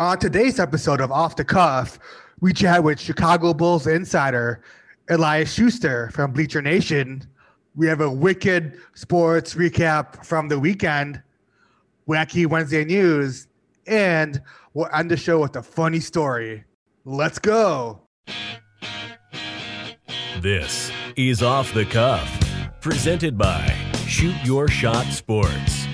On 0.00 0.18
today's 0.18 0.58
episode 0.58 1.02
of 1.02 1.12
Off 1.12 1.36
the 1.36 1.44
Cuff, 1.44 1.98
we 2.40 2.54
chat 2.54 2.82
with 2.82 2.98
Chicago 2.98 3.52
Bulls 3.52 3.86
insider 3.86 4.62
Elias 5.10 5.52
Schuster 5.52 6.08
from 6.14 6.32
Bleacher 6.32 6.62
Nation. 6.62 7.22
We 7.76 7.86
have 7.88 8.00
a 8.00 8.10
wicked 8.10 8.80
sports 8.94 9.56
recap 9.56 10.24
from 10.24 10.48
the 10.48 10.58
weekend, 10.58 11.20
wacky 12.08 12.46
Wednesday 12.46 12.86
news, 12.86 13.46
and 13.86 14.40
we'll 14.72 14.88
end 14.94 15.10
the 15.10 15.18
show 15.18 15.38
with 15.38 15.54
a 15.56 15.62
funny 15.62 16.00
story. 16.00 16.64
Let's 17.04 17.38
go. 17.38 18.00
This 20.40 20.90
is 21.14 21.42
Off 21.42 21.74
the 21.74 21.84
Cuff, 21.84 22.80
presented 22.80 23.36
by 23.36 23.66
Shoot 24.06 24.36
Your 24.44 24.66
Shot 24.66 25.04
Sports. 25.08 25.86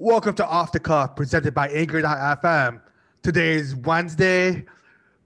Welcome 0.00 0.36
to 0.36 0.46
Off 0.46 0.70
the 0.70 0.78
Cuff, 0.78 1.16
presented 1.16 1.54
by 1.54 1.66
Anchor.fm. 1.70 2.80
Today 3.20 3.54
is 3.54 3.74
Wednesday, 3.74 4.64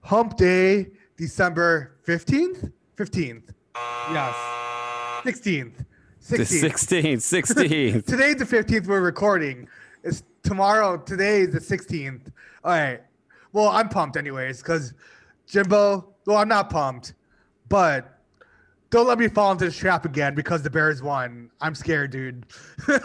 Hump 0.00 0.38
Day, 0.38 0.86
December 1.18 1.98
15th? 2.08 2.72
15th. 2.96 3.42
Yes. 3.77 4.34
16th. 5.24 5.84
The 6.27 6.38
16th, 6.38 7.16
16th. 7.16 8.06
Today's 8.06 8.36
the 8.36 8.46
15th 8.46 8.86
we're 8.86 9.02
recording. 9.02 9.68
It's 10.04 10.22
tomorrow. 10.42 10.96
Today 10.96 11.42
is 11.42 11.52
the 11.52 11.60
16th. 11.60 12.32
All 12.64 12.72
right. 12.72 13.02
Well, 13.52 13.68
I'm 13.68 13.91
pumped 13.91 14.16
anyways 14.16 14.62
because 14.62 14.94
Jimbo, 15.46 16.14
well, 16.24 16.38
I'm 16.38 16.48
not 16.48 16.70
pumped, 16.70 17.12
but 17.68 18.20
don't 18.88 19.06
let 19.06 19.18
me 19.18 19.28
fall 19.28 19.52
into 19.52 19.66
this 19.66 19.77
trap 19.77 20.06
again 20.06 20.34
because 20.34 20.62
the 20.62 20.70
Bears 20.70 21.02
won. 21.02 21.50
I'm 21.60 21.74
scared, 21.74 22.10
dude. 22.10 22.46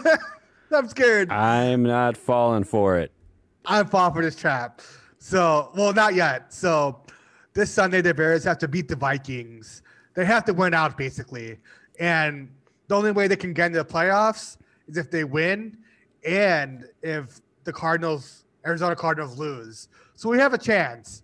I'm 0.72 0.88
scared. 0.88 1.30
I'm 1.30 1.82
not 1.82 2.16
falling 2.16 2.64
for 2.64 2.98
it. 2.98 3.12
I'm 3.64 3.86
falling 3.86 4.14
for 4.14 4.22
this 4.22 4.36
trap. 4.36 4.80
So, 5.18 5.70
well, 5.74 5.92
not 5.92 6.14
yet. 6.14 6.52
So, 6.52 7.00
this 7.54 7.70
Sunday, 7.70 8.00
the 8.00 8.14
Bears 8.14 8.44
have 8.44 8.58
to 8.58 8.68
beat 8.68 8.88
the 8.88 8.96
Vikings. 8.96 9.82
They 10.14 10.24
have 10.24 10.44
to 10.44 10.52
win 10.54 10.74
out, 10.74 10.96
basically. 10.96 11.58
And 11.98 12.50
the 12.86 12.94
only 12.96 13.10
way 13.12 13.28
they 13.28 13.36
can 13.36 13.52
get 13.52 13.66
into 13.66 13.78
the 13.78 13.84
playoffs 13.84 14.56
is 14.86 14.96
if 14.96 15.10
they 15.10 15.24
win 15.24 15.78
and 16.24 16.86
if 17.02 17.40
the 17.64 17.72
Cardinals, 17.72 18.44
Arizona 18.66 18.94
Cardinals, 18.94 19.38
lose. 19.38 19.88
So, 20.14 20.28
we 20.28 20.38
have 20.38 20.54
a 20.54 20.58
chance. 20.58 21.22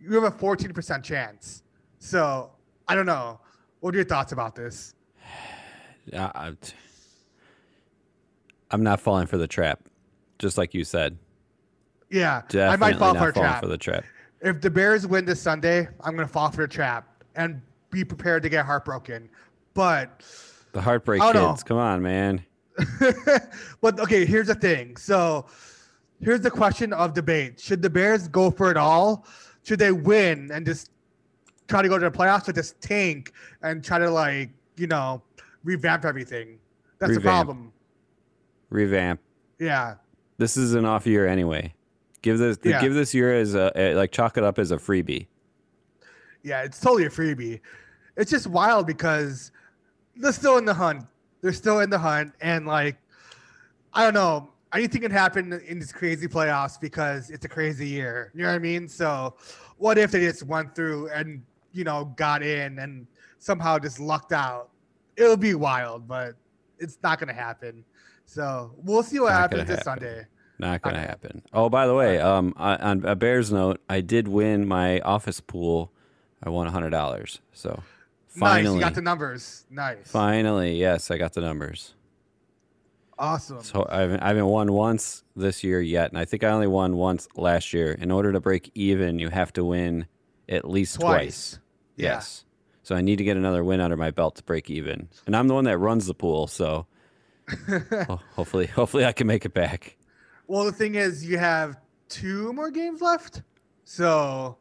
You 0.00 0.14
have 0.14 0.24
a 0.24 0.36
14% 0.36 1.02
chance. 1.02 1.62
So, 1.98 2.50
I 2.88 2.94
don't 2.94 3.06
know. 3.06 3.40
What 3.80 3.94
are 3.94 3.98
your 3.98 4.04
thoughts 4.06 4.32
about 4.32 4.54
this? 4.54 4.94
I- 6.12 6.54
I'm 8.70 8.82
not 8.82 9.00
falling 9.00 9.26
for 9.26 9.36
the 9.36 9.46
trap, 9.46 9.80
just 10.38 10.58
like 10.58 10.74
you 10.74 10.84
said. 10.84 11.18
Yeah, 12.10 12.42
Definitely 12.48 12.66
I 12.66 12.76
might 12.76 12.98
fall 12.98 13.14
for 13.14 13.32
trap. 13.32 13.62
for 13.62 13.68
the 13.68 13.78
trap. 13.78 14.04
if 14.40 14.60
the 14.60 14.70
Bears 14.70 15.06
win 15.06 15.24
this 15.24 15.40
Sunday, 15.40 15.88
I'm 16.00 16.14
going 16.14 16.26
to 16.26 16.32
fall 16.32 16.50
for 16.50 16.62
the 16.62 16.68
trap 16.68 17.08
and 17.34 17.60
be 17.90 18.04
prepared 18.04 18.42
to 18.44 18.48
get 18.48 18.64
heartbroken. 18.66 19.28
But 19.74 20.22
The 20.72 20.80
heartbreak 20.80 21.22
kids. 21.22 21.62
Come 21.62 21.78
on, 21.78 22.02
man. 22.02 22.44
but 23.80 23.98
okay, 24.00 24.24
here's 24.24 24.48
the 24.48 24.54
thing. 24.54 24.96
So 24.96 25.46
here's 26.20 26.40
the 26.40 26.50
question 26.50 26.92
of 26.92 27.14
debate: 27.14 27.60
Should 27.60 27.82
the 27.82 27.90
Bears 27.90 28.28
go 28.28 28.50
for 28.50 28.70
it 28.70 28.76
all? 28.76 29.26
Should 29.62 29.78
they 29.78 29.92
win 29.92 30.50
and 30.52 30.66
just 30.66 30.90
try 31.68 31.82
to 31.82 31.88
go 31.88 31.98
to 31.98 32.10
the 32.10 32.16
playoffs, 32.16 32.48
or 32.48 32.52
just 32.52 32.80
tank 32.80 33.32
and 33.62 33.82
try 33.82 33.98
to 33.98 34.10
like 34.10 34.50
you 34.76 34.86
know 34.88 35.22
revamp 35.62 36.04
everything? 36.04 36.58
That's 36.98 37.14
the 37.14 37.20
problem. 37.20 37.72
Revamp. 38.74 39.20
Yeah, 39.60 39.94
This 40.36 40.56
is 40.56 40.74
an 40.74 40.84
off 40.84 41.06
year 41.06 41.26
anyway. 41.28 41.72
Give 42.22 42.38
this 42.38 42.58
Yeah. 42.64 42.80
give 42.80 42.92
this 42.92 43.14
year 43.14 43.32
as 43.32 43.54
a, 43.54 43.94
like 43.94 44.10
chalk 44.10 44.36
it 44.36 44.42
up 44.42 44.58
as 44.58 44.72
a 44.72 44.76
freebie. 44.76 45.28
yeah, 46.42 46.62
it's 46.62 46.80
totally 46.80 47.04
a 47.06 47.10
freebie. 47.10 47.60
It's 48.16 48.30
just 48.30 48.46
wild 48.48 48.86
because 48.86 49.52
they're 50.16 50.32
still 50.32 50.58
in 50.58 50.64
the 50.64 50.74
hunt. 50.74 51.04
They're 51.40 51.52
still 51.52 51.80
in 51.80 51.88
the 51.90 51.98
hunt, 51.98 52.32
and 52.40 52.66
like 52.66 52.96
I 53.92 54.02
don't 54.04 54.14
know. 54.14 54.50
Anything 54.74 55.02
can 55.02 55.12
happen 55.12 55.52
in 55.52 55.78
these 55.78 55.92
crazy 55.92 56.26
playoffs 56.26 56.80
because 56.80 57.30
it's 57.30 57.44
a 57.44 57.48
crazy 57.48 57.86
year. 57.86 58.32
You 58.34 58.42
know 58.42 58.48
what 58.48 58.56
I 58.56 58.58
mean? 58.58 58.88
So, 58.88 59.36
what 59.78 59.98
if 59.98 60.10
they 60.10 60.18
just 60.20 60.42
went 60.42 60.74
through 60.74 61.10
and 61.10 61.42
you 61.72 61.84
know 61.84 62.06
got 62.16 62.42
in 62.42 62.80
and 62.80 63.06
somehow 63.38 63.78
just 63.78 64.00
lucked 64.00 64.32
out? 64.32 64.70
It'll 65.16 65.36
be 65.36 65.54
wild, 65.54 66.08
but 66.08 66.34
it's 66.80 66.98
not 67.04 67.20
going 67.20 67.28
to 67.28 67.40
happen. 67.40 67.84
So 68.24 68.72
we'll 68.76 69.02
see 69.02 69.20
what 69.20 69.30
Not 69.30 69.40
happens 69.40 69.68
this 69.68 69.78
happen. 69.84 69.84
Sunday. 70.02 70.26
Not 70.58 70.82
gonna 70.82 70.98
Okay. 70.98 71.06
happen. 71.06 71.42
Oh, 71.52 71.68
by 71.68 71.86
the 71.86 71.94
way, 71.94 72.20
um, 72.20 72.52
on 72.56 72.80
on 72.80 73.04
a 73.04 73.16
Bears 73.16 73.50
note, 73.52 73.80
I 73.88 74.00
did 74.00 74.28
win 74.28 74.66
my 74.68 75.00
office 75.00 75.40
pool. 75.40 75.92
I 76.42 76.48
won 76.50 76.66
hundred 76.68 76.90
dollars. 76.90 77.40
So 77.52 77.82
nice, 78.36 78.40
finally, 78.40 78.74
you 78.76 78.80
got 78.80 78.94
the 78.94 79.02
numbers. 79.02 79.64
Nice, 79.70 80.10
finally, 80.10 80.76
yes, 80.78 81.10
I 81.10 81.18
got 81.18 81.32
the 81.32 81.40
numbers. 81.40 81.94
awesome. 83.18 83.62
So 83.62 83.86
I 83.90 84.00
haven't, 84.02 84.20
I 84.20 84.28
haven't 84.28 84.46
won 84.46 84.72
once 84.72 85.22
this 85.36 85.62
year 85.64 85.80
yet, 85.80 86.10
and 86.10 86.18
I 86.18 86.24
think 86.24 86.44
I 86.44 86.48
only 86.48 86.66
won 86.66 86.96
once 86.96 87.28
last 87.36 87.72
year. 87.72 87.92
In 87.92 88.10
order 88.10 88.32
to 88.32 88.40
break 88.40 88.70
even, 88.74 89.18
you 89.18 89.30
have 89.30 89.52
to 89.54 89.64
win 89.64 90.06
at 90.48 90.68
least 90.68 90.96
Twice. 91.00 91.52
twice. 91.52 91.58
Yeah. 91.96 92.14
Yes. 92.14 92.44
So 92.82 92.94
I 92.94 93.00
need 93.00 93.16
to 93.16 93.24
get 93.24 93.36
another 93.36 93.64
win 93.64 93.80
under 93.80 93.96
my 93.96 94.10
belt 94.10 94.36
to 94.36 94.42
break 94.44 94.68
even, 94.70 95.08
and 95.26 95.34
I'm 95.36 95.48
the 95.48 95.54
one 95.54 95.64
that 95.64 95.78
runs 95.78 96.06
the 96.06 96.14
pool. 96.14 96.46
So 96.46 96.86
ho- 98.06 98.20
hopefully, 98.34 98.66
hopefully 98.66 99.04
I 99.04 99.12
can 99.12 99.26
make 99.26 99.44
it 99.44 99.54
back. 99.54 99.96
Well, 100.46 100.64
the 100.64 100.72
thing 100.72 100.94
is, 100.94 101.24
you 101.28 101.38
have 101.38 101.76
two 102.08 102.52
more 102.52 102.70
games 102.70 103.00
left, 103.00 103.42
so 103.84 104.56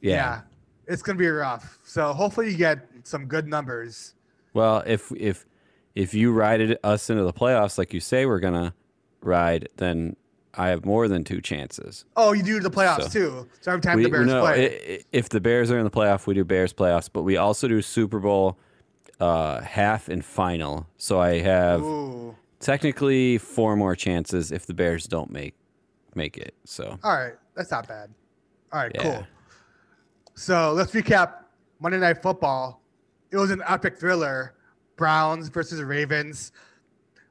Yeah. 0.00 0.42
it's 0.86 1.02
gonna 1.02 1.18
be 1.18 1.28
rough. 1.28 1.78
So 1.84 2.12
hopefully 2.12 2.50
you 2.50 2.56
get 2.56 2.86
some 3.04 3.26
good 3.26 3.46
numbers. 3.46 4.14
Well, 4.52 4.82
if 4.86 5.10
if 5.16 5.46
if 5.94 6.12
you 6.14 6.32
ride 6.32 6.60
it, 6.60 6.80
us 6.84 7.08
into 7.10 7.24
the 7.24 7.32
playoffs 7.32 7.78
like 7.78 7.94
you 7.94 8.00
say 8.00 8.26
we're 8.26 8.40
gonna 8.40 8.74
ride, 9.20 9.68
then 9.76 10.16
I 10.56 10.68
have 10.68 10.84
more 10.84 11.08
than 11.08 11.24
two 11.24 11.40
chances. 11.40 12.04
Oh, 12.16 12.32
you 12.32 12.42
do 12.42 12.60
the 12.60 12.70
playoffs 12.70 13.04
So- 13.04 13.08
too. 13.08 13.48
So 13.60 13.72
every 13.72 13.80
time 13.82 13.96
We, 13.96 14.04
the 14.04 14.10
Bears 14.10 14.26
no, 14.26 14.40
play, 14.42 15.02
if 15.12 15.28
the 15.28 15.40
Bears 15.40 15.70
are 15.70 15.78
in 15.78 15.84
the 15.84 15.90
playoff, 15.90 16.26
we 16.26 16.34
do 16.34 16.44
Bears 16.44 16.72
playoffs, 16.72 17.08
but 17.12 17.22
we 17.22 17.36
also 17.36 17.66
do 17.66 17.80
Super 17.82 18.20
Bowl 18.20 18.58
uh, 19.20 19.60
half 19.60 20.08
and 20.08 20.24
final. 20.24 20.86
So 20.98 21.20
I 21.20 21.38
have 21.40 21.80
ooh, 21.82 22.34
technically 22.60 23.38
four 23.38 23.76
more 23.76 23.94
chances 23.96 24.50
if 24.52 24.66
the 24.66 24.74
Bears 24.74 25.06
don't 25.06 25.30
make 25.30 25.54
make 26.14 26.36
it. 26.36 26.54
So 26.64 26.98
all 27.02 27.16
right, 27.16 27.34
that's 27.54 27.70
not 27.70 27.88
bad. 27.88 28.10
All 28.72 28.80
right, 28.80 28.92
Yeah. 28.94 29.02
cool. 29.02 29.26
So 30.34 30.72
let's 30.72 30.92
recap 30.92 31.44
Monday 31.80 31.98
Night 31.98 32.20
Football. 32.22 32.80
It 33.30 33.36
was 33.36 33.50
an 33.50 33.62
epic 33.66 33.98
thriller. 33.98 34.54
Browns 34.96 35.48
versus 35.48 35.82
Ravens. 35.82 36.52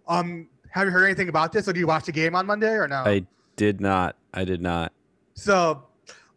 Um, 0.08 0.50
have 0.70 0.86
you 0.86 0.92
heard 0.92 1.06
anything 1.06 1.30
about 1.30 1.54
this, 1.54 1.68
or 1.68 1.72
do 1.74 1.80
you 1.80 1.88
watch 1.88 2.06
the 2.06 2.12
game 2.12 2.36
on 2.36 2.46
Monday 2.46 2.72
or 2.74 2.88
no? 2.90 2.98
I 2.98 3.26
did 3.56 3.80
not. 3.80 4.18
I 4.34 4.44
did 4.44 4.62
not. 4.62 4.92
So 5.36 5.84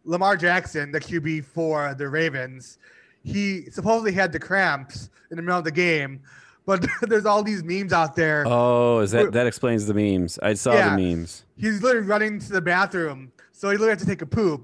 Lamar 0.05 0.37
Jackson, 0.37 0.89
the 0.91 1.01
QB 1.01 1.43
for 1.43 1.93
the 1.95 2.07
Ravens, 2.07 2.77
he 3.27 3.69
supposedly 3.71 4.11
had 4.13 4.31
the 4.31 4.39
cramps 4.39 5.09
in 5.31 5.35
the 5.37 5.43
middle 5.43 5.57
of 5.59 5.65
the 5.65 5.71
game, 5.71 6.21
but 6.65 6.85
there's 7.01 7.25
all 7.25 7.43
these 7.43 7.63
memes 7.63 7.91
out 7.93 8.15
there. 8.15 8.43
Oh, 8.47 8.99
is 8.99 9.11
that 9.11 9.33
that 9.33 9.47
explains 9.47 9.85
the 9.85 9.93
memes? 9.93 10.39
I 10.41 10.53
saw 10.53 10.73
Yeah. 10.73 10.95
the 10.95 11.01
memes. 11.01 11.43
He's 11.57 11.81
literally 11.83 12.07
running 12.07 12.39
to 12.39 12.51
the 12.51 12.61
bathroom, 12.61 13.31
so 13.51 13.69
he 13.69 13.73
literally 13.77 13.91
had 13.91 13.99
to 13.99 14.05
take 14.05 14.21
a 14.21 14.25
poop. 14.25 14.61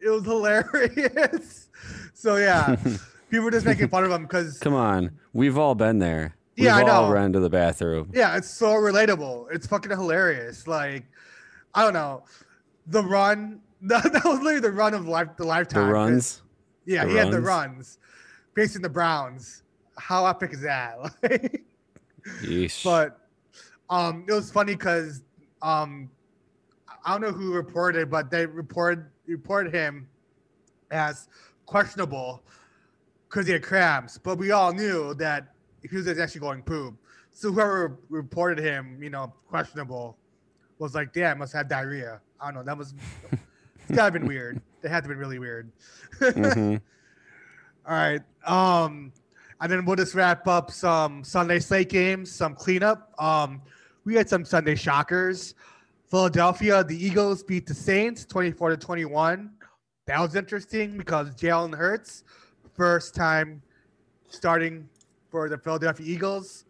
It 0.00 0.08
was 0.10 0.24
hilarious. 0.86 1.68
so 2.14 2.36
yeah, 2.36 2.76
people 3.30 3.44
were 3.44 3.50
just 3.50 3.66
making 3.66 3.88
fun 3.88 4.04
of 4.04 4.10
him 4.10 4.22
because 4.22 4.58
Come 4.58 4.74
on, 4.74 5.10
we've 5.32 5.56
all 5.58 5.74
been 5.74 5.98
there. 5.98 6.34
We've 6.56 6.66
Yeah, 6.66 6.76
I 6.76 6.82
all 6.82 7.06
know. 7.08 7.12
run 7.14 7.32
to 7.32 7.40
the 7.40 7.48
bathroom. 7.50 8.10
yeah, 8.12 8.36
it's 8.36 8.50
so 8.50 8.74
relatable. 8.74 9.46
It's 9.52 9.66
fucking 9.66 9.90
hilarious. 9.90 10.66
Like 10.66 11.04
I 11.74 11.82
don't 11.82 11.94
know, 11.94 12.24
the 12.86 13.02
run. 13.02 13.60
That, 13.84 14.12
that 14.12 14.24
was 14.24 14.38
literally 14.38 14.60
the 14.60 14.70
run 14.70 14.94
of 14.94 15.08
life, 15.08 15.28
the 15.36 15.44
lifetime. 15.44 15.86
The 15.88 15.92
runs. 15.92 16.42
Yeah, 16.84 17.04
The 17.04 17.10
he 17.10 17.16
had 17.16 17.30
the 17.32 17.40
runs? 17.40 17.98
Facing 18.54 18.82
the 18.82 18.88
Browns. 18.88 19.62
How 19.98 20.26
epic 20.26 20.52
is 20.52 20.62
that? 20.62 20.96
But 22.84 23.18
um, 23.90 24.24
it 24.28 24.32
was 24.32 24.50
funny 24.50 24.74
because 24.74 25.22
um, 25.60 26.10
I 27.04 27.12
don't 27.12 27.20
know 27.20 27.32
who 27.32 27.52
reported, 27.52 28.10
but 28.10 28.30
they 28.30 28.46
reported 28.46 29.06
reported 29.26 29.74
him 29.74 30.08
as 30.90 31.28
questionable 31.66 32.42
because 33.28 33.46
he 33.46 33.52
had 33.52 33.62
cramps. 33.62 34.18
But 34.18 34.38
we 34.38 34.50
all 34.50 34.72
knew 34.72 35.14
that 35.14 35.54
he 35.88 35.96
was 35.96 36.06
actually 36.08 36.40
going 36.40 36.62
poop. 36.62 36.94
So 37.32 37.50
whoever 37.50 37.98
reported 38.08 38.62
him, 38.62 39.02
you 39.02 39.10
know, 39.10 39.32
questionable, 39.48 40.16
was 40.78 40.94
like, 40.94 41.12
"Damn, 41.12 41.38
must 41.38 41.52
have 41.54 41.68
diarrhea." 41.68 42.20
I 42.40 42.46
don't 42.46 42.54
know. 42.54 42.62
That 42.62 42.78
was 42.78 42.94
it's 43.32 43.96
gotta 43.96 44.12
been 44.12 44.26
weird. 44.26 44.60
It 44.82 44.88
had 44.88 45.02
to 45.04 45.08
been 45.08 45.18
really 45.18 45.38
weird. 45.38 45.70
Mhm. 46.20 46.80
All 47.86 47.94
right. 47.94 48.20
Um, 48.46 49.12
and 49.60 49.70
then 49.70 49.84
we'll 49.84 49.96
just 49.96 50.14
wrap 50.14 50.46
up 50.46 50.70
some 50.70 51.22
Sunday 51.24 51.58
slate 51.58 51.88
games, 51.88 52.30
some 52.30 52.54
cleanup. 52.54 53.12
Um, 53.18 53.62
we 54.04 54.14
had 54.14 54.28
some 54.28 54.44
Sunday 54.44 54.74
shockers. 54.74 55.54
Philadelphia, 56.10 56.84
the 56.84 56.96
Eagles 56.96 57.42
beat 57.42 57.66
the 57.66 57.74
Saints 57.74 58.24
24 58.24 58.70
to 58.70 58.76
21. 58.76 59.50
That 60.06 60.20
was 60.20 60.34
interesting 60.34 60.98
because 60.98 61.30
Jalen 61.34 61.74
Hurts, 61.74 62.24
first 62.74 63.14
time 63.14 63.62
starting 64.28 64.88
for 65.30 65.48
the 65.48 65.56
Philadelphia 65.56 66.06
Eagles. 66.06 66.64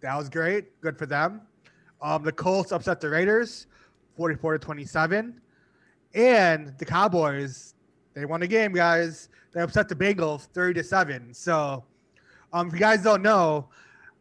That 0.00 0.16
was 0.16 0.28
great. 0.28 0.80
Good 0.80 0.98
for 0.98 1.06
them. 1.06 1.42
Um, 2.02 2.22
the 2.22 2.32
Colts 2.32 2.72
upset 2.72 3.00
the 3.00 3.08
Raiders 3.08 3.66
44 4.16 4.54
to 4.54 4.58
27. 4.58 5.40
And 6.14 6.76
the 6.78 6.84
Cowboys, 6.84 7.74
they 8.14 8.24
won 8.24 8.40
the 8.40 8.46
game, 8.46 8.72
guys. 8.72 9.28
They 9.56 9.62
upset 9.62 9.88
the 9.88 9.94
Bengals 9.94 10.48
30 10.48 10.82
to 10.82 10.84
7. 10.84 11.32
So, 11.32 11.82
um, 12.52 12.66
if 12.66 12.74
you 12.74 12.78
guys 12.78 13.02
don't 13.02 13.22
know, 13.22 13.70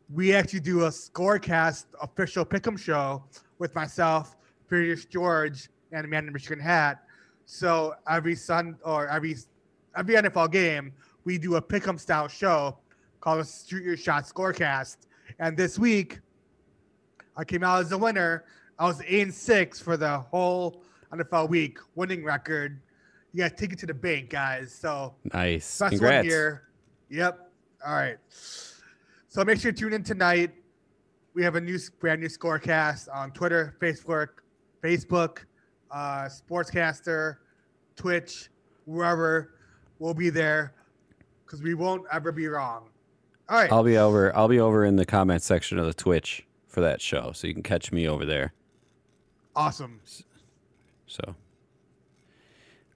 we 0.10 0.34
actually 0.34 0.62
do 0.62 0.86
a 0.86 0.88
scorecast 0.88 1.88
official 2.02 2.46
pick'em 2.46 2.80
show 2.80 3.22
with 3.60 3.76
myself, 3.76 4.38
Furious 4.70 5.04
George, 5.04 5.68
and 5.92 6.06
the 6.06 6.08
man 6.08 6.20
in 6.20 6.28
the 6.28 6.32
Michigan 6.32 6.58
hat. 6.58 7.04
So 7.46 7.96
every 8.10 8.34
Sun 8.34 8.78
or 8.86 9.10
every 9.10 9.36
every 9.98 10.16
NFL 10.16 10.54
game, 10.54 10.94
we 11.26 11.38
do 11.38 11.56
a 11.56 11.62
pick'em 11.62 12.00
style 12.00 12.30
show 12.30 12.78
called 13.20 13.42
a 13.42 13.46
Shoot 13.46 13.84
Your 13.84 13.98
Shot 13.98 14.24
Scorecast. 14.24 15.00
And 15.40 15.58
this 15.58 15.78
week, 15.78 16.22
I 17.36 17.44
came 17.44 17.62
out 17.62 17.82
as 17.82 17.90
the 17.90 17.98
winner. 17.98 18.46
I 18.80 18.86
was 18.86 19.02
eight 19.06 19.24
and 19.24 19.34
six 19.34 19.82
for 19.82 19.98
the 19.98 20.18
whole 20.18 20.82
NFL 21.12 21.50
week, 21.50 21.80
winning 21.96 22.24
record. 22.24 22.80
You 23.36 23.44
to 23.44 23.50
take 23.54 23.74
it 23.74 23.80
to 23.80 23.86
the 23.86 23.94
bank, 23.94 24.30
guys. 24.30 24.74
So 24.74 25.14
Nice. 25.34 25.78
best 25.78 25.92
Congrats. 25.92 26.24
one 26.24 26.26
here. 26.26 26.70
Yep. 27.10 27.52
All 27.86 27.94
right. 27.94 28.18
So 28.30 29.44
make 29.44 29.60
sure 29.60 29.72
you 29.72 29.78
tune 29.78 29.92
in 29.92 30.04
tonight. 30.04 30.52
We 31.34 31.44
have 31.44 31.56
a 31.56 31.62
new 31.62 31.78
brand 32.00 32.22
new 32.22 32.30
scorecast 32.30 33.10
on 33.14 33.32
Twitter, 33.32 33.76
Facebook, 33.82 34.28
Facebook, 34.82 35.40
uh, 35.92 36.30
Sportscaster, 36.30 37.38
Twitch, 37.98 38.50
wherever. 38.86 39.56
We'll 40.00 40.14
be 40.14 40.30
there 40.30 40.74
because 41.46 41.62
we 41.62 41.74
won't 41.74 42.06
ever 42.14 42.32
be 42.32 42.48
wrong. 42.48 42.88
All 43.50 43.58
right. 43.58 43.70
I'll 43.70 43.84
be 43.84 43.98
over. 43.98 44.34
I'll 44.34 44.48
be 44.48 44.62
over 44.62 44.86
in 44.86 44.96
the 44.96 45.06
comment 45.06 45.42
section 45.42 45.78
of 45.78 45.86
the 45.88 45.94
Twitch 45.94 46.48
for 46.68 46.80
that 46.80 47.02
show, 47.02 47.34
so 47.34 47.48
you 47.48 47.54
can 47.54 47.64
catch 47.64 47.92
me 47.92 48.08
over 48.08 48.26
there. 48.26 48.54
awesome. 49.58 50.00
So, 51.08 51.36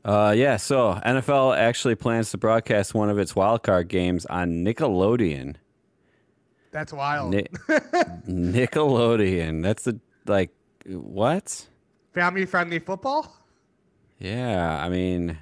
uh, 0.05 0.33
yeah. 0.35 0.57
So 0.57 0.99
NFL 1.05 1.57
actually 1.57 1.95
plans 1.95 2.31
to 2.31 2.37
broadcast 2.37 2.93
one 2.93 3.09
of 3.09 3.17
its 3.19 3.33
wildcard 3.33 3.87
games 3.87 4.25
on 4.25 4.63
Nickelodeon. 4.65 5.55
That's 6.71 6.93
wild. 6.93 7.31
Ni- 7.33 7.47
Nickelodeon. 8.27 9.63
That's 9.63 9.83
the 9.83 9.99
like 10.25 10.51
what? 10.85 11.67
Family 12.13 12.45
friendly 12.45 12.79
football? 12.79 13.35
Yeah, 14.19 14.83
I 14.83 14.89
mean, 14.89 15.37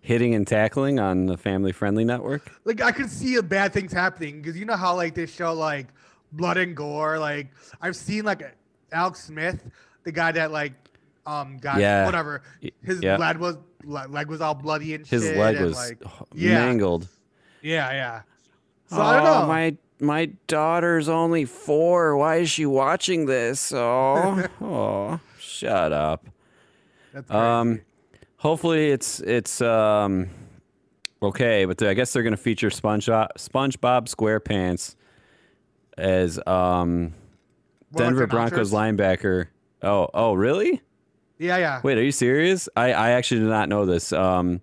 hitting 0.00 0.34
and 0.34 0.46
tackling 0.46 0.98
on 0.98 1.26
the 1.26 1.36
family 1.36 1.72
friendly 1.72 2.04
network. 2.04 2.42
Like 2.64 2.80
I 2.80 2.92
could 2.92 3.10
see 3.10 3.40
bad 3.40 3.72
things 3.72 3.92
happening 3.92 4.42
because 4.42 4.58
you 4.58 4.64
know 4.64 4.76
how 4.76 4.94
like 4.94 5.14
they 5.14 5.26
show 5.26 5.52
like 5.54 5.88
blood 6.32 6.56
and 6.56 6.76
gore. 6.76 7.18
Like 7.18 7.48
I've 7.80 7.96
seen 7.96 8.24
like 8.24 8.42
Alex 8.92 9.24
Smith, 9.24 9.64
the 10.04 10.12
guy 10.12 10.32
that 10.32 10.50
like 10.52 10.72
um 11.26 11.58
got 11.58 11.78
Yeah. 11.80 12.04
whatever. 12.06 12.42
His 12.82 13.02
yeah. 13.02 13.16
leg 13.16 13.38
was 13.38 13.56
leg 13.84 14.28
was 14.28 14.40
all 14.40 14.54
bloody 14.54 14.94
and 14.94 15.06
His 15.06 15.22
shit. 15.22 15.36
leg 15.36 15.56
and, 15.56 15.66
was 15.66 15.76
like 15.76 16.02
yeah. 16.34 16.54
mangled. 16.66 17.08
yeah, 17.62 17.92
yeah. 17.92 18.22
So 18.88 18.96
oh, 18.96 19.02
I 19.02 19.16
don't 19.16 19.24
know. 19.24 19.46
my 19.46 19.76
my 20.00 20.26
daughter's 20.46 21.08
only 21.08 21.44
four. 21.44 22.16
Why 22.16 22.36
is 22.36 22.50
she 22.50 22.66
watching 22.66 23.26
this? 23.26 23.72
Oh, 23.72 24.46
oh, 24.60 25.20
shut 25.38 25.92
up. 25.92 26.26
That's 27.12 27.28
crazy. 27.28 27.40
Um, 27.40 27.80
hopefully 28.36 28.90
it's 28.90 29.20
it's 29.20 29.60
um 29.60 30.28
okay, 31.22 31.64
but 31.64 31.82
I 31.82 31.94
guess 31.94 32.12
they're 32.12 32.22
gonna 32.22 32.36
feature 32.36 32.70
SpongeBob 32.70 33.28
SpongeBob 33.36 34.08
SquarePants 34.12 34.96
as 35.96 36.40
um 36.46 37.14
Denver 37.94 38.26
Broncos 38.26 38.72
linebacker. 38.72 39.48
Oh, 39.82 40.08
oh, 40.12 40.34
really? 40.34 40.82
Yeah, 41.40 41.56
yeah. 41.56 41.80
Wait, 41.82 41.96
are 41.96 42.02
you 42.02 42.12
serious? 42.12 42.68
I 42.76 42.92
I 42.92 43.10
actually 43.12 43.40
did 43.40 43.48
not 43.48 43.68
know 43.70 43.86
this. 43.86 44.12
Um, 44.12 44.60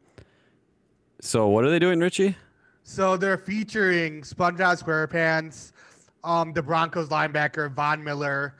so 1.19 1.47
what 1.47 1.65
are 1.65 1.71
they 1.71 1.79
doing, 1.79 1.99
Richie? 1.99 2.37
So 2.83 3.17
they're 3.17 3.37
featuring 3.37 4.21
SpongeBob 4.21 4.81
SquarePants, 4.81 5.71
um, 6.23 6.53
the 6.53 6.61
Broncos 6.61 7.09
linebacker 7.09 7.71
Von 7.73 8.03
Miller, 8.03 8.55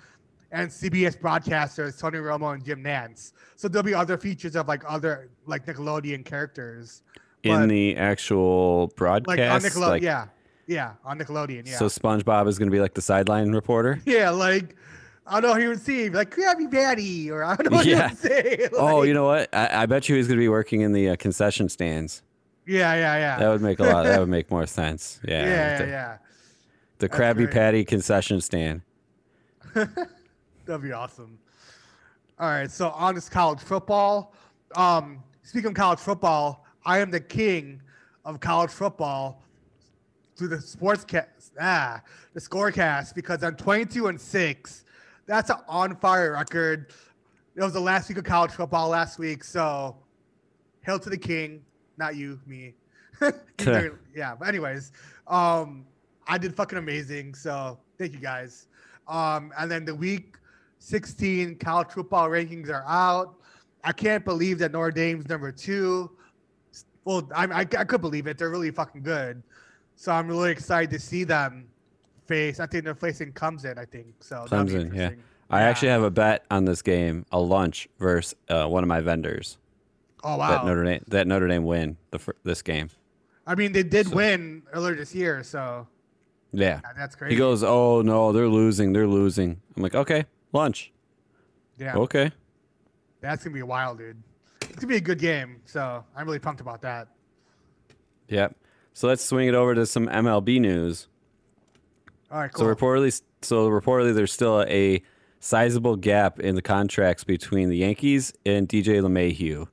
and 0.52 0.70
CBS 0.70 1.18
broadcasters 1.18 2.00
Tony 2.00 2.18
Romo 2.18 2.56
and 2.56 2.66
Jim 2.66 2.84
Nantz. 2.84 3.34
So 3.56 3.68
there'll 3.68 3.84
be 3.86 3.94
other 3.94 4.18
features 4.18 4.56
of 4.56 4.68
like 4.68 4.84
other 4.88 5.30
like 5.46 5.66
Nickelodeon 5.68 6.26
characters. 6.26 7.04
In 7.44 7.68
the 7.70 7.96
actual 7.96 8.88
broadcast, 8.98 9.28
like 9.28 9.40
on 9.40 9.62
Nickelodeon. 9.62 9.90
like- 9.90 10.02
yeah, 10.02 10.26
yeah, 10.66 10.94
on 11.06 11.20
Nickelodeon. 11.20 11.68
Yeah, 11.68 11.78
So 11.78 11.86
SpongeBob 11.86 12.48
is 12.48 12.58
going 12.58 12.68
to 12.70 12.76
be 12.76 12.82
like 12.82 12.96
the 12.96 13.02
sideline 13.02 13.52
reporter. 13.54 14.02
yeah, 14.06 14.32
like 14.32 14.76
I 15.30 15.42
don't 15.42 15.52
know. 15.52 15.60
He 15.60 15.68
would 15.68 15.82
say 15.82 16.10
like 16.10 16.34
Krabby 16.34 16.72
Patty, 16.72 17.30
or 17.30 17.44
I 17.44 17.56
don't 17.56 17.72
know 17.72 17.78
what 17.78 17.86
Yeah. 17.86 18.08
he 18.10 18.14
would 18.16 18.18
say. 18.20 18.70
oh, 18.78 19.04
you 19.04 19.14
know 19.14 19.26
what? 19.26 19.54
I, 19.54 19.84
I 19.84 19.86
bet 19.86 20.08
you 20.08 20.16
he's 20.16 20.28
going 20.28 20.38
to 20.38 20.42
be 20.42 20.48
working 20.50 20.82
in 20.82 20.94
the 20.94 21.10
uh, 21.10 21.16
concession 21.18 21.68
stands. 21.70 22.22
Yeah, 22.66 22.94
yeah, 22.96 23.18
yeah. 23.18 23.40
That 23.40 23.50
would 23.50 23.62
make 23.62 23.80
a 23.80 23.84
lot. 23.84 24.04
that 24.04 24.20
would 24.20 24.30
make 24.38 24.50
more 24.52 24.66
sense. 24.66 25.20
Yeah. 25.24 25.44
yeah, 25.44 25.48
yeah, 25.50 25.78
the, 25.78 25.86
yeah. 25.88 26.18
the 27.00 27.08
That's 27.08 27.20
Krabby 27.20 27.36
great. 27.36 27.52
Patty 27.52 27.86
concession 27.86 28.42
stand. 28.42 28.82
That'd 29.74 30.82
be 30.82 30.92
awesome. 30.92 31.38
All 32.40 32.50
right, 32.50 32.70
so 32.70 32.90
on 32.90 33.16
this 33.16 33.30
college 33.30 33.60
football. 33.60 34.34
Um, 34.76 35.24
speaking 35.44 35.70
of 35.70 35.76
college 35.76 36.00
football, 36.00 36.66
I 36.86 37.00
am 37.00 37.10
the 37.10 37.20
king 37.20 37.82
of 38.26 38.40
college 38.40 38.70
football 38.72 39.42
through 40.36 40.50
the 40.50 40.58
sportscast, 40.58 41.52
ah, 41.60 42.02
the 42.34 42.40
scorecast 42.40 43.16
because 43.16 43.44
I'm 43.44 43.56
22 43.56 44.08
and 44.08 44.20
six. 44.22 44.84
That's 45.28 45.50
an 45.50 45.58
on 45.68 45.96
fire 45.98 46.32
record. 46.32 46.94
It 47.56 47.62
was 47.62 47.74
the 47.74 47.82
last 47.82 48.08
week 48.08 48.18
of 48.18 48.24
college 48.24 48.52
football 48.52 48.90
last 48.90 49.20
week, 49.20 49.44
so 49.44 49.98
hail 50.82 50.98
to 51.00 51.10
the 51.10 51.18
king, 51.18 51.64
not 51.98 52.16
you, 52.16 52.40
me. 52.48 52.74
Yeah, 54.16 54.36
but 54.36 54.48
anyways, 54.48 54.92
um, 55.28 55.86
I 56.28 56.38
did 56.38 56.56
fucking 56.56 56.78
amazing. 56.78 57.34
So 57.36 57.78
thank 57.98 58.14
you 58.14 58.20
guys. 58.20 58.68
Um, 59.08 59.52
and 59.58 59.70
then 59.70 59.86
the 59.86 59.96
week 59.96 60.38
16 60.80 61.58
college 61.58 61.90
football 61.90 62.30
rankings 62.30 62.70
are 62.70 62.86
out. 62.88 63.36
I 63.84 63.92
can't 63.92 64.24
believe 64.24 64.60
that 64.60 64.72
Notre 64.72 64.92
Dame's 64.92 65.28
number 65.28 65.52
two. 65.52 66.12
Well, 67.06 67.28
I, 67.36 67.46
I, 67.46 67.60
I 67.62 67.66
could 67.66 68.02
believe 68.02 68.28
it. 68.28 68.38
They're 68.38 68.50
really 68.50 68.72
fucking 68.72 69.04
good. 69.04 69.42
So 69.96 70.12
I'm 70.12 70.28
really 70.28 70.52
excited 70.52 70.92
to 70.92 71.00
see 71.00 71.24
them 71.24 71.68
face. 72.28 72.60
I 72.60 72.66
think 72.68 72.84
they're 72.84 72.96
facing 72.96 73.32
Clemson. 73.34 73.78
I 73.78 73.86
think 73.86 74.08
so. 74.20 74.46
Clemson, 74.48 74.94
yeah. 74.96 75.12
I 75.50 75.62
Yeah. 75.62 75.68
actually 75.70 75.88
have 75.90 76.04
a 76.04 76.12
bet 76.12 76.46
on 76.52 76.66
this 76.66 76.82
game, 76.82 77.26
a 77.32 77.40
lunch 77.40 77.88
versus 78.00 78.36
uh, 78.50 78.68
one 78.68 78.84
of 78.84 78.88
my 78.90 79.00
vendors. 79.02 79.58
Oh 80.24 80.32
That 80.32 80.38
wow. 80.38 80.64
Notre 80.66 80.84
Dame, 80.84 81.04
that 81.08 81.28
Notre 81.28 81.48
Dame 81.48 81.64
win 81.64 81.98
the 82.12 82.20
this 82.44 82.62
game. 82.62 82.90
I 83.46 83.56
mean, 83.56 83.72
they 83.72 83.84
did 83.84 84.08
So- 84.08 84.16
win 84.16 84.64
earlier 84.74 84.96
this 84.96 85.16
year, 85.16 85.44
so 85.44 85.88
Yeah. 86.52 86.82
yeah, 86.84 86.92
that's 86.98 87.16
crazy. 87.16 87.36
He 87.36 87.38
goes, 87.38 87.64
"Oh 87.64 88.02
no, 88.02 88.34
they're 88.34 88.48
losing. 88.50 88.92
They're 88.94 89.08
losing." 89.08 89.62
I'm 89.76 89.84
like, 89.84 89.96
"Okay, 89.96 90.26
lunch. 90.54 90.92
yeah, 91.78 91.96
Okay." 91.96 92.32
that's 93.22 93.44
gonna 93.44 93.54
be 93.54 93.64
wild, 93.64 93.98
dude. 94.00 94.22
It's 94.62 94.76
gonna 94.76 94.88
be 94.88 94.98
a 94.98 95.02
good 95.02 95.20
game. 95.20 95.62
So 95.66 96.04
I'm 96.16 96.26
really 96.26 96.40
pumped 96.40 96.62
about 96.62 96.82
that. 96.82 97.08
Yep. 98.30 98.56
So 98.94 99.08
let's 99.08 99.24
swing 99.24 99.48
it 99.48 99.54
over 99.56 99.76
to 99.76 99.86
some 99.86 100.08
MLB 100.08 100.60
news. 100.60 101.08
All 102.32 102.40
right, 102.40 102.56
So 102.56 102.66
reportedly, 102.66 103.22
so 103.42 103.70
reportedly, 103.70 104.14
there's 104.14 104.34
still 104.34 104.64
a 104.64 105.02
sizable 105.40 105.96
gap 105.96 106.40
in 106.40 106.56
the 106.56 106.62
contracts 106.62 107.24
between 107.24 107.70
the 107.70 107.78
Yankees 107.78 108.34
and 108.46 108.68
DJ 108.68 109.02
LeMahieu. 109.02 109.68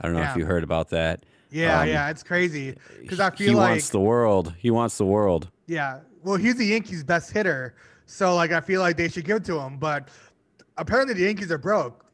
I 0.00 0.06
don't 0.06 0.14
know 0.14 0.20
Yeah. 0.20 0.32
if 0.32 0.36
you 0.36 0.44
heard 0.46 0.64
about 0.64 0.88
that. 0.90 1.24
yeah, 1.50 1.80
um, 1.82 1.88
yeah, 1.88 2.10
it's 2.10 2.22
crazy 2.22 2.76
because 3.00 3.20
I 3.20 3.30
he 3.30 3.44
feel 3.46 3.56
like 3.56 3.70
wants 3.70 3.90
the 3.90 4.00
world. 4.00 4.54
He 4.58 4.70
wants 4.70 4.96
the 4.98 5.04
world. 5.04 5.50
Yeah. 5.66 6.00
Well, 6.24 6.36
he's 6.36 6.56
the 6.56 6.66
Yankees' 6.66 7.04
best 7.04 7.30
hitter. 7.32 7.74
So 8.06 8.34
like 8.34 8.50
I 8.50 8.60
feel 8.60 8.80
like 8.80 8.96
they 8.96 9.08
should 9.08 9.24
give 9.24 9.38
it 9.38 9.44
to 9.44 9.58
him. 9.60 9.76
But 9.78 10.08
apparently 10.78 11.14
the 11.14 11.22
Yankees 11.22 11.50
are 11.52 11.58
broke. 11.58 12.04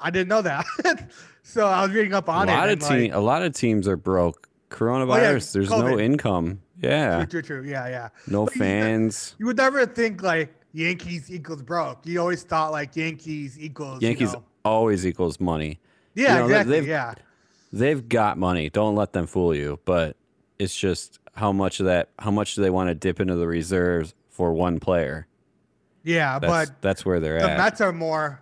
I 0.00 0.10
didn't 0.10 0.28
know 0.28 0.42
that. 0.42 0.64
so 1.42 1.66
I 1.66 1.82
was 1.82 1.92
reading 1.92 2.14
up 2.14 2.28
A 2.28 2.32
on 2.32 2.48
it. 2.48 2.52
lot 2.52 2.68
of 2.70 2.78
team, 2.80 3.02
like, 3.02 3.12
Oh, 3.14 3.20
a 3.20 3.20
lot 3.20 3.42
of 3.42 3.52
teams 3.54 3.86
are 3.88 3.96
broke. 3.96 4.48
Coronavirus. 4.70 5.52
there's 5.52 5.70
no 5.70 5.98
income. 5.98 6.60
Yeah. 6.80 7.24
true, 7.24 7.42
true, 7.42 7.60
true. 7.62 7.68
Yeah, 7.70 7.88
yeah. 7.88 8.08
No 8.26 8.44
But 8.44 8.54
fans. 8.54 9.34
You 9.38 9.46
would 9.46 9.56
never 9.56 9.84
think 9.86 10.22
like 10.22 10.54
Yankees 10.72 11.30
equals 11.30 11.62
broke. 11.62 12.06
You 12.06 12.20
always 12.20 12.42
thought 12.42 12.70
like 12.72 12.94
Yankees 12.96 13.58
equals 13.58 14.00
you 14.02 14.08
Yankees 14.08 14.32
know- 14.32 14.44
always 14.64 15.06
equals 15.06 15.40
money. 15.40 15.80
Yeah, 16.14 16.34
you 16.34 16.38
know, 16.40 16.44
exactly. 16.46 16.72
they've- 16.80 16.88
Yeah. 16.88 17.14
They've 17.72 18.08
got 18.08 18.38
money. 18.38 18.70
Don't 18.70 18.94
let 18.96 19.12
them 19.12 19.26
fool 19.26 19.54
you. 19.54 19.78
But 19.84 20.16
it's 20.58 20.74
just 20.74 21.18
how 21.34 21.52
much 21.52 21.80
of 21.80 21.86
that. 21.86 22.08
How 22.18 22.30
much 22.30 22.54
do 22.54 22.62
they 22.62 22.70
want 22.70 22.88
to 22.88 22.94
dip 22.94 23.20
into 23.20 23.34
the 23.34 23.46
reserves 23.46 24.14
for 24.30 24.52
one 24.54 24.80
player? 24.80 25.26
Yeah, 26.02 26.38
That's 26.38 26.70
but 26.70 26.80
that's 26.80 27.04
where 27.04 27.20
they're 27.20 27.38
the 27.40 27.50
at. 27.50 27.58
Mets 27.58 27.80
are 27.82 27.92
more 27.92 28.40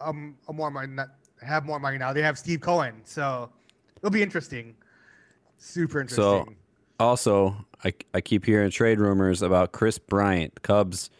um 0.00 0.36
a 0.48 0.52
more 0.52 0.70
money 0.70 0.94
have 1.40 1.64
more 1.64 1.80
money 1.80 1.96
now. 1.96 2.12
They 2.12 2.20
have 2.22 2.38
Steve 2.38 2.60
Cohen, 2.60 3.00
so 3.04 3.48
it'll 3.96 4.10
be 4.10 4.22
interesting. 4.22 4.74
Super 5.56 6.00
interesting. 6.02 6.22
So- 6.22 6.38
interesting. 6.40 6.56
Also, 7.00 7.56
I, 7.82 7.94
I 8.14 8.20
keep 8.20 8.44
hearing 8.44 8.70
trade 8.70 9.00
rumors 9.00 9.42
about 9.42 9.72
Kris 9.72 9.98
Bryant, 9.98 10.62
Cubs 10.62 11.10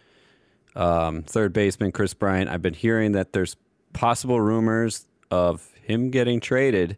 um, 0.77 1.23
third 1.23 1.53
baseman 1.53 1.93
Kris 1.93 2.15
Bryant. 2.15 2.49
I've 2.49 2.63
been 2.63 2.75
hearing 2.75 3.13
that 3.13 3.33
there's 3.33 3.57
possible 3.93 4.41
rumors 4.41 5.07
of 5.31 5.69
him 5.83 6.11
getting 6.11 6.41
traded, 6.41 6.97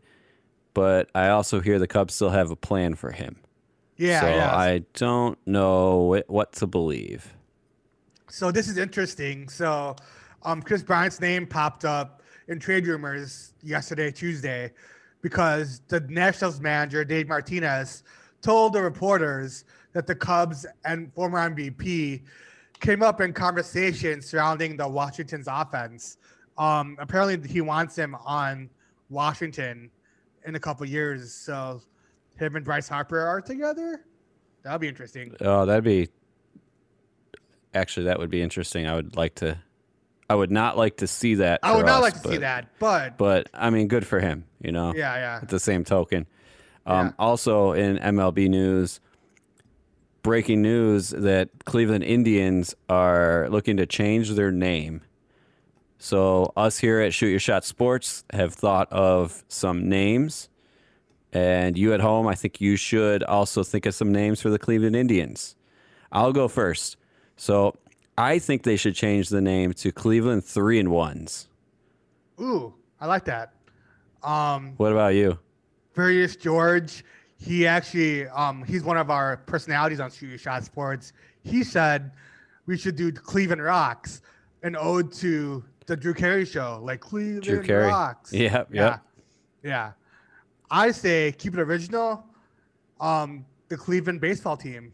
but 0.75 1.11
I 1.15 1.29
also 1.29 1.61
hear 1.61 1.79
the 1.79 1.87
Cubs 1.87 2.15
still 2.15 2.31
have 2.31 2.51
a 2.51 2.57
plan 2.57 2.95
for 2.95 3.13
him. 3.13 3.37
yeah, 3.97 4.21
so 4.21 4.29
yeah. 4.29 4.57
I 4.57 4.85
don't 4.95 5.39
know 5.47 6.23
what 6.27 6.53
to 6.55 6.67
believe. 6.67 7.35
So 8.29 8.51
this 8.51 8.69
is 8.69 8.79
interesting. 8.79 9.49
So, 9.49 9.97
um, 10.43 10.63
Kris 10.63 10.83
Bryant's 10.83 11.21
name 11.21 11.47
popped 11.47 11.85
up 11.85 12.23
in 12.49 12.59
trade 12.59 12.87
rumors 12.87 13.53
yesterday, 13.63 14.11
Tuesday, 14.11 14.73
because 15.21 15.81
the 15.89 16.01
Nationals 16.01 16.61
manager 16.61 17.05
Dave 17.05 17.29
Martinez 17.29 18.03
told 18.43 18.73
the 18.73 18.83
reporters 18.83 19.65
that 19.93 20.07
the 20.07 20.15
Cubs 20.15 20.67
and 20.85 21.13
former 21.15 21.39
MVP 21.39 22.23
came 22.81 23.03
up 23.03 23.21
in 23.21 23.33
conversation 23.33 24.21
surrounding 24.21 24.77
the 24.77 24.87
Washington's 24.87 25.47
offense. 25.49 26.19
Um, 26.59 26.97
apparently, 27.01 27.49
he 27.49 27.61
wants 27.61 27.97
him 27.97 28.15
on 28.27 28.69
Washington 29.09 29.91
in 30.45 30.55
a 30.57 30.61
couple 30.61 30.85
years. 30.87 31.33
So, 31.33 31.81
him 32.37 32.57
and 32.57 32.65
Bryce 32.65 32.89
Harper 32.89 33.21
are 33.21 33.41
together. 33.41 34.05
That'll 34.63 34.79
be 34.79 34.89
interesting. 34.89 35.35
Oh, 35.41 35.65
that'd 35.65 35.85
be 35.85 36.09
actually 37.75 38.07
that 38.07 38.19
would 38.19 38.31
be 38.31 38.43
interesting. 38.43 38.87
I 38.87 38.95
would 38.95 39.17
like 39.17 39.35
to. 39.37 39.59
I 40.29 40.35
would 40.35 40.51
not 40.51 40.79
like 40.79 40.99
to 40.99 41.07
see 41.07 41.35
that. 41.37 41.61
I 41.63 41.77
would 41.77 41.85
not 41.85 41.97
us, 41.97 42.03
like 42.03 42.23
to 42.23 42.29
see 42.31 42.37
that, 42.39 42.69
but 42.79 43.19
But 43.19 43.51
I 43.53 43.71
mean, 43.71 43.89
good 43.89 44.07
for 44.07 44.19
him. 44.19 44.45
You 44.61 44.73
know. 44.73 44.95
yeah, 44.95 45.17
yeah. 45.17 45.39
At 45.43 45.49
the 45.49 45.61
same 45.61 45.85
token, 45.85 46.27
um, 46.87 47.07
Yeah. 47.09 47.13
also 47.19 47.73
in 47.73 47.99
MLB 47.99 48.49
news, 48.49 49.01
breaking 50.23 50.63
news 50.63 51.11
that 51.11 51.49
Cleveland 51.65 52.05
Indians 52.05 52.75
are 52.89 53.49
looking 53.51 53.77
to 53.79 53.87
change 53.87 54.31
their 54.31 54.53
name. 54.53 55.03
So 55.99 56.53
us 56.57 56.79
here 56.79 57.01
at 57.01 57.15
Shoot 57.15 57.29
Your 57.29 57.39
Shot 57.41 57.65
Sports 57.65 58.25
have 58.33 58.55
thought 58.55 58.91
of 58.93 59.45
some 59.49 59.89
names, 59.89 60.49
and 61.33 61.79
you 61.79 61.93
at 61.95 62.01
home, 62.01 62.27
I 62.27 62.35
think 62.35 62.61
you 62.61 62.77
should 62.77 63.23
also 63.23 63.63
think 63.63 63.87
of 63.87 63.95
some 63.95 64.13
names 64.13 64.41
for 64.43 64.51
the 64.51 64.59
Cleveland 64.59 64.97
Indians. 64.97 65.55
I'll 66.11 66.33
go 66.33 66.49
first. 66.49 66.97
So 67.37 67.75
I 68.19 68.39
think 68.39 68.65
they 68.65 68.77
should 68.77 68.95
change 68.95 69.29
the 69.29 69.41
name 69.41 69.73
to 69.75 69.91
Cleveland 69.93 70.45
Three 70.45 70.79
and 70.79 70.91
Ones. 70.91 71.49
Ooh, 72.41 72.75
I 73.01 73.07
like 73.07 73.25
that. 73.27 73.55
Um, 74.23 74.75
What 74.77 74.93
about 74.93 75.15
you? 75.15 75.39
Furious 75.95 76.37
George, 76.37 77.05
he 77.39 77.67
actually, 77.67 78.27
um, 78.29 78.63
he's 78.65 78.83
one 78.83 78.97
of 78.97 79.11
our 79.11 79.39
personalities 79.39 80.01
on 80.01 80.11
Shoot 80.11 80.29
Your 80.29 80.39
Shot 80.39 80.65
Sports. 80.65 81.13
He 81.45 81.65
said 81.65 82.13
we 82.67 82.77
should 82.79 82.97
do 82.97 83.11
Cleveland 83.13 83.63
Rocks, 83.63 84.23
an 84.63 84.77
ode 84.77 85.13
to 85.15 85.65
the 85.87 85.97
Drew 85.97 86.15
Carey 86.15 86.45
show, 86.45 86.81
like 86.83 87.01
Cleveland 87.01 87.43
Drew 87.43 87.63
Carey. 87.63 87.87
Rocks. 87.87 88.33
Yep, 88.33 88.69
Yeah, 88.73 88.83
yep. 88.83 89.01
yeah. 89.63 89.93
I 90.71 90.91
say 90.93 91.33
keep 91.33 91.55
it 91.55 91.61
original. 91.61 92.25
Um, 93.01 93.45
the 93.69 93.77
Cleveland 93.77 94.21
baseball 94.21 94.57
team. 94.57 94.93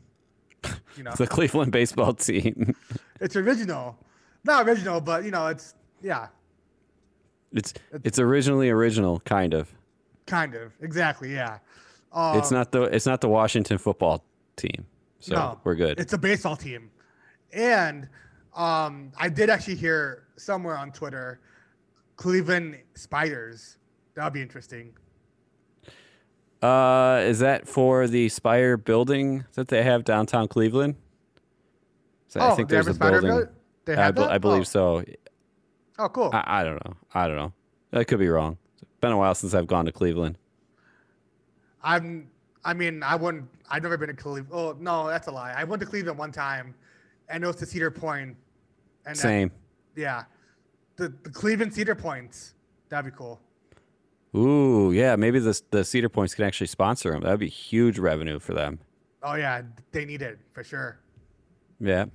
You 0.96 1.04
know, 1.04 1.12
The 1.16 1.26
Cleveland 1.26 1.70
baseball 1.72 2.14
team. 2.14 2.74
it's 3.20 3.36
original, 3.36 3.96
not 4.44 4.66
original, 4.66 5.00
but 5.00 5.24
you 5.24 5.30
know, 5.30 5.46
it's 5.48 5.74
yeah, 6.02 6.28
It's 7.52 7.74
it's 8.04 8.18
originally 8.18 8.70
original, 8.70 9.20
kind 9.20 9.52
of. 9.54 9.72
Kind 10.28 10.54
of 10.54 10.73
exactly, 10.80 11.32
yeah. 11.35 11.58
Um, 12.12 12.38
It's 12.38 12.50
not 12.52 12.70
the 12.70 12.82
it's 12.85 13.06
not 13.06 13.20
the 13.20 13.28
Washington 13.28 13.78
football 13.78 14.25
team, 14.56 14.87
so 15.18 15.35
No, 15.35 15.61
we're 15.64 15.75
good. 15.75 15.99
It's 15.99 16.12
a 16.12 16.18
baseball 16.18 16.56
team. 16.56 16.90
And 17.52 18.08
um, 18.54 19.11
I 19.18 19.28
did 19.28 19.50
actually 19.50 19.75
hear 19.76 20.25
somewhere 20.37 20.76
on 20.76 20.92
Twitter 20.92 21.40
Cleveland 22.16 22.78
Spiders. 22.94 23.76
That'll 24.14 24.30
be 24.30 24.42
interesting. 24.42 24.94
Uh, 26.62 27.20
is 27.25 27.38
that 27.38 27.68
for 27.68 28.08
the 28.08 28.28
Spire 28.28 28.76
building 28.76 29.44
that 29.54 29.68
they 29.68 29.82
have 29.82 30.04
downtown 30.04 30.49
Cleveland? 30.49 30.97
So 32.26 32.40
I 32.40 32.50
Oh, 32.50 32.56
think 32.56 32.68
they 32.68 32.76
have 32.76 32.87
there's 32.87 32.97
a 32.97 32.99
spider 32.99 33.20
building. 33.23 33.38
build- 33.47 33.54
They 33.85 33.94
I, 33.94 34.04
have 34.04 34.14
be- 34.16 34.20
that? 34.23 34.30
I 34.32 34.38
believe 34.38 34.62
oh. 34.62 34.64
so. 34.64 35.04
Oh, 36.00 36.08
cool. 36.08 36.30
I, 36.32 36.61
I 36.61 36.64
don't 36.64 36.85
know. 36.85 36.97
I 37.14 37.26
don't 37.28 37.37
know. 37.37 37.52
I 37.92 38.04
could 38.04 38.18
be 38.18 38.28
wrong. 38.28 38.58
Been 39.00 39.12
a 39.12 39.16
while 39.16 39.34
since 39.34 39.54
I've 39.54 39.66
gone 39.66 39.84
to 39.86 39.92
Cleveland. 39.92 40.36
I'm. 41.82 42.28
I 42.64 42.74
mean, 42.74 43.02
I 43.02 43.14
wouldn't. 43.14 43.48
I've 43.70 43.82
never 43.82 43.96
been 43.96 44.08
to 44.08 44.14
Cleveland. 44.14 44.48
Oh 44.52 44.76
no, 44.80 45.06
that's 45.06 45.28
a 45.28 45.30
lie. 45.30 45.54
I 45.56 45.64
went 45.64 45.80
to 45.80 45.86
Cleveland 45.86 46.18
one 46.18 46.32
time, 46.32 46.74
and 47.28 47.44
it 47.44 47.46
was 47.46 47.56
to 47.56 47.66
Cedar 47.66 47.90
Point. 47.90 48.36
And 49.06 49.14
that- 49.14 49.20
Same. 49.20 49.50
yeah, 49.96 50.24
the 50.96 51.12
the 51.22 51.30
Cleveland 51.30 51.72
Cedar 51.74 51.94
Points. 51.94 52.54
That'd 52.88 53.12
be 53.12 53.16
cool. 53.16 53.40
Ooh, 54.36 54.92
yeah. 54.92 55.14
Maybe 55.16 55.38
the 55.38 55.60
the 55.70 55.84
Cedar 55.84 56.08
Points 56.08 56.34
can 56.34 56.44
actually 56.44 56.66
sponsor 56.66 57.12
them. 57.12 57.22
That'd 57.22 57.38
be 57.40 57.48
huge 57.48 57.98
revenue 57.98 58.38
for 58.40 58.54
them. 58.54 58.80
Oh 59.22 59.34
yeah, 59.34 59.62
they 59.92 60.04
need 60.04 60.22
it 60.22 60.38
for 60.52 60.64
sure. 60.64 60.98
Yeah. 61.80 62.06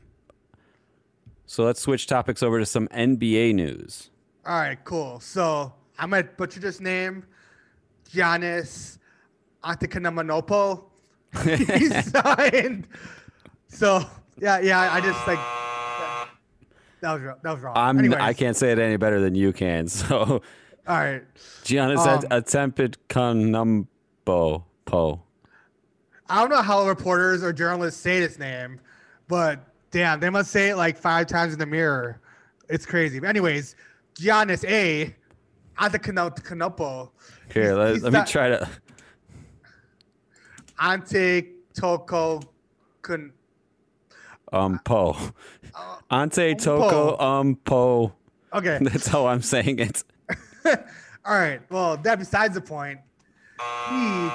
So 1.45 1.63
let's 1.63 1.79
switch 1.81 2.07
topics 2.07 2.41
over 2.43 2.59
to 2.59 2.65
some 2.65 2.87
NBA 2.89 3.53
news. 3.53 4.09
All 4.45 4.55
right, 4.59 4.81
cool. 4.83 5.19
So 5.19 5.73
I 5.97 6.05
might 6.05 6.37
butcher 6.37 6.59
this 6.59 6.79
name, 6.79 7.25
Giannis 8.11 8.97
Antetokounmpo. 9.63 10.83
he 11.43 11.89
signed. 12.01 12.87
So 13.67 14.05
yeah, 14.37 14.59
yeah. 14.59 14.89
I 14.91 15.01
just 15.01 15.27
like 15.27 15.39
that 17.01 17.13
was 17.13 17.21
that 17.21 17.51
was 17.53 17.61
wrong. 17.61 17.73
I'm 17.75 17.99
Anyways, 17.99 18.19
I 18.19 18.33
can't 18.33 18.55
say 18.55 18.71
it 18.71 18.79
any 18.79 18.97
better 18.97 19.19
than 19.19 19.35
you 19.35 19.53
can. 19.53 19.87
So 19.87 20.41
All 20.87 20.97
right. 20.97 21.23
Giannis 21.63 22.05
Um, 22.05 22.23
attempted 22.31 22.97
Po. 23.09 24.63
I 26.29 26.39
don't 26.39 26.49
know 26.49 26.61
how 26.61 26.87
reporters 26.87 27.43
or 27.43 27.53
journalists 27.53 27.99
say 28.01 28.19
this 28.19 28.39
name, 28.39 28.79
but 29.27 29.59
damn, 29.91 30.19
they 30.19 30.29
must 30.29 30.51
say 30.51 30.69
it 30.69 30.75
like 30.75 30.97
five 30.97 31.27
times 31.27 31.53
in 31.53 31.59
the 31.59 31.65
mirror. 31.65 32.19
It's 32.69 32.85
crazy. 32.85 33.19
But 33.19 33.29
anyways, 33.29 33.75
Giannis 34.15 34.63
A. 34.65 35.15
Antetokounmpo. 35.77 37.09
Here, 37.53 37.75
let, 37.75 38.01
let 38.01 38.13
me 38.13 38.19
not- 38.19 38.27
try 38.27 38.49
to. 38.49 38.69
Ante 40.79 41.49
Toko 41.73 42.41
Kun. 43.01 43.31
Um, 44.51 44.79
Po. 44.83 45.15
Uh, 45.73 45.97
Ante 46.11 46.55
Toko 46.55 47.17
Um 47.17 47.55
Po. 47.55 48.13
Okay. 48.53 48.77
That's 48.81 49.07
how 49.07 49.25
I'm 49.27 49.41
saying 49.41 49.79
it. 49.79 50.03
All 50.65 51.35
right. 51.35 51.61
Well, 51.71 51.97
that 51.97 52.19
besides 52.19 52.55
the 52.55 52.61
point. 52.61 52.99
He 53.89 54.29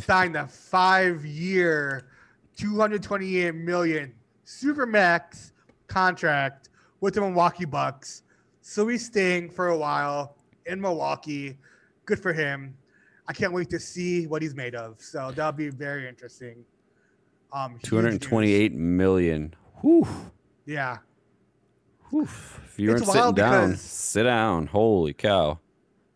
signed 0.00 0.36
a 0.36 0.46
five-year, 0.46 2.06
228 2.58 3.54
million 3.54 4.12
supermax 4.44 5.52
contract 5.86 6.68
with 7.00 7.14
the 7.14 7.20
Milwaukee 7.22 7.64
Bucks. 7.64 8.22
So 8.68 8.88
he's 8.88 9.06
staying 9.06 9.50
for 9.50 9.68
a 9.68 9.78
while 9.78 10.34
in 10.66 10.80
Milwaukee. 10.80 11.56
Good 12.04 12.18
for 12.18 12.32
him. 12.32 12.76
I 13.28 13.32
can't 13.32 13.52
wait 13.52 13.70
to 13.70 13.78
see 13.78 14.26
what 14.26 14.42
he's 14.42 14.56
made 14.56 14.74
of. 14.74 15.00
So 15.00 15.30
that'll 15.30 15.52
be 15.52 15.68
very 15.68 16.08
interesting. 16.08 16.64
Um, 17.52 17.74
huge 17.74 17.82
news. 17.92 18.18
228 18.18 18.72
million. 18.74 19.54
Whew. 19.82 20.08
Yeah. 20.64 20.98
Whew. 22.10 22.24
If 22.24 22.74
you 22.76 22.90
It's 22.90 23.02
weren't 23.02 23.06
sitting 23.06 23.20
wild 23.20 23.36
down, 23.36 23.68
because- 23.68 23.82
sit 23.82 24.24
down. 24.24 24.66
Holy 24.66 25.12
cow. 25.12 25.60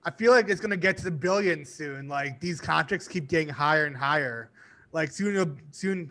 I 0.03 0.11
feel 0.11 0.33
like 0.33 0.49
it's 0.49 0.61
gonna 0.61 0.77
get 0.77 0.97
to 0.97 1.05
the 1.05 1.11
billions 1.13 1.73
soon. 1.73 2.09
Like 2.09 2.41
these 2.41 2.61
contracts 2.61 3.07
keep 3.07 3.29
getting 3.29 3.49
higher 3.49 3.85
and 3.87 3.97
higher. 3.97 4.51
Like 4.93 5.13
soon, 5.13 5.57
soon 5.71 6.11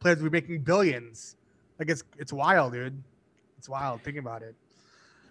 players 0.00 0.18
will 0.18 0.28
be 0.28 0.38
making 0.38 0.60
billions. 0.64 1.36
Like 1.78 1.88
it's 1.88 2.04
it's 2.18 2.32
wild, 2.32 2.74
dude. 2.74 3.02
It's 3.56 3.70
wild. 3.70 4.02
Thinking 4.02 4.18
about 4.18 4.42
it. 4.42 4.54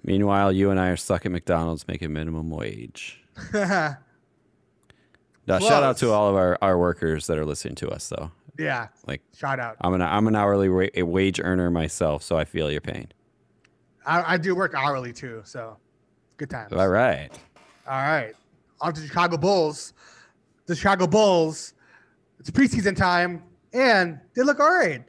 Meanwhile, 0.04 0.52
you 0.54 0.70
and 0.72 0.80
I 0.80 0.90
are 0.90 0.98
stuck 0.98 1.26
at 1.26 1.32
McDonald's 1.32 1.88
making 1.88 2.14
minimum 2.14 2.50
wage. 2.50 3.24
Now, 5.48 5.60
shout 5.60 5.82
out 5.84 5.96
to 5.98 6.12
all 6.12 6.30
of 6.30 6.36
our, 6.36 6.58
our 6.62 6.78
workers 6.78 7.28
that 7.28 7.38
are 7.38 7.46
listening 7.46 7.76
to 7.76 7.90
us, 7.90 8.10
though. 8.10 8.32
yeah. 8.60 8.90
Like, 9.06 9.22
Shout 9.34 9.60
out. 9.62 9.78
I'm 9.80 9.94
an 9.94 10.02
I'm 10.02 10.28
an 10.28 10.36
hourly 10.36 10.68
wa- 10.68 10.90
wage 11.06 11.40
earner 11.42 11.72
myself, 11.72 12.22
so 12.22 12.38
I 12.38 12.44
feel 12.44 12.70
your 12.70 12.82
pain. 12.82 13.08
I, 14.06 14.34
I 14.34 14.38
do 14.38 14.56
work 14.56 14.74
hourly 14.76 15.14
too, 15.14 15.42
so 15.46 15.78
good 16.36 16.50
times. 16.50 16.74
All 16.74 16.90
right. 16.90 17.30
All 17.88 18.02
right. 18.02 18.34
On 18.82 18.94
to 18.94 19.00
the 19.00 19.08
Chicago 19.08 19.38
Bulls. 19.38 19.94
The 20.66 20.76
Chicago 20.76 21.08
Bulls, 21.08 21.74
it's 22.42 22.52
preseason 22.52 22.94
time, 22.96 23.42
and 23.72 24.20
they 24.36 24.44
look 24.44 24.60
all 24.60 24.70
right. 24.70 25.06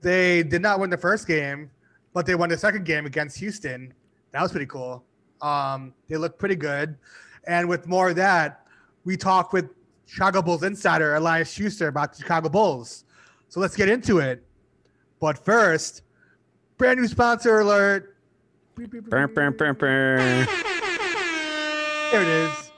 They 0.00 0.42
did 0.42 0.60
not 0.60 0.80
win 0.80 0.90
the 0.90 0.96
first 0.98 1.28
game, 1.28 1.70
but 2.12 2.26
they 2.26 2.34
won 2.34 2.48
the 2.48 2.58
second 2.58 2.84
game 2.84 3.06
against 3.06 3.38
Houston. 3.38 3.94
That 4.32 4.42
was 4.42 4.50
pretty 4.50 4.66
cool. 4.66 5.04
Um, 5.40 5.94
they 6.08 6.16
look 6.16 6.38
pretty 6.38 6.56
good. 6.56 6.96
And 7.46 7.68
with 7.68 7.86
more 7.86 8.10
of 8.10 8.16
that, 8.16 8.66
we 9.04 9.16
talk 9.16 9.52
with 9.52 9.70
Chicago 10.06 10.42
Bulls 10.42 10.62
insider 10.62 11.14
Elias 11.14 11.50
Schuster 11.50 11.88
about 11.88 12.12
the 12.12 12.22
Chicago 12.22 12.48
Bulls. 12.48 13.04
So 13.48 13.60
let's 13.60 13.76
get 13.76 13.88
into 13.88 14.18
it. 14.18 14.42
But 15.20 15.44
first, 15.44 16.02
brand 16.76 17.00
new 17.00 17.08
sponsor 17.08 17.60
alert. 17.60 18.16
Burr, 18.74 19.26
burr, 19.26 19.50
burr, 19.50 19.72
burr. 19.72 20.46
There 22.10 22.22
it 22.22 22.28
is. 22.28 22.70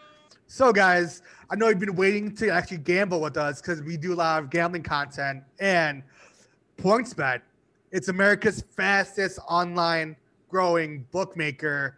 So, 0.46 0.72
guys, 0.72 1.22
I 1.50 1.56
know 1.56 1.68
you've 1.68 1.78
been 1.78 1.94
waiting 1.94 2.34
to 2.36 2.48
actually 2.48 2.78
gamble 2.78 3.20
with 3.20 3.36
us 3.36 3.60
because 3.60 3.82
we 3.82 3.96
do 3.96 4.12
a 4.12 4.16
lot 4.16 4.42
of 4.42 4.50
gambling 4.50 4.82
content. 4.82 5.42
And 5.60 6.02
PointsBet, 6.78 7.42
it's 7.92 8.08
America's 8.08 8.64
fastest 8.76 9.38
online 9.48 10.16
growing 10.50 11.06
bookmaker 11.10 11.96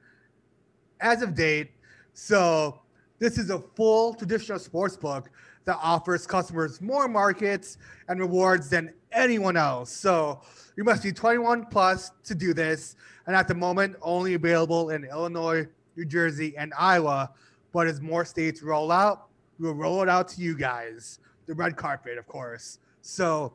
as 1.01 1.23
of 1.23 1.35
date. 1.35 1.71
So, 2.15 2.81
this 3.19 3.39
is 3.39 3.51
a 3.51 3.59
full 3.59 4.15
traditional 4.15 4.59
sports 4.59 4.97
book 4.97 5.31
that 5.65 5.79
offers 5.81 6.27
customers 6.27 6.81
more 6.81 7.09
markets 7.09 7.79
and 8.09 8.19
rewards 8.21 8.69
than 8.69 8.93
anyone 9.13 9.57
else. 9.57 9.91
So, 9.91 10.41
you 10.77 10.85
must 10.85 11.03
be 11.03 11.13
21 11.13 11.67
plus 11.67 12.11
to 12.25 12.35
do 12.35 12.55
this. 12.55 12.97
And 13.27 13.37
at 13.37 13.49
the 13.49 13.55
moment, 13.55 13.97
only 14.03 14.35
available 14.35 14.91
in 14.91 15.05
Illinois, 15.05 15.67
New 15.97 16.05
Jersey, 16.05 16.57
and 16.57 16.73
Iowa. 16.79 17.31
But 17.73 17.87
as 17.87 18.01
more 18.01 18.25
states 18.25 18.63
roll 18.63 18.91
out, 18.91 19.29
we'll 19.59 19.75
roll 19.75 20.03
it 20.03 20.09
out 20.09 20.29
to 20.29 20.41
you 20.41 20.57
guys. 20.57 21.19
The 21.47 21.55
red 21.55 21.77
carpet, 21.77 22.19
of 22.19 22.27
course. 22.27 22.79
So 23.01 23.55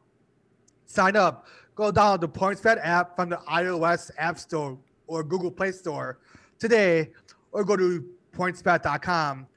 sign 0.85 1.15
up. 1.15 1.47
Go 1.75 1.91
download 1.91 2.21
the 2.21 2.29
PointsBet 2.29 2.79
app 2.83 3.15
from 3.15 3.29
the 3.29 3.37
iOS 3.49 4.09
App 4.17 4.39
Store 4.39 4.77
or 5.07 5.23
Google 5.23 5.51
Play 5.51 5.71
Store 5.71 6.19
today, 6.59 7.11
or 7.51 7.63
go 7.63 7.75
to 7.75 8.05
pointsbet.com. 8.35 9.47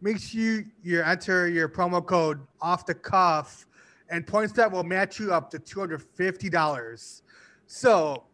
Make 0.00 0.18
sure 0.18 0.64
you 0.82 1.02
enter 1.02 1.48
your 1.48 1.68
promo 1.68 2.04
code 2.04 2.40
off 2.60 2.86
the 2.86 2.94
cuff, 2.94 3.66
and 4.08 4.26
PointsBet 4.26 4.70
will 4.70 4.84
match 4.84 5.20
you 5.20 5.32
up 5.32 5.50
to 5.50 5.58
$250. 5.58 7.22
So 7.66 8.24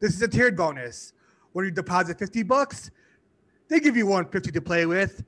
this 0.00 0.14
is 0.14 0.22
a 0.22 0.28
tiered 0.28 0.56
bonus. 0.56 1.12
When 1.52 1.64
you 1.64 1.70
deposit 1.70 2.18
50 2.18 2.42
bucks, 2.42 2.90
they 3.68 3.80
give 3.80 3.96
you 3.96 4.06
150 4.06 4.52
to 4.52 4.60
play 4.60 4.86
with. 4.86 5.24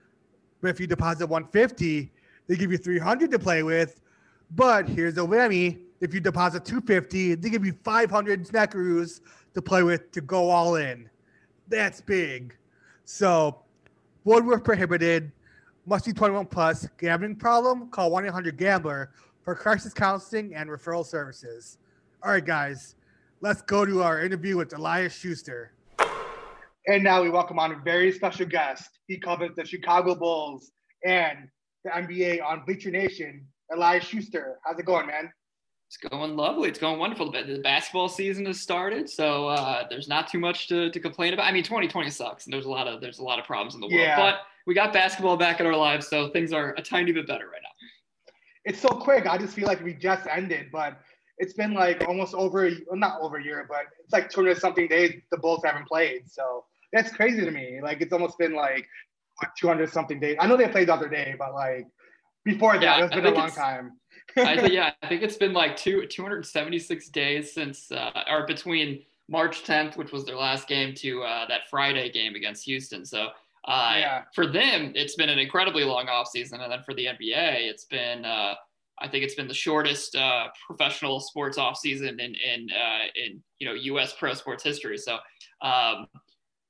But 0.60 0.70
if 0.70 0.80
you 0.80 0.86
deposit 0.86 1.26
150, 1.26 2.12
they 2.46 2.56
give 2.56 2.72
you 2.72 2.78
300 2.78 3.30
to 3.30 3.38
play 3.38 3.62
with. 3.62 4.00
But 4.54 4.88
here's 4.88 5.16
a 5.18 5.20
whammy. 5.20 5.80
If 6.00 6.14
you 6.14 6.20
deposit 6.20 6.64
250, 6.64 7.34
they 7.36 7.50
give 7.50 7.64
you 7.66 7.74
500 7.84 8.46
snackaroos 8.46 9.20
to 9.58 9.62
play 9.62 9.82
with 9.82 10.12
to 10.12 10.20
go 10.20 10.50
all 10.50 10.76
in. 10.76 11.10
That's 11.66 12.00
big. 12.00 12.56
So, 13.04 13.58
would 14.24 14.46
worth 14.46 14.62
prohibited. 14.62 15.32
Must 15.84 16.06
be 16.06 16.12
21 16.12 16.46
plus. 16.46 16.88
Gambling 16.96 17.36
problem? 17.36 17.88
Call 17.90 18.10
1 18.10 18.26
800 18.26 18.56
Gambler 18.56 19.10
for 19.42 19.56
crisis 19.56 19.92
counseling 19.92 20.54
and 20.54 20.70
referral 20.70 21.04
services. 21.04 21.78
All 22.22 22.30
right, 22.30 22.44
guys, 22.44 22.94
let's 23.40 23.62
go 23.62 23.84
to 23.84 24.02
our 24.02 24.22
interview 24.22 24.56
with 24.56 24.72
Elias 24.76 25.12
Schuster. 25.12 25.72
And 26.86 27.02
now 27.02 27.22
we 27.22 27.28
welcome 27.28 27.58
on 27.58 27.72
a 27.72 27.80
very 27.84 28.12
special 28.12 28.46
guest. 28.46 28.88
He 29.08 29.18
covers 29.18 29.50
the 29.56 29.64
Chicago 29.64 30.14
Bulls 30.14 30.70
and 31.04 31.48
the 31.84 31.90
NBA 31.90 32.44
on 32.44 32.62
Bleacher 32.64 32.90
Nation, 32.90 33.44
Elias 33.74 34.04
Schuster. 34.04 34.58
How's 34.64 34.78
it 34.78 34.86
going, 34.86 35.06
man? 35.06 35.32
It's 35.88 35.96
going 35.96 36.36
lovely. 36.36 36.68
It's 36.68 36.78
going 36.78 36.98
wonderful. 36.98 37.32
The 37.32 37.60
basketball 37.64 38.10
season 38.10 38.44
has 38.44 38.60
started, 38.60 39.08
so 39.08 39.48
uh, 39.48 39.86
there's 39.88 40.06
not 40.06 40.28
too 40.28 40.38
much 40.38 40.68
to, 40.68 40.90
to 40.90 41.00
complain 41.00 41.32
about. 41.32 41.46
I 41.46 41.52
mean, 41.52 41.62
2020 41.62 42.10
sucks, 42.10 42.44
and 42.44 42.52
there's 42.52 42.66
a 42.66 42.70
lot 42.70 42.86
of 42.86 43.00
there's 43.00 43.20
a 43.20 43.24
lot 43.24 43.38
of 43.38 43.46
problems 43.46 43.74
in 43.74 43.80
the 43.80 43.86
world. 43.86 43.98
Yeah. 43.98 44.16
But 44.18 44.40
we 44.66 44.74
got 44.74 44.92
basketball 44.92 45.38
back 45.38 45.60
in 45.60 45.66
our 45.66 45.74
lives, 45.74 46.06
so 46.08 46.28
things 46.28 46.52
are 46.52 46.74
a 46.76 46.82
tiny 46.82 47.10
bit 47.12 47.26
better 47.26 47.46
right 47.46 47.62
now. 47.62 47.86
It's 48.66 48.78
so 48.78 48.88
quick. 48.88 49.26
I 49.26 49.38
just 49.38 49.54
feel 49.54 49.66
like 49.66 49.82
we 49.82 49.94
just 49.94 50.26
ended, 50.30 50.66
but 50.70 51.00
it's 51.38 51.54
been 51.54 51.72
like 51.72 52.06
almost 52.06 52.34
over, 52.34 52.66
a- 52.66 52.76
well, 52.86 52.98
not 52.98 53.18
over 53.22 53.38
a 53.38 53.42
year, 53.42 53.64
but 53.66 53.84
it's 54.04 54.12
like 54.12 54.28
200 54.28 54.58
something 54.58 54.88
days 54.88 55.22
the 55.30 55.38
Bulls 55.38 55.62
haven't 55.64 55.88
played. 55.88 56.30
So 56.30 56.66
that's 56.92 57.10
crazy 57.10 57.40
to 57.46 57.50
me. 57.50 57.80
Like 57.82 58.02
it's 58.02 58.12
almost 58.12 58.36
been 58.36 58.52
like 58.54 58.86
200 59.58 59.90
something 59.90 60.20
days. 60.20 60.36
I 60.38 60.46
know 60.46 60.58
they 60.58 60.68
played 60.68 60.88
the 60.88 60.94
other 60.94 61.08
day, 61.08 61.34
but 61.38 61.54
like 61.54 61.86
before 62.44 62.74
that, 62.74 62.82
Yeah, 62.82 63.04
it's 63.06 63.14
been 63.14 63.24
a 63.24 63.30
long 63.30 63.50
time. 63.50 63.92
I 64.44 64.56
think 64.60 64.72
yeah, 64.72 64.92
I 65.02 65.08
think 65.08 65.22
it's 65.22 65.36
been 65.36 65.52
like 65.52 65.76
two 65.76 66.06
276 66.06 67.08
days 67.08 67.52
since 67.52 67.90
uh, 67.90 68.24
or 68.30 68.46
between 68.46 69.04
March 69.28 69.64
10th, 69.64 69.96
which 69.96 70.12
was 70.12 70.24
their 70.24 70.36
last 70.36 70.68
game, 70.68 70.94
to 70.96 71.22
uh, 71.22 71.46
that 71.48 71.68
Friday 71.70 72.10
game 72.10 72.34
against 72.34 72.64
Houston. 72.64 73.04
So 73.04 73.28
uh, 73.66 73.94
Yeah. 73.96 74.22
for 74.34 74.46
them, 74.46 74.92
it's 74.94 75.16
been 75.16 75.28
an 75.28 75.38
incredibly 75.38 75.84
long 75.84 76.06
offseason. 76.06 76.60
And 76.62 76.72
then 76.72 76.82
for 76.84 76.94
the 76.94 77.06
NBA, 77.06 77.68
it's 77.68 77.84
been 77.84 78.24
uh, 78.24 78.54
I 79.00 79.08
think 79.08 79.24
it's 79.24 79.34
been 79.34 79.48
the 79.48 79.54
shortest 79.54 80.16
uh, 80.16 80.48
professional 80.66 81.20
sports 81.20 81.58
offseason 81.58 82.20
in 82.20 82.34
in 82.34 82.68
uh, 82.70 83.06
in 83.16 83.42
you 83.58 83.66
know 83.68 83.74
U.S. 83.74 84.14
pro 84.18 84.34
sports 84.34 84.62
history. 84.64 84.98
So. 84.98 85.18
Um, 85.60 86.06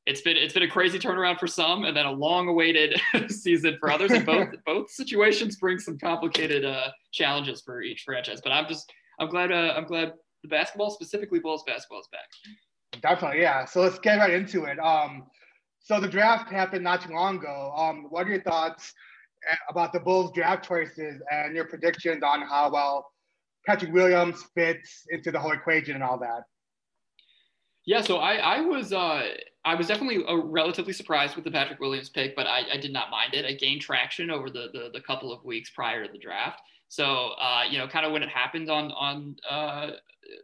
it's 0.08 0.22
been 0.22 0.38
it's 0.38 0.54
been 0.54 0.62
a 0.62 0.68
crazy 0.68 0.98
turnaround 0.98 1.38
for 1.38 1.46
some, 1.46 1.84
and 1.84 1.94
then 1.94 2.06
a 2.06 2.10
long-awaited 2.10 2.98
season 3.28 3.76
for 3.78 3.90
others. 3.90 4.10
And 4.10 4.24
both 4.24 4.48
both 4.66 4.90
situations 4.90 5.56
bring 5.56 5.78
some 5.78 5.98
complicated 5.98 6.64
uh, 6.64 6.88
challenges 7.12 7.60
for 7.60 7.82
each 7.82 8.04
franchise. 8.06 8.40
But 8.42 8.52
I'm 8.52 8.66
just 8.66 8.90
I'm 9.20 9.28
glad 9.28 9.52
uh, 9.52 9.74
I'm 9.76 9.84
glad 9.84 10.14
the 10.42 10.48
basketball, 10.48 10.90
specifically 10.90 11.40
Bulls 11.40 11.62
basketball, 11.66 12.00
is 12.00 12.08
back. 12.10 13.02
Definitely, 13.02 13.42
yeah. 13.42 13.66
So 13.66 13.82
let's 13.82 13.98
get 13.98 14.16
right 14.16 14.32
into 14.32 14.64
it. 14.64 14.78
Um, 14.78 15.26
so 15.78 16.00
the 16.00 16.08
draft 16.08 16.50
happened 16.50 16.84
not 16.84 17.02
too 17.02 17.12
long 17.12 17.36
ago. 17.36 17.72
Um, 17.76 18.06
what 18.08 18.26
are 18.26 18.30
your 18.30 18.42
thoughts 18.42 18.94
uh, 19.50 19.56
about 19.68 19.92
the 19.92 20.00
Bulls 20.00 20.32
draft 20.34 20.66
choices 20.66 21.20
and 21.30 21.54
your 21.54 21.66
predictions 21.66 22.22
on 22.22 22.40
how 22.40 22.70
well 22.72 23.06
Patrick 23.66 23.92
Williams 23.92 24.42
fits 24.54 25.02
into 25.10 25.30
the 25.30 25.38
whole 25.38 25.52
equation 25.52 25.96
and 25.96 26.02
all 26.02 26.18
that? 26.18 26.44
Yeah, 27.88 28.02
so 28.02 28.18
I, 28.18 28.34
I 28.34 28.60
was 28.60 28.92
uh, 28.92 29.26
I 29.64 29.74
was 29.74 29.86
definitely 29.86 30.22
uh, 30.28 30.36
relatively 30.36 30.92
surprised 30.92 31.36
with 31.36 31.46
the 31.46 31.50
Patrick 31.50 31.80
Williams 31.80 32.10
pick, 32.10 32.36
but 32.36 32.46
I, 32.46 32.64
I 32.74 32.76
did 32.76 32.92
not 32.92 33.10
mind 33.10 33.32
it. 33.32 33.46
I 33.46 33.52
gained 33.54 33.80
traction 33.80 34.30
over 34.30 34.50
the, 34.50 34.66
the, 34.74 34.90
the 34.92 35.00
couple 35.00 35.32
of 35.32 35.42
weeks 35.42 35.70
prior 35.70 36.04
to 36.04 36.12
the 36.12 36.18
draft. 36.18 36.60
So 36.90 37.30
uh, 37.40 37.62
you 37.66 37.78
know, 37.78 37.88
kind 37.88 38.04
of 38.04 38.12
when 38.12 38.22
it 38.22 38.28
happened 38.28 38.68
on 38.68 38.92
on 38.92 39.36
uh, 39.48 39.92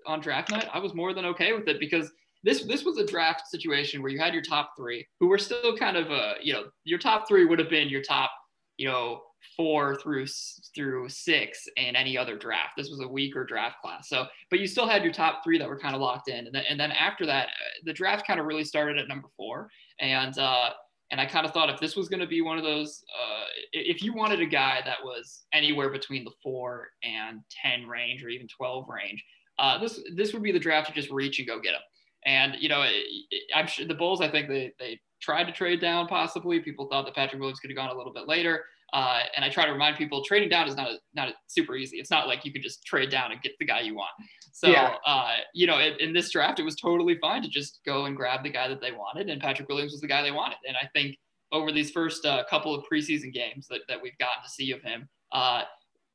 on 0.07 0.21
draft 0.21 0.53
night, 0.53 0.69
I 0.73 0.79
was 0.79 0.95
more 0.95 1.13
than 1.13 1.27
okay 1.27 1.53
with 1.53 1.69
it 1.69 1.79
because 1.81 2.11
this 2.45 2.65
this 2.65 2.83
was 2.83 2.97
a 2.97 3.05
draft 3.05 3.47
situation 3.47 4.01
where 4.01 4.11
you 4.11 4.19
had 4.19 4.33
your 4.33 4.43
top 4.43 4.71
three, 4.75 5.07
who 5.21 5.29
were 5.29 5.37
still 5.37 5.77
kind 5.77 5.99
of 5.99 6.11
uh, 6.11 6.37
you 6.41 6.55
know 6.55 6.65
your 6.85 6.99
top 6.99 7.29
three 7.29 7.45
would 7.45 7.59
have 7.59 7.69
been 7.69 7.91
your 7.91 8.03
top 8.03 8.31
you 8.79 8.89
know 8.89 9.21
four 9.57 9.97
through 9.97 10.27
through 10.75 11.09
six 11.09 11.67
in 11.77 11.97
any 11.97 12.17
other 12.19 12.37
draft. 12.37 12.73
This 12.77 12.91
was 12.91 13.01
a 13.01 13.09
weaker 13.09 13.45
draft 13.45 13.77
class, 13.83 14.09
so 14.09 14.27
but 14.51 14.61
you 14.61 14.67
still 14.67 14.87
had 14.87 15.03
your 15.03 15.13
top 15.13 15.43
three 15.45 15.59
that 15.59 15.69
were 15.69 15.79
kind 15.79 15.95
of 15.95 16.01
locked 16.01 16.29
in, 16.29 16.47
and 16.47 16.55
then 16.55 16.65
and 16.69 16.79
then 16.79 16.93
after 16.93 17.27
that, 17.27 17.47
uh, 17.49 17.81
the 17.85 17.93
draft 17.93 18.27
kind 18.27 18.41
of 18.41 18.47
really 18.47 18.65
started 18.65 18.99
at 18.99 19.09
number 19.09 19.29
four, 19.37 19.69
and 20.01 20.39
uh, 20.39 20.71
and 21.11 21.21
I 21.21 21.27
kind 21.27 21.47
of 21.47 21.53
thought 21.53 21.71
if 21.71 21.81
this 21.81 21.97
was 21.97 22.09
going 22.09 22.21
to 22.21 22.27
be 22.27 22.41
one 22.41 22.59
of 22.59 22.65
those, 22.65 23.05
uh, 23.23 23.45
if 23.73 24.03
you 24.03 24.15
wanted 24.15 24.41
a 24.41 24.47
guy 24.47 24.81
that 24.85 24.99
was 25.05 25.45
anywhere 25.53 25.91
between 25.91 26.25
the 26.25 26.33
four 26.43 26.89
and 27.05 27.41
ten 27.51 27.87
range 27.87 28.25
or 28.25 28.29
even 28.29 28.49
twelve 28.49 28.89
range, 28.89 29.25
uh, 29.59 29.79
this 29.79 30.01
this 30.17 30.33
would 30.33 30.43
be 30.43 30.53
the 30.53 30.59
draft 30.59 30.89
to 30.89 30.95
just 30.95 31.11
reach 31.11 31.39
and 31.39 31.49
go 31.49 31.61
get 31.61 31.75
him. 31.75 31.81
And 32.27 32.57
you 32.59 32.69
know, 32.69 32.83
it, 32.83 32.95
it, 33.31 33.43
I'm 33.55 33.67
sure 33.67 33.87
the 33.87 33.95
Bulls. 33.95 34.21
I 34.21 34.31
think 34.31 34.49
they 34.49 34.73
they 34.79 34.99
tried 35.21 35.45
to 35.45 35.53
trade 35.53 35.81
down 35.81 36.07
possibly. 36.07 36.61
People 36.61 36.89
thought 36.89 37.05
that 37.05 37.15
Patrick 37.15 37.41
Williams 37.41 37.61
could 37.61 37.71
have 37.71 37.77
gone 37.77 37.91
a 37.91 37.97
little 37.97 38.13
bit 38.13 38.29
later. 38.29 38.65
Uh, 38.95 39.21
and 39.35 39.45
I 39.45 39.49
try 39.51 39.67
to 39.67 39.73
remind 39.73 39.97
people 39.97 40.23
trading 40.25 40.49
down 40.49 40.69
is 40.69 40.77
not 40.77 40.89
a, 40.89 40.99
not 41.15 41.29
a 41.29 41.33
super 41.49 41.75
easy. 41.75 41.97
It's 41.99 42.13
not 42.13 42.29
like 42.29 42.45
you 42.45 42.53
can 42.53 42.63
just 42.63 42.87
trade 42.87 43.11
down 43.11 43.33
and 43.33 43.43
get 43.43 43.53
the 43.59 43.67
guy 43.67 43.81
you 43.81 43.95
want. 43.97 44.13
So 44.53 44.69
Yeah. 44.71 44.95
uh, 45.05 45.33
you 45.53 45.67
know, 45.67 45.81
in, 45.81 45.95
in 45.99 46.13
this 46.13 46.31
draft, 46.31 46.61
it 46.61 46.63
was 46.63 46.77
totally 46.77 47.19
fine 47.21 47.43
to 47.43 47.49
just 47.49 47.81
go 47.85 48.05
and 48.05 48.17
grab 48.17 48.45
the 48.45 48.51
guy 48.51 48.69
that 48.69 48.81
they 48.81 48.93
wanted, 48.93 49.29
and 49.29 49.43
Patrick 49.43 49.69
Williams 49.69 49.93
was 49.93 50.01
the 50.01 50.07
guy 50.07 50.23
they 50.23 50.31
wanted. 50.31 50.59
And 50.67 50.77
I 50.81 50.89
think 50.95 51.17
over 51.51 51.73
these 51.73 51.91
first 51.91 52.25
uh, 52.25 52.45
couple 52.49 52.73
of 52.75 52.85
preseason 52.91 53.33
games 53.33 53.67
that, 53.69 53.81
that 53.89 54.01
we've 54.01 54.17
gotten 54.19 54.43
to 54.45 54.49
see 54.49 54.71
of 54.71 54.81
him, 54.83 55.09
uh, 55.33 55.63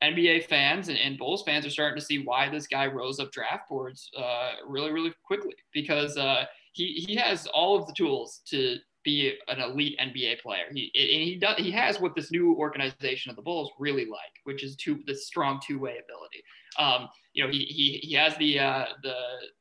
NBA 0.02 0.46
fans 0.48 0.88
and, 0.88 0.98
and 0.98 1.18
Bulls 1.18 1.44
fans 1.46 1.66
are 1.66 1.70
starting 1.70 2.00
to 2.00 2.06
see 2.06 2.20
why 2.24 2.50
this 2.50 2.68
guy 2.68 2.88
rose 2.88 3.20
up 3.20 3.32
draft 3.34 3.68
boards 3.70 4.10
uh, 4.18 4.54
really, 4.66 4.92
really 4.92 5.14
quickly 5.24 5.56
because 5.74 6.16
uh, 6.16 6.46
he 6.72 7.04
he 7.06 7.16
has 7.16 7.46
all 7.48 7.78
of 7.78 7.86
the 7.88 7.94
tools 7.94 8.42
to 8.48 8.78
be 9.04 9.34
an 9.48 9.60
elite 9.60 9.98
NBA 10.00 10.42
player. 10.42 10.66
He 10.74 10.92
and 10.96 11.24
he 11.24 11.38
does 11.40 11.58
he 11.58 11.72
has 11.72 12.00
what 12.00 12.16
this 12.16 12.32
new 12.32 12.56
organization 12.56 13.30
of 13.30 13.36
the 13.36 13.42
Bulls 13.42 13.72
really 13.80 14.06
like, 14.06 14.34
which 14.44 14.64
is 14.64 14.76
two 14.76 15.00
the 15.06 15.16
strong 15.16 15.60
two 15.66 15.80
way 15.80 15.98
ability. 16.04 16.44
Um, 16.78 17.10
you 17.34 17.44
know, 17.44 17.50
he 17.50 17.60
he 17.66 18.00
he 18.02 18.14
has 18.16 18.36
the 18.38 18.60
uh, 18.60 18.86
the 19.04 19.16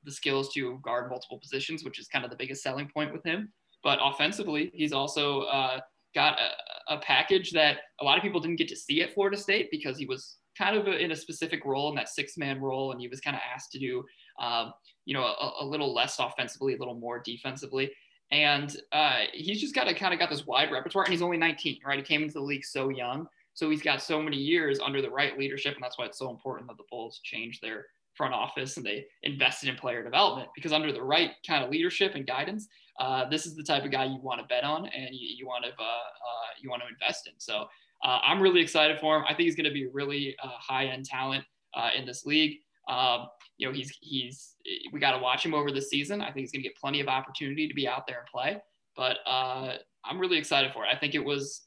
the 0.04 0.12
skills 0.12 0.52
to 0.54 0.78
guard 0.82 1.10
multiple 1.10 1.38
positions, 1.38 1.84
which 1.84 1.98
is 1.98 2.08
kind 2.08 2.24
of 2.24 2.30
the 2.30 2.36
biggest 2.36 2.62
selling 2.62 2.88
point 2.88 3.12
with 3.12 3.24
him. 3.24 3.52
But 3.84 3.98
offensively, 4.02 4.70
he's 4.74 4.92
also 4.92 5.42
uh, 5.42 5.80
got 6.14 6.38
a, 6.40 6.94
a 6.94 6.98
package 6.98 7.52
that 7.52 7.78
a 8.00 8.04
lot 8.04 8.16
of 8.16 8.22
people 8.22 8.40
didn't 8.40 8.56
get 8.56 8.68
to 8.68 8.76
see 8.76 9.02
at 9.02 9.14
Florida 9.14 9.36
State 9.36 9.70
because 9.70 9.96
he 9.98 10.06
was 10.06 10.36
kind 10.56 10.76
of 10.76 10.88
in 10.88 11.12
a 11.12 11.16
specific 11.16 11.64
role 11.64 11.88
in 11.88 11.94
that 11.94 12.08
six 12.08 12.36
man 12.36 12.60
role, 12.60 12.90
and 12.90 13.00
he 13.00 13.08
was 13.08 13.20
kind 13.20 13.36
of 13.36 13.42
asked 13.54 13.70
to 13.72 13.78
do, 13.78 14.04
um, 14.40 14.72
you 15.04 15.14
know, 15.14 15.22
a, 15.22 15.52
a 15.60 15.64
little 15.64 15.94
less 15.94 16.18
offensively, 16.18 16.74
a 16.74 16.78
little 16.78 16.96
more 16.98 17.20
defensively. 17.24 17.90
And 18.30 18.76
uh, 18.92 19.20
he's 19.32 19.60
just 19.60 19.74
got 19.74 19.84
to 19.84 19.94
kind 19.94 20.12
of 20.12 20.20
got 20.20 20.30
this 20.30 20.46
wide 20.46 20.70
repertoire, 20.70 21.04
and 21.04 21.12
he's 21.12 21.22
only 21.22 21.38
19, 21.38 21.80
right? 21.84 21.98
He 21.98 22.04
came 22.04 22.22
into 22.22 22.34
the 22.34 22.40
league 22.40 22.64
so 22.64 22.90
young, 22.90 23.26
so 23.54 23.70
he's 23.70 23.82
got 23.82 24.02
so 24.02 24.20
many 24.22 24.36
years 24.36 24.80
under 24.80 25.00
the 25.00 25.10
right 25.10 25.38
leadership, 25.38 25.74
and 25.74 25.82
that's 25.82 25.98
why 25.98 26.04
it's 26.04 26.18
so 26.18 26.30
important 26.30 26.68
that 26.68 26.76
the 26.76 26.84
Bulls 26.90 27.20
change 27.24 27.60
their 27.60 27.86
front 28.18 28.34
office 28.34 28.76
and 28.76 28.84
they 28.84 29.06
invested 29.22 29.68
in 29.68 29.76
player 29.76 30.02
development 30.02 30.48
because 30.54 30.72
under 30.72 30.92
the 30.92 31.00
right 31.00 31.30
kind 31.46 31.64
of 31.64 31.70
leadership 31.70 32.16
and 32.16 32.26
guidance, 32.26 32.66
uh, 32.98 33.28
this 33.30 33.46
is 33.46 33.54
the 33.54 33.62
type 33.62 33.84
of 33.84 33.92
guy 33.92 34.04
you 34.04 34.18
want 34.20 34.40
to 34.40 34.46
bet 34.48 34.64
on 34.64 34.86
and 34.86 35.14
you, 35.14 35.36
you 35.38 35.46
want 35.46 35.64
to 35.64 35.70
uh, 35.70 35.84
uh, 35.84 36.48
you 36.60 36.68
want 36.68 36.82
to 36.82 36.88
invest 36.88 37.28
in. 37.28 37.34
So 37.38 37.68
uh, 38.04 38.18
I'm 38.22 38.40
really 38.40 38.60
excited 38.60 38.98
for 38.98 39.16
him. 39.16 39.24
I 39.24 39.28
think 39.28 39.46
he's 39.46 39.54
going 39.54 39.66
to 39.66 39.72
be 39.72 39.86
really 39.86 40.36
uh, 40.42 40.48
high 40.48 40.86
end 40.86 41.04
talent 41.04 41.44
uh, 41.74 41.90
in 41.96 42.04
this 42.04 42.26
league. 42.26 42.58
Um, 42.88 43.28
you 43.58 43.66
know, 43.66 43.72
he's 43.72 43.96
he's 44.00 44.54
we 44.92 45.00
got 45.00 45.12
to 45.12 45.18
watch 45.18 45.44
him 45.44 45.54
over 45.54 45.70
the 45.70 45.82
season. 45.82 46.20
I 46.20 46.26
think 46.26 46.38
he's 46.38 46.52
going 46.52 46.62
to 46.62 46.68
get 46.68 46.76
plenty 46.76 47.00
of 47.00 47.08
opportunity 47.08 47.68
to 47.68 47.74
be 47.74 47.86
out 47.86 48.06
there 48.06 48.20
and 48.20 48.26
play. 48.26 48.58
But 48.96 49.18
I'm 49.26 50.18
really 50.18 50.38
excited 50.38 50.72
for 50.72 50.84
it. 50.84 50.88
I 50.92 50.98
think 50.98 51.14
it 51.14 51.24
was 51.24 51.62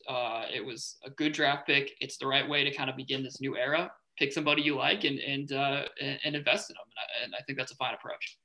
it 0.54 0.66
was 0.66 0.98
a 1.06 1.10
good 1.10 1.34
draft 1.34 1.68
pick. 1.68 1.92
It's 2.00 2.18
the 2.18 2.28
right 2.28 2.48
way 2.48 2.64
to 2.64 2.74
kind 2.74 2.90
of 2.90 2.96
begin 2.96 3.24
this 3.24 3.40
new 3.40 3.56
era 3.56 3.92
pick 4.22 4.32
somebody 4.32 4.62
you 4.62 4.76
like 4.76 5.04
and 5.04 5.20
and 5.20 5.52
uh, 5.52 5.84
and 6.00 6.36
invest 6.36 6.70
in 6.70 6.76
them. 6.76 6.86
And 6.86 7.00
I, 7.00 7.26
and 7.26 7.36
I, 7.36 7.42
think 7.44 7.58
that's 7.58 7.72
a 7.72 7.76
fine 7.76 7.94
approach. 7.94 8.38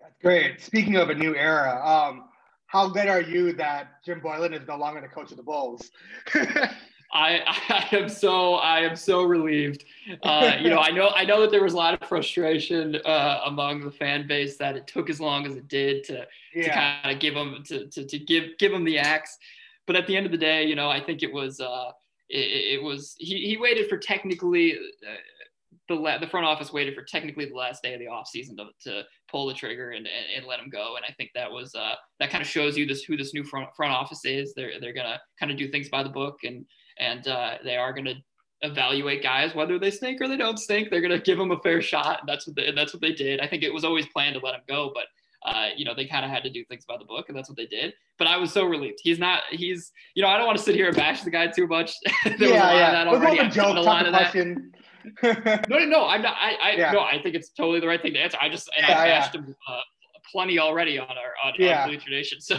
That's 0.00 0.14
great. 0.22 0.60
Speaking 0.62 0.96
of 0.96 1.10
a 1.10 1.14
new 1.14 1.34
era, 1.34 1.84
um, 1.84 2.24
how 2.66 2.88
good 2.88 3.08
are 3.08 3.20
you 3.20 3.52
that 3.54 4.02
Jim 4.04 4.20
Boylen 4.20 4.58
is 4.58 4.66
no 4.66 4.76
longer 4.76 5.00
the 5.00 5.08
coach 5.08 5.30
of 5.30 5.36
the 5.36 5.42
Bulls? 5.42 5.90
I, 7.12 7.40
I 7.92 7.96
am 7.96 8.08
so 8.08 8.54
I 8.54 8.80
am 8.80 8.96
so 8.96 9.24
relieved. 9.24 9.84
Uh, 10.22 10.56
you 10.60 10.70
know, 10.70 10.78
I 10.78 10.90
know 10.90 11.10
I 11.10 11.24
know 11.24 11.40
that 11.40 11.50
there 11.50 11.62
was 11.62 11.74
a 11.74 11.76
lot 11.76 12.00
of 12.00 12.08
frustration 12.08 12.96
uh, 13.04 13.42
among 13.46 13.80
the 13.84 13.90
fan 13.90 14.26
base 14.26 14.56
that 14.58 14.76
it 14.76 14.86
took 14.86 15.10
as 15.10 15.20
long 15.20 15.46
as 15.46 15.56
it 15.56 15.68
did 15.68 16.04
to, 16.04 16.26
yeah. 16.54 16.62
to 16.64 16.70
kind 16.70 17.14
of 17.14 17.20
give 17.20 17.34
them 17.34 17.62
to, 17.66 17.86
to, 17.86 18.04
to 18.04 18.18
give 18.18 18.58
give 18.58 18.72
them 18.72 18.84
the 18.84 18.98
axe. 18.98 19.38
But 19.86 19.96
at 19.96 20.06
the 20.06 20.16
end 20.16 20.26
of 20.26 20.32
the 20.32 20.38
day, 20.38 20.64
you 20.64 20.76
know, 20.76 20.90
I 20.90 21.00
think 21.00 21.22
it 21.22 21.32
was 21.32 21.60
uh, 21.60 21.90
it, 22.28 22.74
it 22.78 22.82
was 22.82 23.16
he, 23.18 23.46
he 23.46 23.56
waited 23.56 23.88
for 23.88 23.96
technically 23.96 24.74
uh, 24.74 25.14
the 25.88 25.94
la- 25.94 26.18
the 26.18 26.26
front 26.26 26.46
office 26.46 26.72
waited 26.72 26.94
for 26.94 27.02
technically 27.02 27.46
the 27.46 27.54
last 27.54 27.82
day 27.82 27.94
of 27.94 28.00
the 28.00 28.06
offseason 28.06 28.56
to, 28.56 28.66
to 28.82 29.02
pull 29.30 29.46
the 29.46 29.54
trigger 29.54 29.90
and, 29.90 30.06
and, 30.06 30.26
and, 30.36 30.46
let 30.46 30.60
him 30.60 30.68
go. 30.68 30.96
And 30.96 31.04
I 31.06 31.12
think 31.12 31.30
that 31.34 31.50
was 31.50 31.74
uh, 31.74 31.94
that 32.20 32.30
kind 32.30 32.42
of 32.42 32.48
shows 32.48 32.76
you 32.76 32.86
this 32.86 33.02
who 33.02 33.16
this 33.16 33.32
new 33.32 33.44
front 33.44 33.68
front 33.74 33.92
office 33.92 34.24
is. 34.24 34.52
They're 34.54 34.72
they're 34.80 34.92
gonna 34.92 35.20
kind 35.40 35.50
of 35.50 35.58
do 35.58 35.70
things 35.70 35.88
by 35.88 36.02
the 36.02 36.10
book 36.10 36.40
and 36.44 36.66
and 36.98 37.26
uh, 37.28 37.58
they 37.64 37.76
are 37.76 37.92
gonna 37.92 38.14
evaluate 38.62 39.22
guys 39.22 39.54
whether 39.54 39.78
they 39.78 39.90
stink 39.90 40.20
or 40.20 40.28
they 40.28 40.36
don't 40.36 40.58
stink. 40.58 40.90
They're 40.90 41.00
gonna 41.00 41.18
give 41.18 41.38
them 41.38 41.50
a 41.50 41.60
fair 41.60 41.80
shot. 41.80 42.20
And 42.20 42.28
that's 42.28 42.46
what 42.46 42.56
they, 42.56 42.66
and 42.66 42.76
that's 42.76 42.92
what 42.92 43.00
they 43.00 43.12
did. 43.12 43.40
I 43.40 43.46
think 43.46 43.62
it 43.62 43.72
was 43.72 43.84
always 43.84 44.06
planned 44.06 44.34
to 44.34 44.40
let 44.44 44.54
him 44.54 44.62
go, 44.68 44.90
but 44.94 45.04
uh, 45.44 45.68
you 45.76 45.84
know, 45.84 45.94
they 45.94 46.04
kind 46.04 46.24
of 46.24 46.30
had 46.30 46.42
to 46.42 46.50
do 46.50 46.64
things 46.64 46.84
by 46.84 46.96
the 46.96 47.04
book, 47.04 47.28
and 47.28 47.36
that's 47.36 47.48
what 47.48 47.56
they 47.56 47.66
did. 47.66 47.94
But 48.18 48.26
I 48.26 48.36
was 48.36 48.52
so 48.52 48.64
relieved. 48.64 48.98
He's 49.02 49.18
not. 49.18 49.42
He's. 49.50 49.92
You 50.14 50.22
know, 50.22 50.28
I 50.28 50.36
don't 50.36 50.46
want 50.46 50.58
to 50.58 50.64
sit 50.64 50.74
here 50.74 50.88
and 50.88 50.96
bash 50.96 51.22
the 51.22 51.30
guy 51.30 51.46
too 51.46 51.66
much. 51.66 51.92
there 52.24 52.34
yeah, 52.38 52.46
was 52.46 52.50
a 52.50 52.54
lot 52.54 52.74
yeah. 52.74 52.86
of 52.86 52.92
that 52.92 53.06
already. 53.06 53.38
A 53.38 53.48
joke, 53.48 53.76
a 53.76 53.80
lot 53.80 54.06
of 54.06 54.12
that. 54.12 54.34
no, 55.68 55.78
no, 55.78 55.84
no. 55.86 56.06
I'm 56.06 56.22
not. 56.22 56.36
I, 56.38 56.56
I 56.62 56.70
yeah. 56.72 56.92
no. 56.92 57.00
I 57.00 57.20
think 57.22 57.36
it's 57.36 57.50
totally 57.50 57.80
the 57.80 57.86
right 57.86 58.02
thing 58.02 58.14
to 58.14 58.18
answer. 58.18 58.36
I 58.40 58.48
just 58.48 58.68
and 58.76 58.86
yeah, 58.88 59.00
I 59.00 59.08
bashed 59.08 59.34
him 59.34 59.54
uh, 59.68 59.80
plenty 60.30 60.58
already 60.58 60.98
on 60.98 61.08
our 61.08 61.34
on, 61.44 61.54
yeah. 61.58 61.84
on 61.84 61.98
Tradition. 61.98 62.38
So 62.40 62.58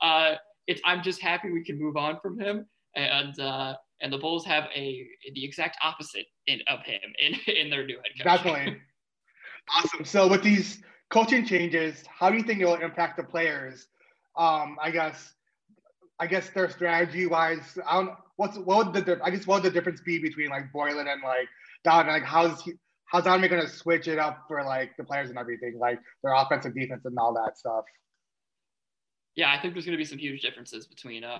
uh, 0.00 0.34
it's. 0.66 0.80
I'm 0.84 1.02
just 1.02 1.22
happy 1.22 1.50
we 1.52 1.62
can 1.62 1.78
move 1.80 1.96
on 1.96 2.18
from 2.20 2.38
him, 2.38 2.66
and 2.94 3.38
uh, 3.40 3.74
and 4.00 4.12
the 4.12 4.18
Bulls 4.18 4.44
have 4.46 4.64
a 4.74 5.06
the 5.34 5.44
exact 5.44 5.76
opposite 5.82 6.26
in, 6.46 6.60
of 6.68 6.80
him 6.82 7.00
in 7.18 7.34
in 7.54 7.70
their 7.70 7.84
new 7.86 7.96
head 7.96 8.12
coach. 8.16 8.44
Definitely. 8.44 8.78
awesome. 9.76 10.04
So 10.04 10.28
with 10.28 10.42
these 10.42 10.82
coaching 11.10 11.44
changes, 11.44 12.04
how 12.08 12.30
do 12.30 12.36
you 12.36 12.42
think 12.42 12.60
it 12.60 12.66
will 12.66 12.74
impact 12.74 13.16
the 13.16 13.24
players? 13.24 13.86
Um, 14.36 14.76
I 14.80 14.90
guess, 14.90 15.32
I 16.20 16.26
guess 16.26 16.50
their 16.50 16.70
strategy 16.70 17.26
wise, 17.26 17.78
I 17.86 17.94
don't. 17.94 18.14
What's 18.36 18.56
what 18.56 18.92
would 18.92 19.04
the 19.04 19.20
I 19.22 19.30
guess 19.30 19.46
what 19.46 19.62
would 19.62 19.72
the 19.72 19.74
difference 19.74 20.00
be 20.00 20.18
between 20.20 20.48
like 20.48 20.72
Boylen 20.72 21.12
and 21.12 21.22
like 21.22 21.48
Donovan? 21.84 22.12
Like 22.12 22.22
how's 22.22 22.62
he, 22.62 22.74
how's 23.06 23.24
Donovan 23.24 23.50
going 23.50 23.62
to 23.62 23.68
switch 23.68 24.06
it 24.06 24.18
up 24.18 24.44
for 24.46 24.62
like 24.62 24.96
the 24.96 25.02
players 25.02 25.28
and 25.28 25.38
everything, 25.38 25.76
like 25.80 25.98
their 26.22 26.34
offensive 26.34 26.74
defense 26.74 27.04
and 27.04 27.18
all 27.18 27.34
that 27.34 27.58
stuff? 27.58 27.84
Yeah, 29.38 29.52
I 29.52 29.62
think 29.62 29.72
there's 29.72 29.86
going 29.86 29.96
to 29.96 29.98
be 29.98 30.04
some 30.04 30.18
huge 30.18 30.42
differences 30.42 30.84
between 30.84 31.22
uh, 31.22 31.38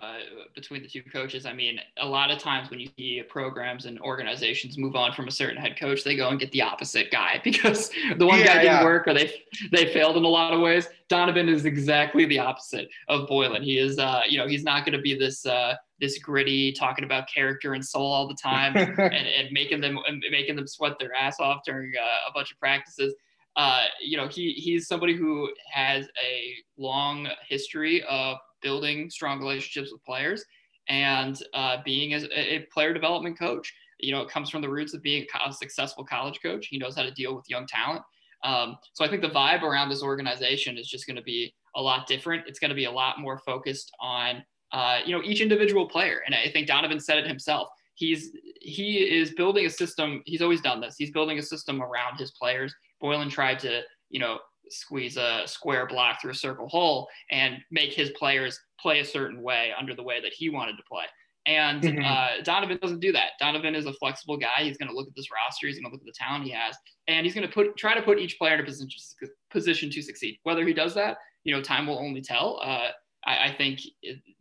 between 0.54 0.82
the 0.82 0.88
two 0.88 1.02
coaches. 1.02 1.44
I 1.44 1.52
mean, 1.52 1.80
a 1.96 2.06
lot 2.06 2.30
of 2.30 2.38
times 2.38 2.70
when 2.70 2.78
you 2.78 2.88
see 2.96 3.24
programs 3.28 3.86
and 3.86 4.00
organizations 4.02 4.78
move 4.78 4.94
on 4.94 5.12
from 5.12 5.26
a 5.26 5.32
certain 5.32 5.56
head 5.56 5.76
coach, 5.76 6.04
they 6.04 6.14
go 6.14 6.28
and 6.28 6.38
get 6.38 6.52
the 6.52 6.62
opposite 6.62 7.10
guy 7.10 7.40
because 7.44 7.90
the 8.16 8.24
one 8.24 8.38
yeah, 8.38 8.46
guy 8.46 8.52
didn't 8.52 8.66
yeah. 8.66 8.84
work 8.84 9.08
or 9.08 9.14
they 9.14 9.42
they 9.72 9.92
failed 9.92 10.16
in 10.16 10.22
a 10.22 10.28
lot 10.28 10.54
of 10.54 10.60
ways. 10.60 10.86
Donovan 11.08 11.48
is 11.48 11.64
exactly 11.64 12.24
the 12.24 12.38
opposite 12.38 12.88
of 13.08 13.28
Boylen. 13.28 13.64
He 13.64 13.78
is, 13.78 13.98
uh, 13.98 14.20
you 14.28 14.38
know, 14.38 14.46
he's 14.46 14.62
not 14.62 14.84
going 14.84 14.96
to 14.96 15.02
be 15.02 15.18
this 15.18 15.44
uh, 15.44 15.74
this 15.98 16.20
gritty, 16.20 16.70
talking 16.70 17.04
about 17.04 17.28
character 17.28 17.72
and 17.74 17.84
soul 17.84 18.06
all 18.06 18.28
the 18.28 18.34
time 18.34 18.76
and, 18.76 19.00
and 19.00 19.48
making 19.50 19.80
them 19.80 19.98
making 20.30 20.54
them 20.54 20.68
sweat 20.68 21.00
their 21.00 21.12
ass 21.14 21.40
off 21.40 21.62
during 21.66 21.90
uh, 22.00 22.30
a 22.30 22.32
bunch 22.32 22.52
of 22.52 22.60
practices 22.60 23.12
uh, 23.58 23.82
you 24.00 24.16
know, 24.16 24.28
he 24.28 24.52
he's 24.52 24.86
somebody 24.86 25.16
who 25.16 25.50
has 25.72 26.06
a 26.24 26.54
long 26.78 27.28
history 27.48 28.04
of 28.08 28.38
building 28.62 29.10
strong 29.10 29.40
relationships 29.40 29.92
with 29.92 30.02
players 30.04 30.44
and 30.88 31.42
uh, 31.54 31.78
being 31.84 32.12
a, 32.12 32.66
player 32.72 32.94
development 32.94 33.36
coach. 33.36 33.74
You 33.98 34.12
know, 34.12 34.22
it 34.22 34.30
comes 34.30 34.48
from 34.48 34.62
the 34.62 34.68
roots 34.68 34.94
of 34.94 35.02
being 35.02 35.26
a 35.44 35.52
successful 35.52 36.04
college 36.04 36.38
coach. 36.40 36.68
He 36.68 36.78
knows 36.78 36.94
how 36.94 37.02
to 37.02 37.10
deal 37.10 37.34
with 37.34 37.44
young 37.48 37.66
talent. 37.66 38.02
Um, 38.44 38.76
so 38.92 39.04
I 39.04 39.08
think 39.08 39.22
the 39.22 39.28
vibe 39.28 39.62
around 39.62 39.88
this 39.88 40.04
organization 40.04 40.78
is 40.78 40.86
just 40.86 41.08
going 41.08 41.16
to 41.16 41.22
be 41.22 41.52
a 41.74 41.82
lot 41.82 42.06
different. 42.06 42.44
It's 42.46 42.60
going 42.60 42.68
to 42.68 42.76
be 42.76 42.84
a 42.84 42.90
lot 42.90 43.18
more 43.18 43.38
focused 43.38 43.90
on 44.00 44.44
uh, 44.72 45.00
you 45.04 45.16
know 45.16 45.22
each 45.24 45.40
individual 45.40 45.88
player. 45.88 46.20
And 46.24 46.32
I 46.32 46.48
think 46.52 46.68
Donovan 46.68 47.00
said 47.00 47.18
it 47.18 47.26
himself. 47.26 47.68
He's 47.96 48.30
he 48.60 48.98
is 48.98 49.32
building 49.32 49.66
a 49.66 49.70
system. 49.70 50.22
He's 50.26 50.42
always 50.42 50.60
done 50.60 50.80
this. 50.80 50.94
He's 50.96 51.10
building 51.10 51.40
a 51.40 51.42
system 51.42 51.82
around 51.82 52.18
his 52.18 52.30
players 52.30 52.72
Boylen 53.02 53.30
tried 53.30 53.58
to, 53.60 53.82
you 54.10 54.20
know, 54.20 54.38
squeeze 54.70 55.16
a 55.16 55.42
square 55.46 55.86
block 55.86 56.20
through 56.20 56.32
a 56.32 56.34
circle 56.34 56.68
hole 56.68 57.08
and 57.30 57.58
make 57.70 57.92
his 57.92 58.10
players 58.10 58.58
play 58.80 59.00
a 59.00 59.04
certain 59.04 59.42
way 59.42 59.72
under 59.78 59.94
the 59.94 60.02
way 60.02 60.20
that 60.20 60.32
he 60.32 60.50
wanted 60.50 60.76
to 60.76 60.82
play. 60.90 61.04
And 61.46 61.82
mm-hmm. 61.82 62.04
uh, 62.04 62.42
Donovan 62.44 62.78
doesn't 62.82 63.00
do 63.00 63.10
that. 63.12 63.30
Donovan 63.40 63.74
is 63.74 63.86
a 63.86 63.92
flexible 63.94 64.36
guy. 64.36 64.62
He's 64.64 64.76
going 64.76 64.90
to 64.90 64.94
look 64.94 65.08
at 65.08 65.14
this 65.16 65.28
roster. 65.32 65.66
He's 65.66 65.76
going 65.76 65.86
to 65.86 65.90
look 65.90 66.02
at 66.02 66.06
the 66.06 66.12
talent 66.12 66.44
he 66.44 66.50
has, 66.50 66.76
and 67.06 67.24
he's 67.24 67.34
going 67.34 67.46
to 67.46 67.52
put 67.52 67.74
try 67.78 67.94
to 67.94 68.02
put 68.02 68.18
each 68.18 68.38
player 68.38 68.54
in 68.54 68.60
a 68.60 68.64
position 68.64 69.08
position 69.50 69.90
to 69.90 70.02
succeed. 70.02 70.38
Whether 70.42 70.66
he 70.66 70.74
does 70.74 70.94
that, 70.96 71.16
you 71.44 71.54
know, 71.54 71.62
time 71.62 71.86
will 71.86 71.98
only 71.98 72.20
tell. 72.20 72.60
Uh, 72.62 72.88
I, 73.24 73.48
I, 73.48 73.54
think 73.56 73.80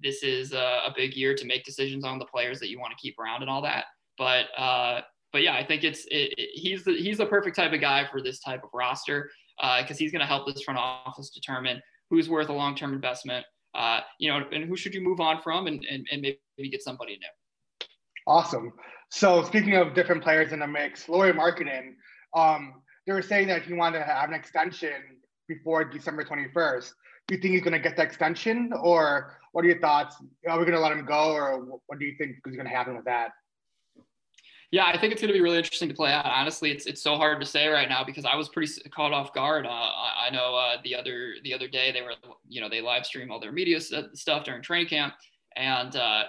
this 0.02 0.22
is 0.22 0.52
a, 0.52 0.82
a, 0.86 0.94
big 0.96 1.16
year 1.16 1.34
to 1.34 1.46
make 1.46 1.64
decisions 1.64 2.04
on 2.04 2.20
the 2.20 2.26
players 2.26 2.60
that 2.60 2.70
you 2.70 2.80
want 2.80 2.92
to 2.92 3.02
keep 3.02 3.18
around 3.18 3.42
and 3.42 3.50
all 3.50 3.62
that. 3.62 3.86
But 4.18 4.46
uh, 4.58 5.02
but 5.32 5.42
yeah, 5.42 5.56
I 5.56 5.66
think 5.66 5.84
it's 5.84 6.06
it, 6.06 6.34
it, 6.38 6.50
he's 6.54 6.84
the 6.84 6.94
he's 6.94 7.18
the 7.18 7.26
perfect 7.26 7.56
type 7.56 7.74
of 7.74 7.82
guy 7.82 8.08
for 8.12 8.22
this 8.22 8.40
type 8.40 8.64
of 8.64 8.70
roster 8.74 9.30
because 9.58 9.92
uh, 9.92 10.00
he's 10.00 10.12
going 10.12 10.22
to 10.22 10.26
help 10.26 10.48
this 10.48 10.62
front 10.62 10.80
office 10.80 11.30
determine 11.30 11.82
who's 12.10 12.30
worth 12.30 12.50
a 12.50 12.54
long 12.54 12.76
term 12.76 12.94
investment. 12.94 13.46
Uh, 13.76 14.00
you 14.20 14.30
know, 14.30 14.42
and 14.52 14.64
who 14.66 14.76
should 14.76 14.94
you 14.94 15.02
move 15.02 15.20
on 15.20 15.42
from, 15.42 15.68
and 15.68 15.86
and, 15.90 16.08
and 16.12 16.22
maybe 16.22 16.70
get 16.70 16.82
somebody 16.82 17.14
new. 17.14 17.88
Awesome. 18.26 18.74
So 19.10 19.44
speaking 19.44 19.76
of 19.76 19.94
different 19.94 20.24
players 20.24 20.52
in 20.52 20.60
the 20.60 20.68
mix, 20.68 21.08
Lauri 21.08 21.32
Markkanen, 21.32 21.94
um, 22.36 22.82
they 23.06 23.14
were 23.14 23.22
saying 23.22 23.48
that 23.48 23.64
he 23.64 23.74
wanted 23.74 24.00
to 24.00 24.06
have 24.06 24.28
an 24.30 24.36
extension 24.36 24.92
before 25.48 25.86
December 25.86 26.26
21st. 26.26 26.92
Do 27.28 27.36
you 27.36 27.42
think 27.42 27.54
he's 27.54 27.62
going 27.62 27.74
to 27.74 27.80
get 27.80 27.96
the 27.96 28.04
extension, 28.04 28.72
or 28.82 29.38
what 29.52 29.64
are 29.64 29.68
your 29.68 29.80
thoughts? 29.80 30.16
Are 30.48 30.58
we 30.58 30.66
going 30.66 30.76
to 30.76 30.82
let 30.82 30.92
him 30.92 31.06
go, 31.06 31.32
or 31.32 31.80
what 31.88 32.00
do 32.00 32.06
you 32.06 32.16
think 32.18 32.38
is 32.46 32.56
going 32.56 32.68
to 32.68 32.74
happen 32.74 32.96
with 32.96 33.06
that? 33.06 33.32
Yeah, 34.72 34.86
I 34.86 34.98
think 34.98 35.14
it's 35.14 35.22
going 35.22 35.30
to 35.30 35.34
be 35.34 35.42
really 35.42 35.58
interesting 35.58 35.88
to 35.88 35.96
play 35.96 36.12
out. 36.12 36.26
Honestly, 36.26 36.72
it's 36.72 36.86
it's 36.88 37.02
so 37.02 37.16
hard 37.16 37.40
to 37.40 37.46
say 37.46 37.68
right 37.68 37.88
now 37.88 38.04
because 38.04 38.26
I 38.26 38.36
was 38.36 38.50
pretty 38.50 38.70
caught 38.94 39.14
off 39.14 39.34
guard. 39.34 39.66
Uh, 39.66 39.70
I, 39.70 40.28
I, 40.28 40.30
know 40.30 40.56
uh, 40.56 40.78
the 40.84 40.94
other 40.94 41.36
the 41.44 41.54
other 41.54 41.70
day 41.70 41.94
they 41.94 42.02
were 42.02 42.14
you 42.50 42.60
know 42.60 42.68
they 42.68 42.82
live 42.82 43.06
stream 43.06 43.32
all 43.32 43.40
their 43.40 43.54
media 43.54 43.80
stuff 43.80 44.44
during 44.44 44.62
training 44.62 44.90
camp, 44.90 45.14
and 45.56 45.96
uh, 45.96 46.24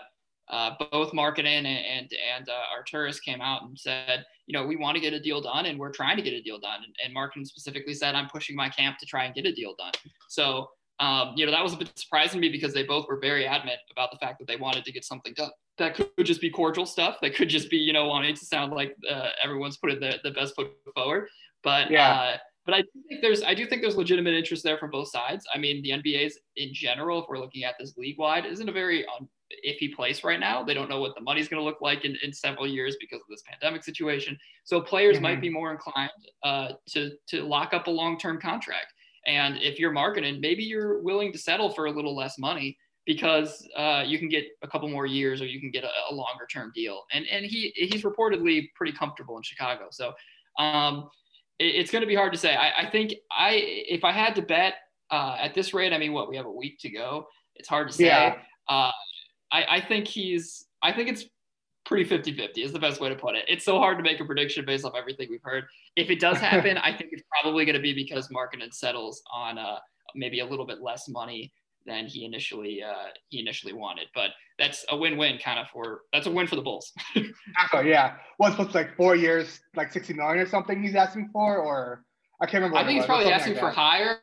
uh 0.50 0.70
both 0.92 1.12
Markkanen 1.12 1.46
and 1.46 1.66
and, 1.66 2.10
and 2.36 2.48
uh, 2.48 2.62
Arturas 2.78 3.20
came 3.20 3.40
out 3.40 3.62
and 3.64 3.76
said 3.76 4.24
you 4.46 4.56
know 4.56 4.64
we 4.64 4.76
want 4.76 4.94
to 4.94 5.00
get 5.00 5.12
a 5.12 5.20
deal 5.20 5.40
done 5.40 5.66
and 5.66 5.76
we're 5.76 5.92
trying 5.92 6.16
to 6.16 6.22
get 6.22 6.32
a 6.32 6.40
deal 6.40 6.60
done. 6.60 6.80
And, 6.84 6.94
and 7.04 7.16
Markkanen 7.16 7.44
specifically 7.44 7.94
said 7.94 8.14
I'm 8.14 8.28
pushing 8.28 8.54
my 8.54 8.68
camp 8.68 8.98
to 8.98 9.06
try 9.06 9.24
and 9.24 9.34
get 9.34 9.46
a 9.46 9.52
deal 9.52 9.74
done. 9.76 9.92
So 10.28 10.68
um, 11.00 11.32
you 11.36 11.46
know 11.46 11.52
that 11.52 11.62
was 11.62 11.74
a 11.74 11.76
bit 11.76 11.90
surprising 11.96 12.40
to 12.40 12.46
me 12.46 12.50
because 12.50 12.74
they 12.74 12.82
both 12.82 13.06
were 13.08 13.18
very 13.20 13.46
adamant 13.46 13.78
about 13.90 14.10
the 14.10 14.18
fact 14.18 14.38
that 14.38 14.48
they 14.48 14.56
wanted 14.56 14.84
to 14.84 14.92
get 14.92 15.04
something 15.04 15.32
done 15.34 15.50
that 15.78 15.94
could 15.94 16.08
just 16.24 16.40
be 16.40 16.50
cordial 16.50 16.86
stuff. 16.86 17.18
That 17.22 17.34
could 17.34 17.48
just 17.48 17.70
be, 17.70 17.76
you 17.76 17.92
know, 17.92 18.06
wanting 18.06 18.34
to 18.34 18.44
sound 18.44 18.72
like 18.72 18.96
uh, 19.10 19.30
everyone's 19.42 19.76
putting 19.78 20.00
the, 20.00 20.18
the 20.22 20.32
best 20.32 20.54
foot 20.54 20.70
forward. 20.94 21.28
But 21.62 21.90
yeah. 21.90 22.10
Uh, 22.10 22.36
but 22.66 22.74
I 22.74 22.82
think 23.08 23.22
there's 23.22 23.42
I 23.42 23.54
do 23.54 23.64
think 23.64 23.80
there's 23.80 23.96
legitimate 23.96 24.34
interest 24.34 24.62
there 24.62 24.76
from 24.76 24.90
both 24.90 25.08
sides. 25.08 25.46
I 25.54 25.56
mean, 25.56 25.82
the 25.82 25.90
NBA's 25.90 26.38
in 26.56 26.74
general, 26.74 27.22
if 27.22 27.24
we're 27.26 27.38
looking 27.38 27.64
at 27.64 27.76
this 27.80 27.96
league 27.96 28.18
wide, 28.18 28.44
isn't 28.44 28.68
a 28.68 28.72
very 28.72 29.06
um, 29.06 29.26
iffy 29.66 29.94
place 29.94 30.22
right 30.22 30.38
now. 30.38 30.62
They 30.62 30.74
don't 30.74 30.90
know 30.90 31.00
what 31.00 31.14
the 31.14 31.22
money's 31.22 31.48
going 31.48 31.60
to 31.60 31.64
look 31.64 31.80
like 31.80 32.04
in, 32.04 32.18
in 32.22 32.30
several 32.30 32.66
years 32.66 32.98
because 33.00 33.22
of 33.22 33.26
this 33.30 33.42
pandemic 33.48 33.84
situation. 33.84 34.38
So 34.64 34.82
players 34.82 35.14
mm-hmm. 35.14 35.22
might 35.22 35.40
be 35.40 35.48
more 35.48 35.72
inclined 35.72 36.10
uh, 36.42 36.72
to 36.90 37.12
to 37.28 37.42
lock 37.42 37.72
up 37.72 37.86
a 37.86 37.90
long 37.90 38.18
term 38.18 38.38
contract. 38.38 38.92
And 39.28 39.58
if 39.58 39.78
you're 39.78 39.92
Markkanen, 39.92 40.40
maybe 40.40 40.64
you're 40.64 41.00
willing 41.02 41.32
to 41.32 41.38
settle 41.38 41.70
for 41.70 41.86
a 41.86 41.90
little 41.90 42.16
less 42.16 42.38
money 42.38 42.78
because 43.06 43.66
uh, 43.76 44.02
you 44.06 44.18
can 44.18 44.28
get 44.28 44.46
a 44.62 44.68
couple 44.68 44.88
more 44.88 45.06
years 45.06 45.40
or 45.42 45.46
you 45.46 45.60
can 45.60 45.70
get 45.70 45.84
a, 45.84 45.90
a, 46.10 46.14
longer 46.14 46.46
term 46.50 46.72
deal. 46.74 47.04
And 47.12 47.26
and 47.30 47.44
he 47.44 47.72
he's 47.76 48.02
reportedly 48.02 48.68
pretty 48.74 48.92
comfortable 48.92 49.36
in 49.36 49.42
Chicago. 49.42 49.88
So 49.90 50.12
um, 50.58 51.10
it, 51.58 51.74
it's 51.76 51.90
going 51.90 52.00
to 52.00 52.06
be 52.06 52.14
hard 52.14 52.32
to 52.32 52.38
say. 52.38 52.56
I, 52.56 52.86
I, 52.86 52.90
think 52.90 53.14
I 53.30 53.52
if 53.54 54.02
I 54.02 54.12
had 54.12 54.34
to 54.36 54.42
bet 54.42 54.74
uh, 55.10 55.36
at 55.38 55.54
this 55.54 55.74
rate, 55.74 55.92
I 55.92 55.98
mean, 55.98 56.12
what 56.12 56.28
we 56.30 56.36
have 56.36 56.46
a 56.46 56.50
week 56.50 56.78
to 56.80 56.90
go. 56.90 57.26
It's 57.54 57.68
hard 57.68 57.88
to 57.88 57.94
say. 57.94 58.06
Yeah. 58.06 58.36
Uh, 58.68 58.92
I, 59.52 59.64
I 59.68 59.80
think 59.80 60.08
he's. 60.08 60.66
I 60.82 60.92
think 60.92 61.08
it's 61.08 61.24
pretty 61.88 62.08
50-50 62.08 62.58
is 62.58 62.72
the 62.72 62.78
best 62.78 63.00
way 63.00 63.08
to 63.08 63.14
put 63.14 63.34
it. 63.34 63.44
It's 63.48 63.64
so 63.64 63.78
hard 63.78 63.96
to 63.96 64.04
make 64.04 64.20
a 64.20 64.24
prediction 64.24 64.64
based 64.64 64.84
off 64.84 64.92
everything 64.96 65.28
we've 65.30 65.42
heard. 65.42 65.64
If 65.96 66.10
it 66.10 66.20
does 66.20 66.36
happen, 66.38 66.76
I 66.76 66.96
think 66.96 67.10
it's 67.12 67.24
probably 67.42 67.64
going 67.64 67.76
to 67.76 67.82
be 67.82 67.94
because 67.94 68.28
Markkanen 68.28 68.72
settles 68.72 69.22
on 69.32 69.58
uh, 69.58 69.78
maybe 70.14 70.40
a 70.40 70.46
little 70.46 70.66
bit 70.66 70.82
less 70.82 71.08
money 71.08 71.52
than 71.86 72.06
he 72.06 72.24
initially 72.24 72.82
uh, 72.82 73.08
he 73.30 73.40
initially 73.40 73.72
wanted. 73.72 74.06
But 74.14 74.30
that's 74.58 74.84
a 74.90 74.96
win-win 74.96 75.38
kind 75.38 75.58
of 75.58 75.68
for 75.68 76.02
that's 76.12 76.26
a 76.26 76.30
win 76.30 76.46
for 76.46 76.56
the 76.56 76.62
Bulls. 76.62 76.92
oh 77.72 77.80
yeah, 77.80 78.16
well, 78.38 78.54
it's 78.60 78.74
like 78.74 78.94
four 78.96 79.16
years, 79.16 79.60
like 79.74 79.90
sixty 79.90 80.12
million 80.12 80.38
or 80.38 80.46
something. 80.46 80.82
He's 80.82 80.94
asking 80.94 81.30
for, 81.32 81.56
or 81.56 82.04
I 82.40 82.46
can't 82.46 82.62
remember. 82.62 82.76
I 82.76 82.84
think 82.84 82.98
he's 82.98 83.06
probably 83.06 83.32
asking 83.32 83.54
like 83.54 83.62
for 83.62 83.70
higher. 83.70 84.20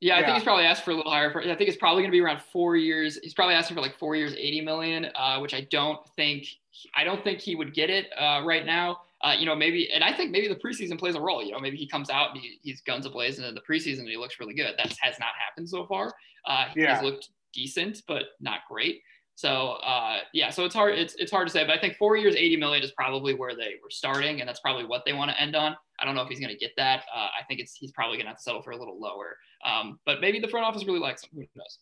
Yeah, 0.00 0.16
I 0.16 0.20
yeah. 0.20 0.26
think 0.26 0.34
he's 0.36 0.44
probably 0.44 0.66
asked 0.66 0.84
for 0.84 0.90
a 0.90 0.94
little 0.94 1.10
higher. 1.10 1.32
For, 1.32 1.40
I 1.40 1.56
think 1.56 1.68
it's 1.68 1.78
probably 1.78 2.02
going 2.02 2.10
to 2.10 2.16
be 2.16 2.20
around 2.20 2.42
four 2.52 2.76
years. 2.76 3.18
He's 3.22 3.32
probably 3.32 3.54
asking 3.54 3.76
for 3.76 3.80
like 3.80 3.98
four 3.98 4.14
years, 4.14 4.34
eighty 4.34 4.60
million, 4.60 5.08
uh, 5.14 5.38
which 5.38 5.54
I 5.54 5.66
don't 5.70 5.98
think 6.16 6.46
I 6.94 7.04
don't 7.04 7.22
think 7.22 7.40
he 7.40 7.54
would 7.54 7.74
get 7.74 7.90
it 7.90 8.06
uh, 8.18 8.42
right 8.44 8.64
now. 8.64 9.00
Uh, 9.22 9.34
you 9.38 9.46
know, 9.46 9.56
maybe, 9.56 9.90
and 9.92 10.04
I 10.04 10.12
think 10.12 10.30
maybe 10.30 10.46
the 10.46 10.56
preseason 10.56 10.98
plays 10.98 11.14
a 11.14 11.20
role. 11.20 11.42
You 11.42 11.52
know, 11.52 11.58
maybe 11.58 11.76
he 11.76 11.86
comes 11.86 12.10
out 12.10 12.32
and 12.32 12.40
he, 12.40 12.58
he's 12.62 12.82
guns 12.82 13.06
ablazing 13.06 13.48
in 13.48 13.54
the 13.54 13.62
preseason 13.62 14.00
and 14.00 14.08
he 14.08 14.16
looks 14.16 14.38
really 14.38 14.54
good. 14.54 14.74
That 14.76 14.94
has 15.00 15.18
not 15.18 15.30
happened 15.42 15.68
so 15.68 15.86
far. 15.86 16.14
Uh, 16.44 16.66
yeah. 16.76 16.96
He's 16.96 17.04
looked 17.04 17.30
decent, 17.52 18.02
but 18.06 18.24
not 18.40 18.60
great. 18.68 19.00
So 19.36 19.72
uh, 19.84 20.18
yeah, 20.32 20.48
so 20.48 20.64
it's 20.64 20.74
hard. 20.74 20.98
It's 20.98 21.14
it's 21.16 21.30
hard 21.30 21.46
to 21.46 21.52
say, 21.52 21.62
but 21.62 21.76
I 21.76 21.78
think 21.78 21.96
four 21.96 22.16
years, 22.16 22.34
eighty 22.34 22.56
million 22.56 22.82
is 22.82 22.92
probably 22.92 23.34
where 23.34 23.54
they 23.54 23.74
were 23.82 23.90
starting, 23.90 24.40
and 24.40 24.48
that's 24.48 24.60
probably 24.60 24.86
what 24.86 25.02
they 25.04 25.12
want 25.12 25.30
to 25.30 25.38
end 25.38 25.54
on. 25.54 25.76
I 26.00 26.06
don't 26.06 26.14
know 26.14 26.22
if 26.22 26.28
he's 26.28 26.40
going 26.40 26.52
to 26.52 26.58
get 26.58 26.70
that. 26.78 27.04
Uh, 27.14 27.28
I 27.38 27.44
think 27.46 27.60
it's 27.60 27.74
he's 27.74 27.92
probably 27.92 28.16
going 28.16 28.24
to 28.24 28.30
have 28.30 28.38
to 28.38 28.42
settle 28.42 28.62
for 28.62 28.70
a 28.70 28.78
little 28.78 28.98
lower. 28.98 29.36
Um, 29.62 29.98
but 30.06 30.22
maybe 30.22 30.40
the 30.40 30.48
front 30.48 30.64
office 30.64 30.86
really 30.86 31.00
likes 31.00 31.22
him. 31.22 31.30
Who 31.34 31.40
knows? 31.54 31.78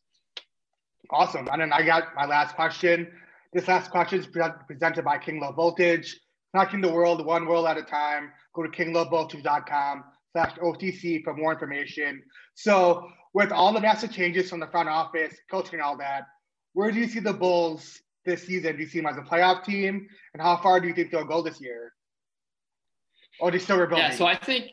Awesome. 1.11 1.49
And 1.53 1.61
then 1.61 1.73
I 1.73 1.83
got 1.83 2.15
my 2.17 2.27
last 2.27 2.57
question. 2.57 3.07
This 3.55 3.69
last 3.69 3.93
question 3.93 4.19
is 4.19 4.27
presented 4.27 5.05
by 5.05 5.17
King 5.17 5.41
Low 5.41 5.53
Voltage. 5.53 6.19
Knocking 6.55 6.81
the 6.81 6.93
world 6.93 7.25
one 7.25 7.47
world 7.47 7.67
at 7.67 7.79
a 7.79 7.83
time. 7.83 8.33
Go 8.53 8.65
to 8.65 8.69
kinglowvoltage.com 8.69 10.05
slash 10.33 10.57
OTC 10.57 11.23
for 11.23 11.37
more 11.37 11.53
information. 11.53 12.21
So 12.57 13.09
with 13.33 13.53
all 13.53 13.73
the 13.73 13.81
massive 13.81 14.11
changes 14.11 14.51
from 14.51 14.59
the 14.59 14.67
front 14.67 14.89
office, 14.89 15.35
coaching 15.49 15.75
and 15.75 15.83
all 15.83 15.97
that, 15.99 16.25
where 16.73 16.91
do 16.91 16.99
you 16.99 17.07
see 17.07 17.21
the 17.21 17.33
Bulls 17.33 18.01
this 18.25 18.45
season? 18.45 18.75
Do 18.75 18.83
you 18.83 18.89
see 18.89 18.99
them 18.99 19.07
as 19.07 19.19
a 19.19 19.23
playoff 19.23 19.63
team? 19.63 20.09
And 20.33 20.43
how 20.43 20.57
far 20.57 20.81
do 20.81 20.89
you 20.89 20.95
think 20.95 21.13
they'll 21.13 21.25
go 21.25 21.41
this 21.41 21.61
year? 21.61 21.93
Or 23.39 23.53
do 23.53 23.57
you 23.57 23.63
still 23.63 23.79
rebuilding? 23.79 24.11
Yeah, 24.11 24.17
so 24.17 24.27
I 24.27 24.37
think 24.37 24.73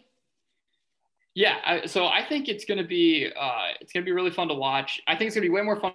yeah, 1.36 1.86
so 1.86 2.08
I 2.08 2.26
think 2.28 2.50
it's 2.50 2.65
going 2.65 2.80
to 2.80 2.84
be 2.84 3.32
uh, 3.39 3.67
it's 3.80 3.94
going 3.94 4.04
to 4.04 4.06
be 4.06 4.12
really 4.12 4.32
fun 4.32 4.48
to 4.48 4.56
watch. 4.56 5.00
I 5.08 5.15
think 5.15 5.28
it's 5.28 5.36
going 5.36 5.44
to 5.44 5.50
be 5.50 5.54
way 5.54 5.62
more 5.62 5.80
fun 5.80 5.94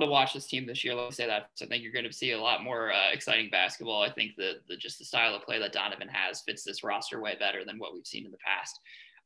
to 0.00 0.06
watch 0.06 0.32
this 0.32 0.46
team 0.46 0.66
this 0.66 0.84
year. 0.84 0.94
Let 0.94 1.06
me 1.06 1.10
say 1.12 1.26
that. 1.26 1.50
So 1.54 1.66
I 1.66 1.68
think 1.68 1.82
you're 1.82 1.92
going 1.92 2.06
to 2.06 2.12
see 2.12 2.32
a 2.32 2.40
lot 2.40 2.64
more 2.64 2.92
uh, 2.92 3.12
exciting 3.12 3.50
basketball. 3.50 4.02
I 4.02 4.10
think 4.10 4.32
the, 4.36 4.54
the 4.68 4.76
just 4.76 4.98
the 4.98 5.04
style 5.04 5.34
of 5.34 5.42
play 5.42 5.58
that 5.58 5.72
Donovan 5.72 6.08
has 6.08 6.40
fits 6.42 6.64
this 6.64 6.82
roster 6.82 7.20
way 7.20 7.36
better 7.38 7.64
than 7.64 7.78
what 7.78 7.92
we've 7.92 8.06
seen 8.06 8.24
in 8.24 8.30
the 8.30 8.38
past. 8.38 8.80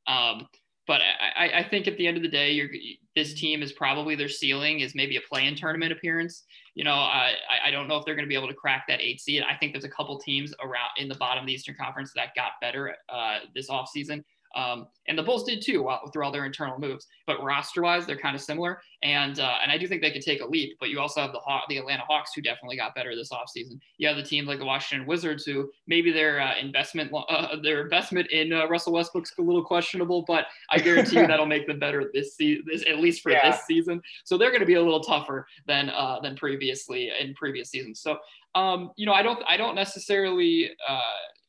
Um, 0.09 0.49
but 0.87 1.01
I, 1.37 1.51
I, 1.59 1.69
think 1.69 1.89
at 1.89 1.97
the 1.97 2.07
end 2.07 2.17
of 2.17 2.23
the 2.23 2.29
day, 2.29 2.53
you're, 2.53 2.69
this 3.17 3.35
team 3.35 3.61
is 3.61 3.73
probably 3.73 4.15
their 4.15 4.29
ceiling 4.29 4.81
is 4.81 4.95
maybe 4.95 5.17
a 5.17 5.21
play-in 5.21 5.57
tournament 5.57 5.91
appearance. 5.91 6.45
You 6.77 6.85
know, 6.85 6.95
I, 6.95 7.35
I 7.65 7.71
don't 7.73 7.89
know 7.89 7.97
if 7.97 8.05
they're 8.05 8.15
going 8.15 8.25
to 8.25 8.29
be 8.29 8.37
able 8.37 8.49
to 8.49 8.55
crack 8.55 8.85
that 8.87 9.01
eight 9.01 9.21
seed. 9.21 9.43
I 9.43 9.57
think 9.57 9.73
there's 9.73 9.85
a 9.85 9.89
couple 9.89 10.17
teams 10.21 10.55
around 10.61 10.91
in 10.97 11.09
the 11.09 11.17
bottom 11.17 11.43
of 11.43 11.49
the 11.49 11.55
Eastern 11.55 11.75
Conference 11.75 12.13
that 12.15 12.37
got 12.37 12.53
better 12.61 12.95
uh, 13.09 13.39
this 13.53 13.69
offseason. 13.69 14.23
Um, 14.57 14.89
and 15.07 15.17
the 15.17 15.23
Bulls 15.23 15.45
did 15.45 15.63
too 15.63 15.83
while, 15.83 16.09
through 16.11 16.25
all 16.25 16.33
their 16.33 16.47
internal 16.47 16.79
moves. 16.79 17.07
But 17.27 17.43
roster 17.43 17.83
wise, 17.83 18.07
they're 18.07 18.19
kind 18.19 18.35
of 18.35 18.41
similar. 18.41 18.81
And 19.03 19.39
uh, 19.39 19.59
and 19.63 19.71
I 19.71 19.79
do 19.79 19.87
think 19.87 20.03
they 20.03 20.11
could 20.11 20.23
take 20.23 20.41
a 20.41 20.47
leap. 20.47 20.77
But 20.81 20.89
you 20.89 20.99
also 20.99 21.21
have 21.21 21.33
the 21.33 21.39
Haw- 21.39 21.65
the 21.69 21.77
Atlanta 21.77 22.03
Hawks 22.09 22.33
who 22.35 22.43
definitely 22.43 22.77
got 22.77 22.95
better 22.95 23.15
this 23.15 23.31
offseason. 23.31 23.79
You 23.99 24.09
have 24.09 24.17
the 24.17 24.23
teams 24.23 24.49
like 24.49 24.59
the 24.59 24.65
Washington 24.65 25.07
Wizards 25.07 25.45
who 25.45 25.71
maybe 25.87 26.11
their 26.11 26.41
uh, 26.41 26.57
investment 26.59 27.13
uh, 27.15 27.57
their 27.63 27.83
investment 27.83 28.31
in 28.31 28.53
uh, 28.53 28.67
Russell 28.67 28.95
Westbrook's 28.95 29.33
a 29.39 29.43
little 29.43 29.65
questionable, 29.65 30.25
but 30.27 30.47
I 30.71 30.79
guarantee 30.79 31.21
you 31.21 31.27
that'll 31.29 31.47
make 31.47 31.67
them 31.67 31.79
better 31.79 32.11
this 32.13 32.35
season, 32.35 32.65
this, 32.67 32.85
at 32.89 32.99
least 32.99 33.23
for 33.23 33.33
yeah. 33.33 33.51
this 33.51 33.63
season. 33.67 34.01
So 34.25 34.39
they're 34.39 34.51
going 34.51 34.61
to 34.61 34.67
be 34.67 34.75
a 34.75 34.83
little 34.83 35.03
tougher 35.03 35.47
than 35.67 35.91
uh, 35.91 36.21
than 36.21 36.35
previously 36.35 37.13
in 37.21 37.35
previous 37.35 37.71
seasons. 37.71 38.01
So 38.01 38.19
um, 38.55 38.93
you 38.97 39.05
know, 39.05 39.13
I 39.13 39.23
don't 39.23 39.43
I 39.47 39.57
don't 39.57 39.75
necessarily 39.75 40.71
uh, 40.89 41.01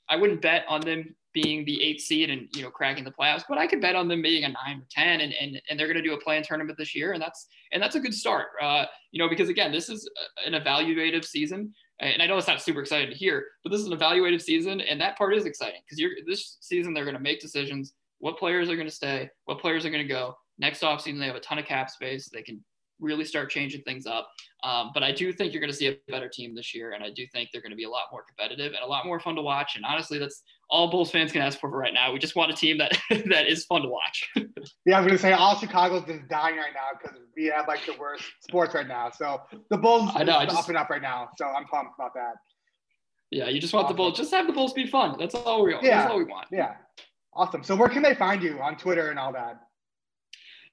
I 0.09 0.15
wouldn't 0.15 0.41
bet 0.41 0.65
on 0.67 0.81
them 0.81 1.15
being 1.33 1.65
the 1.65 1.83
eighth 1.83 2.01
seed 2.01 2.31
and 2.31 2.47
you 2.55 2.63
know 2.63 2.71
cracking 2.71 3.03
the 3.03 3.11
playoffs, 3.11 3.43
but 3.47 3.57
I 3.57 3.67
could 3.67 3.81
bet 3.81 3.95
on 3.95 4.07
them 4.07 4.21
being 4.21 4.43
a 4.43 4.49
nine 4.49 4.79
or 4.79 4.87
ten, 4.89 5.21
and 5.21 5.33
and, 5.39 5.61
and 5.69 5.79
they're 5.79 5.87
going 5.87 6.01
to 6.01 6.07
do 6.07 6.13
a 6.13 6.19
play-in 6.19 6.43
tournament 6.43 6.77
this 6.77 6.95
year, 6.95 7.13
and 7.13 7.21
that's 7.21 7.47
and 7.71 7.81
that's 7.81 7.95
a 7.95 7.99
good 7.99 8.13
start. 8.13 8.47
Uh, 8.61 8.85
you 9.11 9.21
know, 9.21 9.29
because 9.29 9.49
again, 9.49 9.71
this 9.71 9.89
is 9.89 10.09
an 10.45 10.53
evaluative 10.53 11.25
season, 11.25 11.73
and 11.99 12.21
I 12.21 12.25
know 12.25 12.37
it's 12.37 12.47
not 12.47 12.61
super 12.61 12.81
exciting 12.81 13.09
to 13.11 13.15
hear, 13.15 13.45
but 13.63 13.71
this 13.71 13.81
is 13.81 13.87
an 13.87 13.97
evaluative 13.97 14.41
season, 14.41 14.81
and 14.81 14.99
that 14.99 15.17
part 15.17 15.35
is 15.35 15.45
exciting 15.45 15.81
because 15.85 15.99
you're 15.99 16.11
this 16.25 16.57
season 16.61 16.93
they're 16.93 17.05
going 17.05 17.15
to 17.17 17.21
make 17.21 17.39
decisions. 17.39 17.93
What 18.19 18.39
players 18.39 18.69
are 18.69 18.75
going 18.75 18.87
to 18.87 18.93
stay? 18.93 19.29
What 19.45 19.59
players 19.59 19.85
are 19.85 19.91
going 19.91 20.07
to 20.07 20.11
go? 20.11 20.35
Next 20.57 20.81
offseason, 20.81 21.19
they 21.19 21.27
have 21.27 21.35
a 21.35 21.39
ton 21.39 21.59
of 21.59 21.65
cap 21.65 21.91
space. 21.91 22.29
They 22.33 22.41
can 22.41 22.63
really 22.99 23.25
start 23.25 23.49
changing 23.49 23.81
things 23.83 24.05
up. 24.05 24.29
Um, 24.63 24.91
but 24.93 25.03
I 25.03 25.11
do 25.11 25.31
think 25.31 25.53
you're 25.53 25.61
going 25.61 25.71
to 25.71 25.77
see 25.77 25.87
a 25.87 25.97
better 26.09 26.27
team 26.27 26.55
this 26.55 26.73
year, 26.73 26.91
and 26.91 27.03
I 27.03 27.11
do 27.11 27.25
think 27.31 27.49
they're 27.51 27.61
going 27.61 27.71
to 27.71 27.77
be 27.77 27.83
a 27.83 27.89
lot 27.89 28.05
more 28.11 28.23
competitive 28.23 28.73
and 28.73 28.83
a 28.83 28.87
lot 28.87 29.05
more 29.05 29.19
fun 29.19 29.35
to 29.35 29.41
watch. 29.41 29.75
And 29.75 29.85
honestly, 29.85 30.17
that's 30.17 30.43
all 30.69 30.89
Bulls 30.89 31.11
fans 31.11 31.31
can 31.31 31.41
ask 31.41 31.59
for 31.59 31.69
right 31.69 31.93
now. 31.93 32.11
We 32.11 32.19
just 32.19 32.35
want 32.35 32.51
a 32.51 32.55
team 32.55 32.77
that 32.79 32.97
that 33.29 33.47
is 33.47 33.65
fun 33.65 33.83
to 33.83 33.87
watch. 33.87 34.29
yeah, 34.85 34.97
I 34.97 34.99
was 34.99 35.07
going 35.07 35.09
to 35.09 35.17
say 35.17 35.33
all 35.33 35.55
Chicago's 35.55 36.05
just 36.05 36.27
dying 36.27 36.57
right 36.57 36.73
now 36.73 36.97
because 36.99 37.17
we 37.35 37.45
have 37.45 37.67
like 37.67 37.85
the 37.85 37.95
worst 37.99 38.23
sports 38.41 38.73
right 38.73 38.87
now. 38.87 39.11
So 39.11 39.41
the 39.69 39.77
Bulls 39.77 40.11
I 40.15 40.23
know, 40.23 40.43
just, 40.43 40.57
up 40.57 40.67
and 40.67 40.77
up 40.77 40.89
right 40.89 41.01
now. 41.01 41.29
So 41.37 41.45
I'm 41.45 41.65
pumped 41.65 41.93
about 41.97 42.13
that. 42.15 42.33
Yeah, 43.29 43.49
you 43.49 43.59
just 43.59 43.73
want 43.73 43.85
awesome. 43.85 43.95
the 43.95 43.97
Bulls. 43.97 44.17
Just 44.17 44.31
have 44.31 44.47
the 44.47 44.53
Bulls 44.53 44.73
be 44.73 44.87
fun. 44.87 45.17
That's 45.19 45.35
all 45.35 45.63
we. 45.63 45.73
Yeah, 45.73 46.01
that's 46.01 46.11
all 46.11 46.17
we 46.17 46.23
want. 46.23 46.47
Yeah. 46.51 46.75
Awesome. 47.33 47.63
So 47.63 47.75
where 47.75 47.89
can 47.89 48.01
they 48.01 48.15
find 48.15 48.41
you 48.41 48.59
on 48.59 48.77
Twitter 48.77 49.11
and 49.11 49.19
all 49.19 49.31
that? 49.33 49.66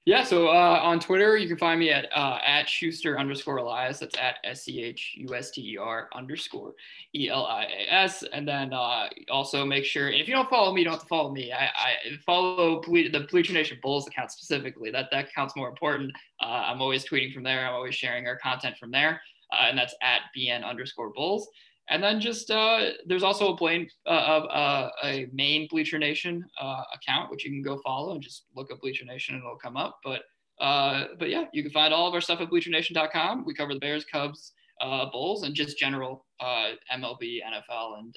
Yeah, 0.05 0.23
so 0.23 0.49
uh, 0.49 0.79
on 0.83 0.99
Twitter, 0.99 1.35
you 1.35 1.47
can 1.47 1.57
find 1.57 1.79
me 1.79 1.89
at 1.89 2.05
uh, 2.15 2.37
at 2.45 2.69
Schuster 2.69 3.17
underscore 3.17 3.57
Elias. 3.57 3.99
That's 3.99 4.15
at 4.19 4.35
S 4.43 4.63
C 4.63 4.83
H 4.83 5.15
U 5.17 5.33
S 5.33 5.49
T 5.49 5.61
E 5.73 5.77
R 5.77 6.09
underscore 6.13 6.75
E 7.15 7.27
L 7.29 7.47
I 7.47 7.63
A 7.63 7.91
S. 7.91 8.23
And 8.31 8.47
then 8.47 8.71
uh, 8.71 9.07
also 9.31 9.65
make 9.65 9.83
sure, 9.83 10.11
if 10.11 10.27
you 10.27 10.35
don't 10.35 10.47
follow 10.47 10.71
me, 10.71 10.81
you 10.81 10.85
don't 10.85 10.93
have 10.93 11.01
to 11.01 11.07
follow 11.07 11.31
me. 11.31 11.51
I, 11.51 11.65
I 11.65 11.95
follow 12.23 12.81
Ble- 12.81 13.09
the 13.11 13.25
Bleacher 13.31 13.53
Nation 13.53 13.79
Bulls 13.81 14.05
account 14.07 14.31
specifically. 14.31 14.91
That 14.91 15.07
that 15.09 15.29
account's 15.29 15.55
more 15.55 15.69
important. 15.69 16.11
Uh, 16.39 16.45
I'm 16.67 16.83
always 16.83 17.03
tweeting 17.03 17.33
from 17.33 17.41
there. 17.41 17.65
I'm 17.65 17.73
always 17.73 17.95
sharing 17.95 18.27
our 18.27 18.37
content 18.37 18.77
from 18.77 18.91
there. 18.91 19.19
Uh, 19.51 19.65
and 19.69 19.77
that's 19.77 19.95
at 20.03 20.21
BN 20.37 20.63
underscore 20.63 21.13
Bulls. 21.13 21.49
And 21.89 22.01
then 22.01 22.19
just 22.19 22.49
uh, 22.49 22.89
there's 23.05 23.23
also 23.23 23.53
a 23.53 23.57
plain 23.57 23.87
uh, 24.07 24.09
uh, 24.09 24.89
a 25.03 25.27
main 25.33 25.67
Bleacher 25.69 25.99
Nation 25.99 26.43
uh, 26.59 26.81
account 26.93 27.29
which 27.29 27.45
you 27.45 27.51
can 27.51 27.61
go 27.61 27.79
follow 27.83 28.13
and 28.13 28.21
just 28.21 28.45
look 28.55 28.71
up 28.71 28.81
Bleacher 28.81 29.05
Nation 29.05 29.35
and 29.35 29.43
it'll 29.43 29.57
come 29.57 29.77
up. 29.77 29.99
But 30.03 30.23
uh, 30.59 31.05
but 31.19 31.29
yeah, 31.29 31.45
you 31.53 31.61
can 31.61 31.71
find 31.71 31.93
all 31.93 32.07
of 32.07 32.13
our 32.13 32.21
stuff 32.21 32.41
at 32.41 32.49
BleacherNation.com. 32.49 33.45
We 33.45 33.53
cover 33.53 33.73
the 33.73 33.79
Bears, 33.79 34.05
Cubs, 34.05 34.53
uh, 34.81 35.05
Bulls, 35.11 35.43
and 35.43 35.53
just 35.53 35.77
general 35.77 36.25
MLB, 36.41 37.39
NFL, 37.43 37.99
and 37.99 38.15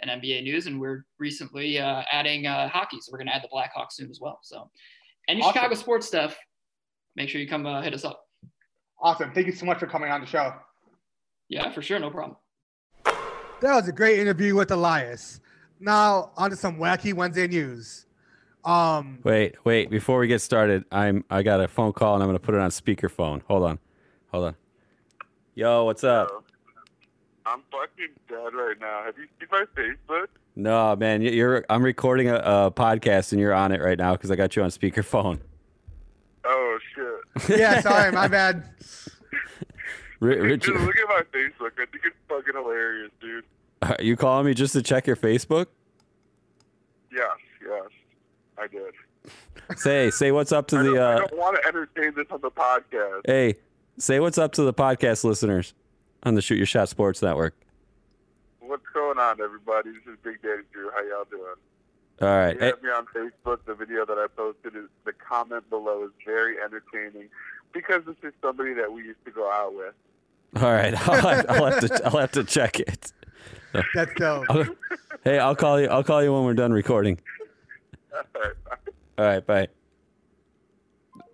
and 0.00 0.22
NBA 0.22 0.42
news. 0.42 0.66
And 0.66 0.78
we're 0.78 1.04
recently 1.18 1.78
adding 1.78 2.44
hockey, 2.44 2.98
so 3.00 3.12
we're 3.12 3.18
gonna 3.18 3.30
add 3.30 3.42
the 3.42 3.48
Blackhawks 3.48 3.92
soon 3.92 4.10
as 4.10 4.20
well. 4.20 4.40
So 4.42 4.68
any 5.28 5.40
awesome. 5.40 5.54
Chicago 5.54 5.74
sports 5.74 6.06
stuff, 6.06 6.36
make 7.14 7.30
sure 7.30 7.40
you 7.40 7.48
come 7.48 7.64
hit 7.82 7.94
us 7.94 8.04
up. 8.04 8.24
Awesome. 9.00 9.32
Thank 9.32 9.46
you 9.46 9.52
so 9.52 9.64
much 9.64 9.78
for 9.78 9.86
coming 9.86 10.10
on 10.10 10.20
the 10.20 10.26
show. 10.26 10.52
Yeah, 11.48 11.70
for 11.70 11.80
sure. 11.80 11.98
No 11.98 12.10
problem. 12.10 12.36
That 13.60 13.74
was 13.74 13.88
a 13.88 13.92
great 13.92 14.18
interview 14.18 14.54
with 14.54 14.70
Elias. 14.70 15.40
Now 15.80 16.30
on 16.36 16.50
to 16.50 16.56
some 16.56 16.76
wacky 16.76 17.14
Wednesday 17.14 17.46
news. 17.46 18.06
Um, 18.64 19.20
wait, 19.22 19.54
wait. 19.64 19.90
Before 19.90 20.18
we 20.18 20.26
get 20.26 20.40
started, 20.40 20.84
I'm 20.92 21.24
I 21.30 21.42
got 21.42 21.60
a 21.60 21.68
phone 21.68 21.92
call 21.92 22.14
and 22.14 22.22
I'm 22.22 22.28
gonna 22.28 22.38
put 22.38 22.54
it 22.54 22.60
on 22.60 22.70
speakerphone. 22.70 23.42
Hold 23.48 23.62
on, 23.62 23.78
hold 24.30 24.44
on. 24.46 24.56
Yo, 25.54 25.84
what's 25.84 26.04
up? 26.04 26.44
I'm 27.46 27.62
fucking 27.70 28.14
dead 28.28 28.54
right 28.54 28.76
now. 28.80 29.04
Have 29.04 29.14
you 29.16 29.26
seen 29.38 29.48
my 29.50 29.64
Facebook? 29.74 30.26
No, 30.56 30.96
man. 30.96 31.22
You're. 31.22 31.64
I'm 31.70 31.82
recording 31.82 32.28
a, 32.28 32.36
a 32.36 32.70
podcast 32.70 33.32
and 33.32 33.40
you're 33.40 33.54
on 33.54 33.72
it 33.72 33.80
right 33.80 33.98
now 33.98 34.12
because 34.12 34.30
I 34.30 34.36
got 34.36 34.56
you 34.56 34.64
on 34.64 34.70
speakerphone. 34.70 35.38
Oh 36.44 36.78
shit. 36.94 37.58
yeah, 37.58 37.80
sorry, 37.80 38.12
my 38.12 38.28
bad. 38.28 38.68
Richard. 40.20 40.60
Dude, 40.62 40.80
look 40.80 40.96
at 40.96 41.08
my 41.08 41.22
Facebook. 41.32 41.72
I 41.78 41.86
think 41.86 42.04
it's 42.04 42.16
fucking 42.28 42.54
hilarious, 42.54 43.10
dude. 43.20 43.44
Are 43.82 43.96
you 44.00 44.16
calling 44.16 44.46
me 44.46 44.54
just 44.54 44.72
to 44.72 44.82
check 44.82 45.06
your 45.06 45.16
Facebook? 45.16 45.66
Yes, 47.12 47.28
yes, 47.62 47.86
I 48.58 48.66
did. 48.66 48.94
Say 49.76 50.10
say 50.10 50.32
what's 50.32 50.52
up 50.52 50.68
to 50.68 50.76
I, 50.78 50.82
the. 50.82 50.88
don't, 50.90 50.98
I 50.98 51.14
Uh, 51.14 51.18
don't 51.18 51.36
want 51.36 51.56
to 51.60 51.68
entertain 51.68 52.14
this 52.14 52.26
on 52.30 52.40
the 52.40 52.50
podcast. 52.50 53.22
hey, 53.26 53.56
say 53.98 54.20
what's 54.20 54.38
up 54.38 54.52
to 54.52 54.62
the 54.62 54.72
podcast 54.74 55.24
listeners 55.24 55.74
on 56.22 56.34
the 56.34 56.42
Shoot 56.42 56.56
Your 56.56 56.66
Shot 56.66 56.88
Sports 56.88 57.20
Network. 57.22 57.54
What's 58.60 58.86
going 58.94 59.18
on, 59.18 59.40
everybody? 59.40 59.90
This 59.90 60.02
is 60.14 60.18
Big 60.22 60.40
Daddy 60.42 60.62
Drew. 60.72 60.90
How 60.90 61.02
y'all 61.02 61.24
doing? 61.30 61.42
All 62.22 62.28
right. 62.28 62.54
You 62.54 62.60
Hey, 62.60 62.72
me 62.82 62.88
on 62.90 63.06
Facebook. 63.06 63.58
The 63.66 63.74
video 63.74 64.04
that 64.06 64.18
I 64.18 64.26
posted 64.36 64.74
is 64.76 64.88
the 65.04 65.12
comment 65.12 65.68
below 65.70 66.04
is 66.04 66.10
very 66.24 66.56
entertaining 66.62 67.28
because 67.72 68.04
this 68.06 68.16
is 68.22 68.32
somebody 68.42 68.74
that 68.74 68.92
we 68.92 69.02
used 69.04 69.24
to 69.24 69.30
go 69.30 69.50
out 69.50 69.74
with. 69.74 69.94
all 70.62 70.72
right. 70.72 70.94
I'll 71.08 71.20
have, 71.20 71.46
I'll 71.48 71.64
have 71.70 71.80
to 71.80 72.00
I'll 72.06 72.18
have 72.18 72.32
to 72.32 72.44
check 72.44 72.80
it. 72.80 73.12
That's 73.94 74.14
dope. 74.16 74.46
Hey, 75.24 75.40
I'll 75.40 75.56
call 75.56 75.80
you. 75.80 75.88
I'll 75.88 76.04
call 76.04 76.22
you 76.22 76.32
when 76.32 76.44
we're 76.44 76.54
done 76.54 76.72
recording. 76.72 77.18
All 79.18 79.24
right, 79.24 79.44
bye. 79.44 79.66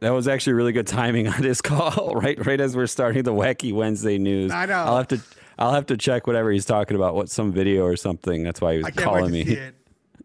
That 0.01 0.11
was 0.11 0.27
actually 0.29 0.55
really 0.55 0.73
good 0.73 0.87
timing 0.87 1.29
on 1.29 1.43
this 1.43 1.61
call, 1.61 2.15
right? 2.17 2.45
Right 2.47 2.61
as 2.61 2.75
we're 2.75 2.87
starting 2.87 3.23
the 3.23 3.35
wacky 3.35 3.73
Wednesday 3.73 4.17
news. 4.19 4.51
I 4.51 4.65
know. 4.67 4.75
I'll 4.75 4.97
have 4.97 5.09
to. 5.09 5.21
I'll 5.59 5.73
have 5.75 5.87
to 5.87 5.97
check 5.99 6.27
whatever 6.27 6.51
he's 6.51 6.65
talking 6.65 6.97
about. 6.97 7.15
What 7.15 7.29
some 7.29 7.53
video 7.53 7.85
or 7.85 7.97
something. 7.97 8.43
That's 8.43 8.61
why 8.63 8.73
he 8.73 8.79
was 8.79 8.87
I 8.87 8.91
can't 8.93 9.05
calling 9.05 9.25
wait 9.33 9.45
to 9.45 9.51
me. 9.51 9.55
see 9.57 9.61
it. 9.61 9.75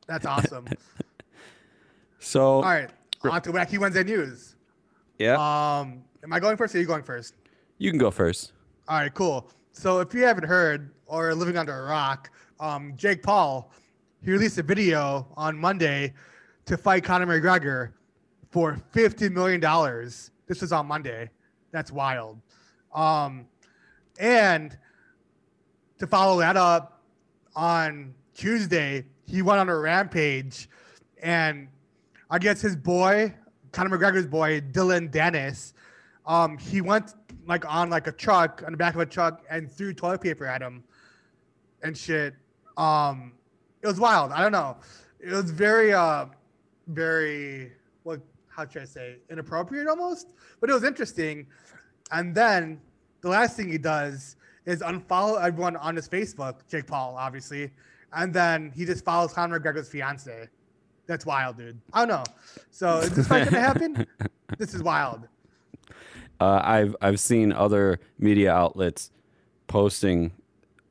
That's 0.07 0.25
awesome. 0.25 0.67
So 2.19 2.55
All 2.55 2.61
right, 2.61 2.89
on 3.23 3.41
to 3.41 3.51
Wacky 3.51 3.77
Wednesday 3.77 4.03
news. 4.03 4.55
Yeah, 5.17 5.33
Um, 5.35 6.03
am 6.23 6.31
I 6.33 6.39
going 6.39 6.57
first 6.57 6.73
or 6.75 6.77
are 6.77 6.81
you 6.81 6.87
going 6.87 7.03
first? 7.03 7.35
you 7.79 7.91
can 7.91 7.99
go 7.99 8.09
first. 8.09 8.53
All 8.87 8.97
right, 8.97 9.13
cool. 9.13 9.49
So 9.71 9.99
if 9.99 10.13
you 10.13 10.23
haven't 10.23 10.45
heard 10.45 10.91
or 11.05 11.29
are 11.29 11.35
living 11.35 11.57
under 11.57 11.73
a 11.73 11.83
rock, 11.87 12.31
um, 12.59 12.93
Jake 12.95 13.21
Paul, 13.21 13.71
he 14.23 14.31
released 14.31 14.57
a 14.57 14.63
video 14.63 15.27
on 15.37 15.55
Monday 15.57 16.13
to 16.65 16.75
fight 16.77 17.03
Conor 17.03 17.27
McGregor 17.27 17.91
for 18.49 18.77
fifty 18.91 19.29
million 19.29 19.59
dollars. 19.59 20.31
This 20.47 20.61
was 20.61 20.71
on 20.71 20.87
Monday. 20.87 21.29
That's 21.71 21.91
wild. 21.91 22.39
Um, 22.95 23.45
and 24.19 24.75
to 25.99 26.07
follow 26.07 26.39
that 26.39 26.57
up, 26.57 27.03
on 27.55 28.13
Tuesday 28.33 29.05
he 29.25 29.41
went 29.41 29.59
on 29.59 29.69
a 29.69 29.77
rampage, 29.77 30.69
and 31.21 31.67
I 32.29 32.39
guess 32.39 32.61
his 32.61 32.75
boy, 32.75 33.33
Conor 33.77 33.95
McGregor's 33.95 34.25
boy, 34.25 34.59
Dillon 34.59 35.07
Danis, 35.07 35.73
um, 36.25 36.57
he 36.57 36.81
went 36.81 37.13
like 37.45 37.63
on 37.71 37.91
like 37.91 38.07
a 38.07 38.11
truck 38.11 38.63
on 38.65 38.71
the 38.71 38.77
back 38.77 38.95
of 38.95 39.01
a 39.01 39.05
truck 39.05 39.43
and 39.51 39.71
threw 39.71 39.93
toilet 39.93 40.19
paper 40.19 40.47
at 40.47 40.63
him 40.63 40.83
and 41.83 41.95
shit. 41.95 42.33
Um, 42.75 43.33
it 43.83 43.85
was 43.85 43.99
wild. 43.99 44.31
I 44.31 44.41
don't 44.41 44.51
know. 44.51 44.77
It 45.19 45.31
was 45.31 45.51
very, 45.51 45.93
uh, 45.93 46.25
very 46.87 47.71
what? 48.01 48.19
How 48.47 48.67
should 48.67 48.81
I 48.81 48.85
say? 48.85 49.17
Inappropriate 49.29 49.87
almost, 49.87 50.33
but 50.59 50.71
it 50.71 50.73
was 50.73 50.83
interesting. 50.83 51.45
And 52.11 52.33
then 52.33 52.81
the 53.21 53.29
last 53.29 53.55
thing 53.55 53.71
he 53.71 53.77
does 53.77 54.37
is 54.65 54.81
unfollow 54.81 55.39
everyone 55.39 55.75
on 55.75 55.95
his 55.95 56.09
Facebook, 56.09 56.67
Jake 56.67 56.87
Paul, 56.87 57.15
obviously, 57.15 57.69
and 58.11 58.33
then 58.33 58.71
he 58.75 58.85
just 58.85 59.05
follows 59.05 59.33
Conor 59.33 59.59
McGregor's 59.59 59.87
fiance. 59.87 60.49
That's 61.07 61.25
wild, 61.25 61.57
dude. 61.57 61.79
I 61.93 62.05
don't 62.05 62.09
know. 62.09 62.33
So 62.69 62.99
is 62.99 63.13
this 63.13 63.27
fight 63.27 63.45
gonna 63.45 63.59
happen? 63.61 64.05
This 64.57 64.73
is 64.73 64.81
wild. 64.81 65.27
Uh, 66.39 66.61
I've 66.63 66.95
I've 67.01 67.19
seen 67.19 67.51
other 67.51 67.99
media 68.17 68.53
outlets 68.53 69.11
posting 69.67 70.31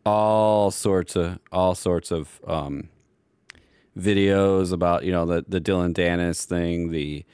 all 0.05 0.71
sorts 0.71 1.17
of 1.17 1.39
all 1.51 1.75
sorts 1.75 2.11
of 2.11 2.39
um, 2.47 2.91
videos 3.99 4.73
about 4.73 5.05
you 5.05 5.13
know 5.13 5.25
the 5.25 5.45
the 5.49 5.59
Dillon 5.59 5.95
Danis 5.95 6.45
thing, 6.45 6.91
the 6.91 7.25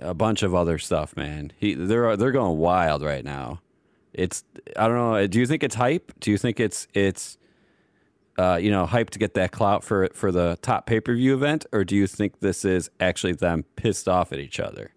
a 0.00 0.12
bunch 0.12 0.42
of 0.42 0.54
other 0.54 0.78
stuff. 0.78 1.16
Man, 1.16 1.50
he 1.58 1.72
they're 1.72 2.14
they're 2.16 2.32
going 2.32 2.58
wild 2.58 3.02
right 3.02 3.24
now. 3.24 3.60
It's 4.12 4.44
I 4.76 4.86
don't 4.86 4.96
know. 4.96 5.26
Do 5.26 5.40
you 5.40 5.46
think 5.46 5.62
it's 5.62 5.76
hype? 5.76 6.12
Do 6.20 6.30
you 6.30 6.36
think 6.36 6.60
it's 6.60 6.88
it's 6.92 7.37
uh, 8.38 8.56
you 8.60 8.70
know 8.70 8.86
hype 8.86 9.10
to 9.10 9.18
get 9.18 9.34
that 9.34 9.50
clout 9.52 9.84
for 9.84 10.08
for 10.14 10.32
the 10.32 10.58
top 10.62 10.86
pay 10.86 11.00
per 11.00 11.14
view 11.14 11.34
event, 11.34 11.66
or 11.72 11.84
do 11.84 11.96
you 11.96 12.06
think 12.06 12.40
this 12.40 12.64
is 12.64 12.90
actually 13.00 13.34
them 13.34 13.64
pissed 13.76 14.08
off 14.08 14.32
at 14.32 14.38
each 14.38 14.60
other? 14.60 14.92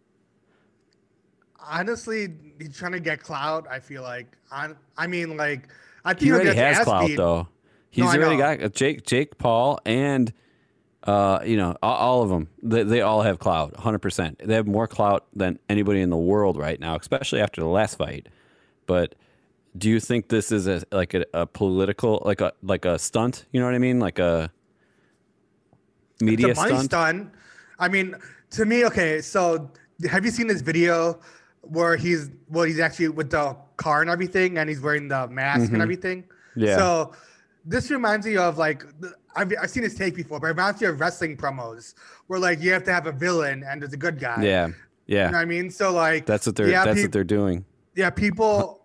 honestly, 1.60 2.27
he's 2.60 2.75
trying 2.77 2.91
to 2.93 2.99
get 2.99 3.21
clout. 3.21 3.67
I 3.69 3.80
feel 3.80 4.01
like 4.04 4.38
I, 4.51 4.69
I 4.97 5.08
mean, 5.08 5.38
like 5.38 5.67
I 6.04 6.13
think 6.13 6.21
He 6.21 6.32
already 6.32 6.56
has 6.56 6.80
clout 6.80 7.08
beat. 7.08 7.15
though. 7.17 7.47
He's 7.89 8.13
No, 8.13 8.21
already 8.21 8.38
got 8.38 8.73
Jake 8.73 9.06
Jake 9.06 9.38
Paul 9.38 9.80
and 9.86 10.32
uh 11.04 11.39
you 11.45 11.58
know 11.58 11.75
all, 11.82 11.95
all 11.95 12.23
of 12.23 12.30
them. 12.30 12.47
They, 12.62 12.84
they 12.84 13.01
all 13.01 13.21
have 13.21 13.39
clout, 13.39 13.73
100%. 13.73 14.38
They 14.45 14.54
have 14.54 14.67
more 14.67 14.88
clout 14.88 15.25
than 15.36 15.60
anybody 15.69 16.01
in 16.01 16.10
the 16.10 16.17
world 16.17 16.58
right 16.58 16.80
now, 16.80 16.95
especially 16.95 17.41
after 17.41 17.62
the 17.62 17.67
last 17.67 17.97
fight. 17.97 18.27
But 18.86 19.15
do 19.77 19.89
you 19.89 19.99
think 19.99 20.27
this 20.27 20.51
is 20.51 20.67
a 20.67 20.84
like 20.91 21.13
a, 21.13 21.25
a 21.34 21.45
political 21.45 22.21
like 22.25 22.41
a 22.41 22.51
like 22.62 22.86
a 22.86 22.99
stunt, 22.99 23.45
you 23.51 23.60
know 23.60 23.65
what 23.65 23.75
I 23.75 23.79
mean? 23.79 23.99
Like 23.99 24.19
a 24.19 24.51
media 26.21 26.49
It's 26.49 26.60
a 26.60 26.65
stunt? 26.67 26.84
stunt. 26.86 27.31
I 27.79 27.88
mean, 27.88 28.15
to 28.51 28.65
me, 28.65 28.86
okay. 28.86 29.21
So, 29.21 29.71
have 30.10 30.25
you 30.25 30.31
seen 30.31 30.47
this 30.47 30.62
video 30.62 31.19
where 31.62 31.95
he's 31.95 32.29
well, 32.49 32.65
he's 32.65 32.79
actually 32.79 33.10
with 33.10 33.31
the 33.31 33.55
car 33.77 34.01
and 34.01 34.10
everything, 34.10 34.57
and 34.57 34.69
he's 34.69 34.81
wearing 34.81 35.07
the 35.07 35.27
mask 35.27 35.71
and 35.71 35.81
everything? 35.81 36.23
Mm-hmm. 36.23 36.62
Yeah. 36.65 36.77
So, 36.77 37.13
this 37.65 37.89
reminds 37.89 38.25
me 38.25 38.38
of 38.38 38.57
like 38.57 38.84
I've, 39.36 39.51
I've 39.62 39.69
seen 39.69 39.84
this 39.84 39.95
take 39.95 40.15
before, 40.15 40.39
but 40.39 40.47
it 40.47 40.49
reminds 40.51 40.81
me 40.81 40.88
of 40.88 40.99
wrestling 40.99 41.38
promos 41.38 41.93
where 42.27 42.39
like 42.39 42.60
you 42.62 42.71
have 42.73 42.84
to 42.84 42.91
have 42.93 43.07
a 43.07 43.12
villain 43.13 43.63
and 43.67 43.81
there's 43.81 43.93
a 43.93 43.97
good 43.97 44.19
guy. 44.19 44.43
Yeah. 44.43 44.67
You 44.67 44.71
know 44.71 44.75
Yeah. 45.07 45.25
what 45.31 45.36
I 45.38 45.45
mean? 45.45 45.69
So 45.69 45.91
like 45.93 46.25
That's 46.25 46.45
what 46.45 46.55
they're 46.55 46.69
yeah, 46.69 46.84
that's 46.84 46.95
peop- 46.97 47.05
what 47.05 47.12
they're 47.13 47.23
doing. 47.23 47.63
yeah, 47.95 48.10
people 48.10 48.81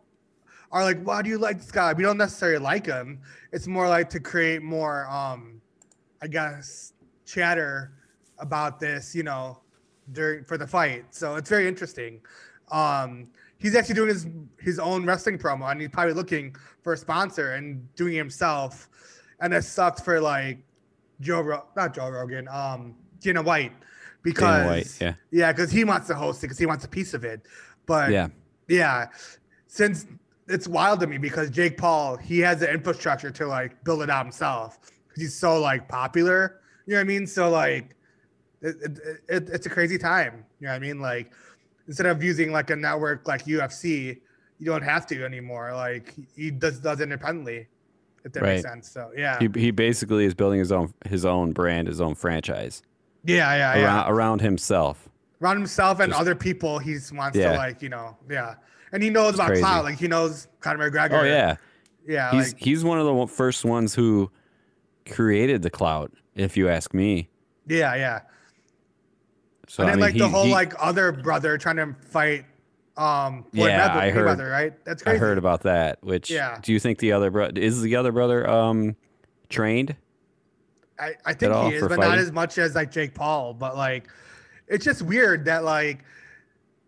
are 0.72 0.82
like, 0.82 1.02
why 1.02 1.22
do 1.22 1.28
you 1.28 1.38
like 1.38 1.58
this 1.58 1.70
guy? 1.70 1.92
We 1.92 2.02
don't 2.02 2.18
necessarily 2.18 2.58
like 2.58 2.86
him. 2.86 3.20
It's 3.52 3.66
more 3.66 3.88
like 3.88 4.10
to 4.10 4.20
create 4.20 4.62
more, 4.62 5.06
um, 5.08 5.60
I 6.22 6.26
guess, 6.26 6.92
chatter 7.24 7.92
about 8.38 8.80
this, 8.80 9.14
you 9.14 9.22
know, 9.22 9.60
during 10.12 10.44
for 10.44 10.58
the 10.58 10.66
fight. 10.66 11.06
So 11.10 11.36
it's 11.36 11.48
very 11.48 11.66
interesting. 11.68 12.20
Um, 12.70 13.28
he's 13.58 13.74
actually 13.74 13.94
doing 13.94 14.08
his 14.08 14.26
his 14.60 14.78
own 14.78 15.04
wrestling 15.06 15.38
promo, 15.38 15.70
and 15.70 15.80
he's 15.80 15.90
probably 15.90 16.14
looking 16.14 16.54
for 16.82 16.92
a 16.92 16.96
sponsor 16.96 17.52
and 17.54 17.92
doing 17.94 18.14
it 18.14 18.18
himself. 18.18 18.88
And 19.40 19.52
it 19.54 19.62
sucks 19.64 20.00
for 20.00 20.20
like 20.20 20.58
Joe, 21.20 21.62
not 21.76 21.94
Joe 21.94 22.08
Rogan, 22.10 22.48
um, 22.48 22.94
Dana 23.20 23.42
White, 23.42 23.72
because 24.22 24.66
White, 24.66 24.98
yeah. 25.00 25.14
yeah, 25.30 25.52
because 25.52 25.70
he 25.70 25.84
wants 25.84 26.06
to 26.08 26.14
host 26.14 26.40
it 26.40 26.46
because 26.46 26.58
he 26.58 26.66
wants 26.66 26.84
a 26.84 26.88
piece 26.88 27.14
of 27.14 27.24
it. 27.24 27.42
But 27.86 28.10
Yeah. 28.10 28.28
yeah, 28.68 29.06
since 29.66 30.06
it's 30.48 30.68
wild 30.68 31.00
to 31.00 31.06
me 31.06 31.18
because 31.18 31.50
Jake 31.50 31.76
Paul 31.76 32.16
he 32.16 32.38
has 32.40 32.60
the 32.60 32.70
infrastructure 32.72 33.30
to 33.32 33.46
like 33.46 33.82
build 33.84 34.02
it 34.02 34.10
out 34.10 34.24
himself 34.24 34.78
because 35.08 35.22
he's 35.22 35.34
so 35.36 35.60
like 35.60 35.88
popular. 35.88 36.60
You 36.86 36.92
know 36.94 36.98
what 36.98 37.00
I 37.00 37.04
mean? 37.04 37.26
So 37.26 37.50
like, 37.50 37.96
it, 38.62 38.76
it, 38.82 38.98
it, 39.28 39.48
it's 39.50 39.66
a 39.66 39.70
crazy 39.70 39.98
time. 39.98 40.44
You 40.60 40.66
know 40.66 40.72
what 40.72 40.76
I 40.76 40.78
mean? 40.78 41.00
Like, 41.00 41.32
instead 41.88 42.06
of 42.06 42.22
using 42.22 42.52
like 42.52 42.70
a 42.70 42.76
network 42.76 43.26
like 43.26 43.44
UFC, 43.44 44.20
you 44.58 44.66
don't 44.66 44.82
have 44.82 45.06
to 45.08 45.24
anymore. 45.24 45.72
Like 45.74 46.14
he 46.36 46.50
does 46.50 46.78
does 46.78 47.00
independently. 47.00 47.66
If 48.24 48.32
that 48.32 48.42
makes 48.42 48.64
Right. 48.64 48.72
sense. 48.72 48.90
So 48.90 49.10
yeah, 49.16 49.38
He 49.38 49.48
he 49.60 49.70
basically 49.70 50.24
is 50.24 50.34
building 50.34 50.58
his 50.58 50.72
own 50.72 50.92
his 51.06 51.24
own 51.24 51.52
brand, 51.52 51.86
his 51.88 52.00
own 52.00 52.14
franchise 52.14 52.82
yeah, 53.24 53.54
yeah, 53.56 53.76
yeah. 53.76 53.84
around 53.84 54.10
around 54.12 54.40
himself. 54.40 55.08
around 55.42 55.56
himself 55.58 56.00
and 56.00 56.10
Just- 56.12 56.20
other 56.20 56.34
people 56.34 56.78
he 56.78 56.96
wants 57.12 57.36
Yeah. 57.36 57.52
to 57.52 57.58
like 57.58 57.82
you 57.82 57.88
know 57.88 58.16
yeah 58.30 58.54
and 58.96 59.02
he 59.02 59.10
knows 59.10 59.34
about 59.34 59.48
crazy. 59.48 59.60
cloud 59.60 59.84
like 59.84 59.98
he 59.98 60.08
knows 60.08 60.48
Conor 60.60 60.90
McGregor 60.90 61.20
Oh 61.20 61.24
yeah. 61.24 61.56
yeah 62.08 62.30
he's 62.32 62.54
like, 62.54 62.62
he's 62.62 62.82
one 62.82 62.98
of 62.98 63.04
the 63.04 63.26
first 63.26 63.62
ones 63.64 63.94
who 63.94 64.30
created 65.10 65.60
the 65.60 65.68
clout, 65.70 66.10
if 66.34 66.56
you 66.56 66.68
ask 66.70 66.94
me. 66.94 67.28
yeah 67.66 67.94
yeah 67.94 68.20
So 69.68 69.82
and 69.82 69.90
I 69.90 69.92
then 69.92 70.00
mean, 70.00 70.08
like 70.10 70.18
the 70.18 70.28
whole 70.28 70.46
he- 70.46 70.50
like 70.52 70.72
other 70.78 71.12
brother 71.12 71.58
trying 71.58 71.76
to 71.76 71.94
fight 72.08 72.46
um 72.96 73.44
Floyd 73.52 73.68
Yeah, 73.68 73.88
Mayweather, 73.90 73.96
I 73.96 74.10
heard- 74.10 74.38
Mayweather, 74.38 74.50
right 74.50 74.84
that's 74.86 75.02
I 75.02 75.10
crazy 75.10 75.18
heard 75.20 75.36
about 75.38 75.60
that. 75.64 75.98
Which 76.02 76.30
Yeah. 76.30 76.58
do 76.62 76.72
you 76.72 76.80
think 76.80 76.98
the 76.98 77.12
other 77.12 77.30
brother 77.30 77.60
is 77.60 77.82
the 77.82 77.96
other 77.96 78.10
brother 78.12 78.48
um 78.48 78.96
trained? 79.50 79.94
I, 80.98 81.12
I 81.26 81.34
think 81.34 81.52
he 81.54 81.74
is 81.74 81.82
but 81.86 81.98
not 81.98 82.16
as 82.16 82.32
much 82.32 82.56
as 82.56 82.74
like 82.74 82.90
Jake 82.90 83.12
Paul 83.14 83.52
but 83.52 83.76
like 83.76 84.08
it's 84.66 84.82
just 84.84 85.02
weird 85.02 85.44
that 85.44 85.62
like 85.62 86.04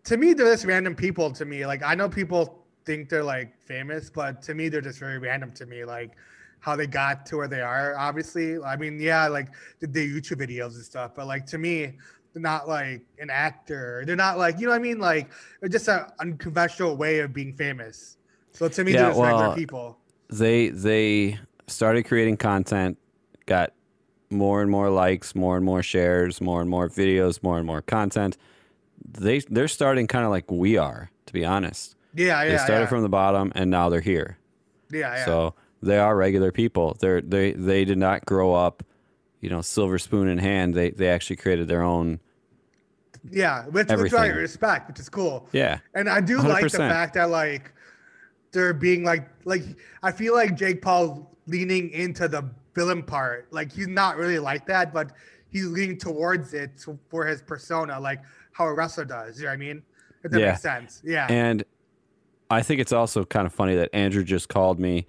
to 0.09 0.17
me 0.17 0.33
they're 0.33 0.51
just 0.51 0.65
random 0.65 0.95
people 0.95 1.31
to 1.31 1.45
me. 1.45 1.67
Like 1.67 1.83
I 1.83 1.93
know 1.93 2.09
people 2.09 2.65
think 2.83 3.09
they're 3.09 3.23
like 3.23 3.61
famous 3.61 4.09
but 4.09 4.41
to 4.41 4.55
me 4.55 4.67
they're 4.67 4.81
just 4.81 4.97
very 4.97 5.19
random 5.19 5.51
to 5.51 5.67
me 5.67 5.85
like 5.85 6.15
how 6.61 6.75
they 6.75 6.87
got 6.87 7.27
to 7.27 7.37
where 7.37 7.47
they 7.47 7.61
are 7.61 7.95
obviously. 7.95 8.59
I 8.59 8.75
mean 8.75 8.99
yeah 8.99 9.27
like 9.27 9.49
the, 9.79 9.85
the 9.85 10.03
youtube 10.15 10.41
videos 10.41 10.73
and 10.73 10.83
stuff 10.83 11.11
but 11.15 11.27
like 11.27 11.45
to 11.47 11.59
me 11.59 11.93
they're 12.33 12.41
not 12.41 12.67
like 12.67 13.01
an 13.19 13.29
actor. 13.29 14.03
They're 14.07 14.15
not 14.15 14.39
like 14.39 14.59
you 14.59 14.65
know 14.65 14.71
what 14.71 14.77
i 14.77 14.83
mean? 14.83 14.97
Like 14.97 15.29
they're 15.59 15.69
just 15.69 15.87
an 15.87 16.05
unconventional 16.19 16.97
way 16.97 17.19
of 17.19 17.31
being 17.31 17.53
famous. 17.53 18.17
So 18.51 18.67
to 18.67 18.83
me 18.83 18.93
Yeah, 18.93 19.03
they're 19.03 19.09
just 19.11 19.21
regular 19.21 19.53
people. 19.53 19.99
They 20.31 20.69
they 20.69 21.37
started 21.67 22.03
creating 22.07 22.37
content, 22.37 22.97
got 23.45 23.73
more 24.31 24.63
and 24.63 24.71
more 24.71 24.89
likes, 24.89 25.35
more 25.35 25.55
and 25.55 25.63
more 25.63 25.83
shares, 25.83 26.41
more 26.41 26.61
and 26.61 26.69
more 26.69 26.89
videos, 26.89 27.43
more 27.43 27.59
and 27.59 27.67
more 27.67 27.83
content. 27.83 28.37
They 29.11 29.39
they're 29.39 29.67
starting 29.67 30.07
kind 30.07 30.25
of 30.25 30.31
like 30.31 30.49
we 30.51 30.77
are, 30.77 31.09
to 31.25 31.33
be 31.33 31.45
honest. 31.45 31.95
Yeah, 32.13 32.43
yeah. 32.43 32.51
they 32.51 32.57
started 32.57 32.83
yeah. 32.83 32.89
from 32.89 33.03
the 33.03 33.09
bottom 33.09 33.51
and 33.55 33.69
now 33.69 33.89
they're 33.89 34.01
here. 34.01 34.37
yeah, 34.91 35.15
yeah. 35.15 35.25
So 35.25 35.53
they 35.81 35.97
are 35.97 36.15
regular 36.15 36.51
people. 36.51 36.97
They're 36.99 37.21
they 37.21 37.53
they 37.53 37.85
did 37.85 37.97
not 37.97 38.25
grow 38.25 38.53
up, 38.53 38.83
you 39.41 39.49
know, 39.49 39.61
silver 39.61 39.99
spoon 39.99 40.27
in 40.27 40.37
hand. 40.37 40.73
They 40.73 40.91
they 40.91 41.09
actually 41.09 41.37
created 41.37 41.67
their 41.67 41.83
own. 41.83 42.19
yeah, 43.31 43.65
which, 43.65 43.89
which 43.89 44.13
I 44.13 44.27
respect, 44.27 44.87
which 44.87 44.99
is 44.99 45.09
cool. 45.09 45.47
Yeah, 45.51 45.79
And 45.93 46.09
I 46.09 46.21
do 46.21 46.41
like 46.41 46.71
the 46.71 46.77
fact 46.77 47.13
that 47.15 47.29
like 47.29 47.73
they're 48.51 48.73
being 48.73 49.03
like 49.03 49.29
like 49.45 49.63
I 50.03 50.11
feel 50.11 50.33
like 50.33 50.55
Jake 50.55 50.81
Paul 50.81 51.29
leaning 51.47 51.89
into 51.91 52.27
the 52.27 52.49
villain 52.75 53.03
part. 53.03 53.47
Like 53.51 53.71
he's 53.71 53.87
not 53.87 54.17
really 54.17 54.39
like 54.39 54.65
that, 54.67 54.93
but 54.93 55.11
he's 55.49 55.65
leaning 55.67 55.97
towards 55.97 56.53
it 56.53 56.71
for 57.09 57.25
his 57.25 57.41
persona, 57.41 57.99
like 57.99 58.21
how 58.59 58.65
a 58.67 58.73
wrestler 58.73 59.05
does. 59.05 59.37
You 59.39 59.45
know 59.45 59.49
what 59.51 59.53
I 59.53 59.57
mean? 59.57 59.81
If 60.23 60.31
that 60.31 60.39
Yeah. 60.39 60.47
makes 60.49 60.61
sense. 60.61 61.01
Yeah. 61.03 61.25
and 61.29 61.63
I 62.51 62.61
think 62.61 62.81
it's 62.81 62.91
also 62.91 63.23
kind 63.25 63.45
of 63.45 63.53
funny 63.53 63.75
that 63.75 63.89
Andrew 63.93 64.23
just 64.23 64.49
called 64.49 64.79
me, 64.79 65.05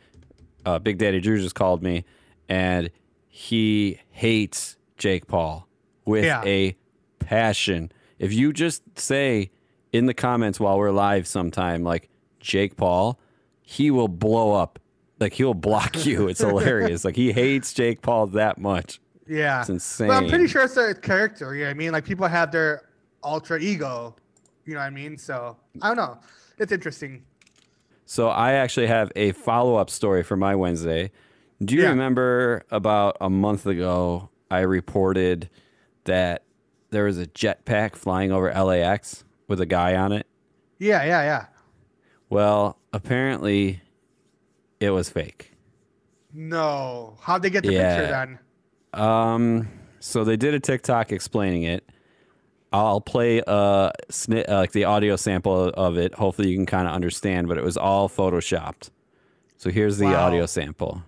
uh, 0.66 0.78
Big 0.78 0.98
Daddy 0.98 1.20
Drew 1.20 1.38
just 1.40 1.55
called 1.55 1.82
me, 1.82 2.05
and 2.48 2.90
he 3.28 3.98
hates 4.11 4.76
Jake 4.98 5.26
Paul 5.26 5.66
with 6.05 6.24
Yeah. 6.26 6.42
a 6.44 6.76
passion. 7.18 7.90
If 8.18 8.32
you 8.34 8.53
just 8.53 8.82
say 8.98 9.51
in 9.92 10.05
the 10.07 10.14
comments 10.14 10.61
while 10.61 10.78
we're 10.78 10.90
live 10.90 11.26
sometime, 11.26 11.82
like 11.82 12.09
Jake 12.40 12.76
Paul, 12.76 13.18
he 13.62 13.90
will 13.90 14.09
blow 14.09 14.53
up. 14.53 14.78
Like 15.18 15.32
he'll 15.32 15.55
block 15.55 16.05
you. 16.07 16.28
It's 16.28 16.40
hilarious. 16.40 17.05
Like 17.05 17.16
he 17.16 17.32
hates 17.32 17.72
Jake 17.72 18.01
Paul 18.03 18.26
that 18.28 18.59
much. 18.59 19.01
yeah. 19.26 19.61
It's 19.61 19.70
insane. 19.70 20.09
But 20.09 20.16
I'm 20.24 20.28
pretty 20.28 20.46
sure 20.46 20.62
it's 20.64 20.76
a 20.76 20.94
character. 20.94 21.55
You 21.55 21.62
know 21.62 21.66
what 21.68 21.70
I 21.70 21.74
mean? 21.74 21.92
Like 21.92 22.05
people 22.05 22.26
have 22.28 22.53
their 22.53 22.82
alter 23.23 23.59
ego. 23.59 24.14
You 24.64 24.75
know 24.75 24.81
what 24.81 24.87
I 24.87 24.91
mean? 24.91 25.16
So 25.18 25.57
I 25.83 25.89
don't 25.89 25.97
know. 25.97 26.18
It's 26.59 26.73
interesting. 26.73 27.25
So 28.07 28.29
I 28.29 28.53
actually 28.53 28.87
have 28.89 29.12
a 29.16 29.33
follow 29.33 29.77
up 29.77 29.89
story 29.91 30.23
for 30.23 30.37
my 30.37 30.55
Wednesday. 30.55 31.11
Do 31.64 31.75
you 31.75 31.83
Yeah. 31.83 31.91
remember 31.91 32.64
about 32.71 33.16
a 33.21 33.31
month 33.31 33.66
ago 33.66 34.31
I 34.51 34.61
reported 34.61 35.49
that 36.05 36.43
there 36.91 37.05
was 37.05 37.18
a 37.18 37.27
jetpack 37.27 37.95
flying 37.97 38.33
over 38.33 38.51
LAX 38.53 39.25
with 39.47 39.61
a 39.61 39.66
guy 39.66 39.95
on 39.97 40.12
it? 40.12 40.27
Yeah, 40.79 41.05
yeah, 41.05 41.23
yeah. 41.23 41.47
Well, 42.29 42.79
apparently 42.93 43.81
it 44.81 44.91
was 44.91 45.09
fake. 45.11 45.53
No. 46.33 47.16
How'd 47.21 47.43
they 47.43 47.51
get 47.51 47.64
the 47.64 47.73
Yeah. 47.73 47.97
picture 47.97 48.11
then? 48.11 48.39
Um, 49.03 49.68
so 50.01 50.25
they 50.25 50.37
did 50.37 50.55
a 50.55 50.61
TikTok 50.61 51.12
explaining 51.12 51.64
it. 51.64 51.85
I'll 52.73 53.01
play 53.01 53.43
uh, 53.47 53.91
sni- 54.11 54.49
uh 54.49 54.55
like 54.57 54.73
the 54.73 54.85
audio 54.85 55.16
sample 55.16 55.68
of 55.71 55.99
it. 55.99 56.14
Hopefully 56.14 56.49
you 56.51 56.57
can 56.57 56.66
kind 56.66 56.87
of 56.87 56.95
understand, 56.95 57.49
but 57.49 57.59
it 57.59 57.64
was 57.64 57.77
all 57.77 58.09
photoshopped. 58.09 58.91
So 59.57 59.71
here's 59.71 59.99
the 59.99 60.07
Wow. 60.07 60.27
audio 60.27 60.47
sample. 60.47 61.03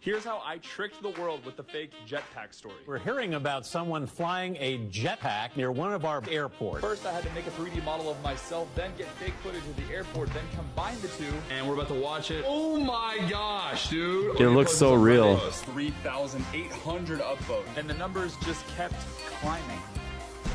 Here's 0.00 0.24
how 0.24 0.40
I 0.44 0.58
tricked 0.58 1.02
the 1.02 1.08
world 1.20 1.44
with 1.44 1.56
the 1.56 1.64
fake 1.64 1.90
jetpack 2.06 2.54
story. 2.54 2.76
We're 2.86 2.98
hearing 3.00 3.34
about 3.34 3.66
someone 3.66 4.06
flying 4.06 4.56
a 4.60 4.78
jetpack 4.88 5.56
near 5.56 5.72
one 5.72 5.92
of 5.92 6.04
our 6.04 6.22
airports. 6.30 6.80
First, 6.80 7.04
I 7.06 7.12
had 7.12 7.24
to 7.24 7.30
make 7.34 7.44
a 7.48 7.50
3D 7.50 7.82
model 7.84 8.08
of 8.08 8.22
myself, 8.22 8.68
then 8.76 8.92
get 8.96 9.08
fake 9.18 9.34
footage 9.42 9.64
of 9.64 9.74
the 9.76 9.92
airport, 9.92 10.32
then 10.32 10.44
combine 10.54 11.00
the 11.02 11.08
two, 11.08 11.32
and 11.50 11.66
we're 11.66 11.74
about 11.74 11.88
to 11.88 11.94
watch 11.94 12.30
it. 12.30 12.44
Oh 12.46 12.78
my 12.78 13.18
gosh, 13.28 13.88
dude! 13.90 14.40
It 14.40 14.50
looks 14.50 14.76
so 14.76 14.94
real. 14.94 15.38
3,800 15.38 17.20
upvotes. 17.20 17.76
And 17.76 17.90
the 17.90 17.94
numbers 17.94 18.36
just 18.44 18.64
kept 18.76 18.94
climbing. 19.40 19.80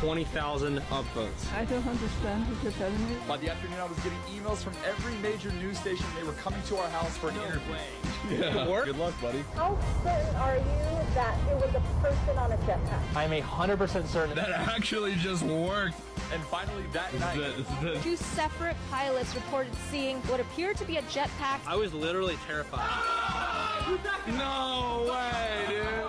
20,000 0.02 0.80
upvotes. 0.89 1.54
I 1.54 1.64
don't 1.66 1.86
understand 1.86 2.47
what 2.47 2.64
you're 2.64 2.72
telling 2.72 3.08
me. 3.08 3.16
By 3.28 3.38
the 3.38 3.52
afternoon, 3.52 3.80
I 3.80 3.86
was 3.86 3.99
getting 3.99 4.18
emails 4.34 4.58
from 4.58 4.74
every 4.84 5.14
major 5.22 5.52
news 5.52 5.78
station. 5.78 6.08
They 6.18 6.26
were 6.26 6.34
coming 6.34 6.60
to 6.70 6.78
our 6.78 6.89
house 6.89 7.16
for 7.18 7.30
an 7.30 7.36
interview. 7.36 7.72
Way. 7.72 7.86
Yeah. 8.32 8.82
Good 8.86 8.97
luck, 8.97 9.14
buddy. 9.22 9.43
How 9.56 9.78
certain 10.04 10.36
are 10.38 10.58
you 10.58 11.14
that 11.14 11.38
it 11.52 11.56
was 11.56 11.76
a 11.76 12.02
person 12.02 12.38
on 12.39 12.52
a 12.52 12.58
jetpack? 12.58 13.16
I'm 13.16 13.30
100% 13.30 14.08
certain. 14.08 14.36
That 14.36 14.49
actually 14.49 15.14
just 15.16 15.43
worked. 15.43 15.99
And 16.34 16.41
finally, 16.43 16.84
that 16.93 17.14
night, 17.20 18.02
Two 18.02 18.16
separate 18.16 18.78
pilots 18.89 19.36
reported 19.36 19.76
seeing 19.91 20.18
what 20.24 20.39
appeared 20.39 20.78
to 20.78 20.86
be 20.86 20.97
a 20.97 21.04
jetpack. 21.04 21.60
I 21.68 21.76
was 21.76 21.93
literally 21.93 22.39
terrified. 22.47 22.80
Ah! 22.82 23.99
no 24.28 25.12
way, 25.12 25.66
dude. 25.68 26.01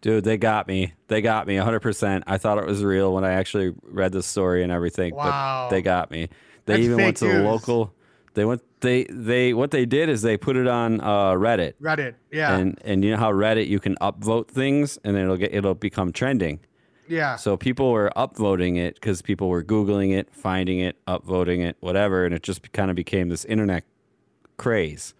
Dude, 0.00 0.24
they 0.24 0.36
got 0.36 0.68
me. 0.68 0.94
They 1.08 1.20
got 1.20 1.46
me 1.46 1.56
100%. 1.56 2.22
I 2.26 2.38
thought 2.38 2.58
it 2.58 2.66
was 2.66 2.84
real 2.84 3.12
when 3.12 3.24
I 3.24 3.32
actually 3.32 3.74
read 3.82 4.12
the 4.12 4.22
story 4.22 4.62
and 4.62 4.70
everything, 4.70 5.14
Wow. 5.14 5.66
but 5.68 5.74
they 5.74 5.82
got 5.82 6.10
me. 6.10 6.28
They 6.66 6.74
That's 6.74 6.84
even 6.84 6.96
went 6.98 7.16
to 7.18 7.24
fake 7.26 7.34
the 7.34 7.42
local 7.42 7.94
they 8.34 8.44
went 8.44 8.62
they 8.80 9.04
they 9.10 9.52
what 9.54 9.72
they 9.72 9.84
did 9.84 10.08
is 10.08 10.22
they 10.22 10.36
put 10.36 10.56
it 10.56 10.68
on 10.68 11.00
uh, 11.00 11.32
Reddit. 11.32 11.72
Reddit. 11.82 12.14
Yeah. 12.30 12.56
And 12.56 12.78
and 12.84 13.02
you 13.04 13.10
know 13.10 13.16
how 13.16 13.32
Reddit 13.32 13.66
you 13.66 13.80
can 13.80 13.96
upvote 13.96 14.46
things 14.48 14.98
and 15.02 15.16
it'll 15.16 15.36
get 15.36 15.52
it'll 15.52 15.74
become 15.74 16.12
trending. 16.12 16.60
yeah. 17.08 17.34
So 17.34 17.56
people 17.56 17.90
were 17.90 18.12
upvoting 18.14 18.76
it 18.76 18.94
because 18.94 19.22
people 19.22 19.48
were 19.48 19.64
googling 19.64 20.12
it, 20.16 20.28
finding 20.32 20.78
it, 20.78 20.96
upvoting 21.08 21.66
it, 21.66 21.76
whatever, 21.80 22.24
and 22.26 22.32
it 22.34 22.44
just 22.44 22.70
kind 22.72 22.90
of 22.90 22.94
became 22.96 23.28
this 23.28 23.44
internet 23.46 23.82
craze 24.56 25.14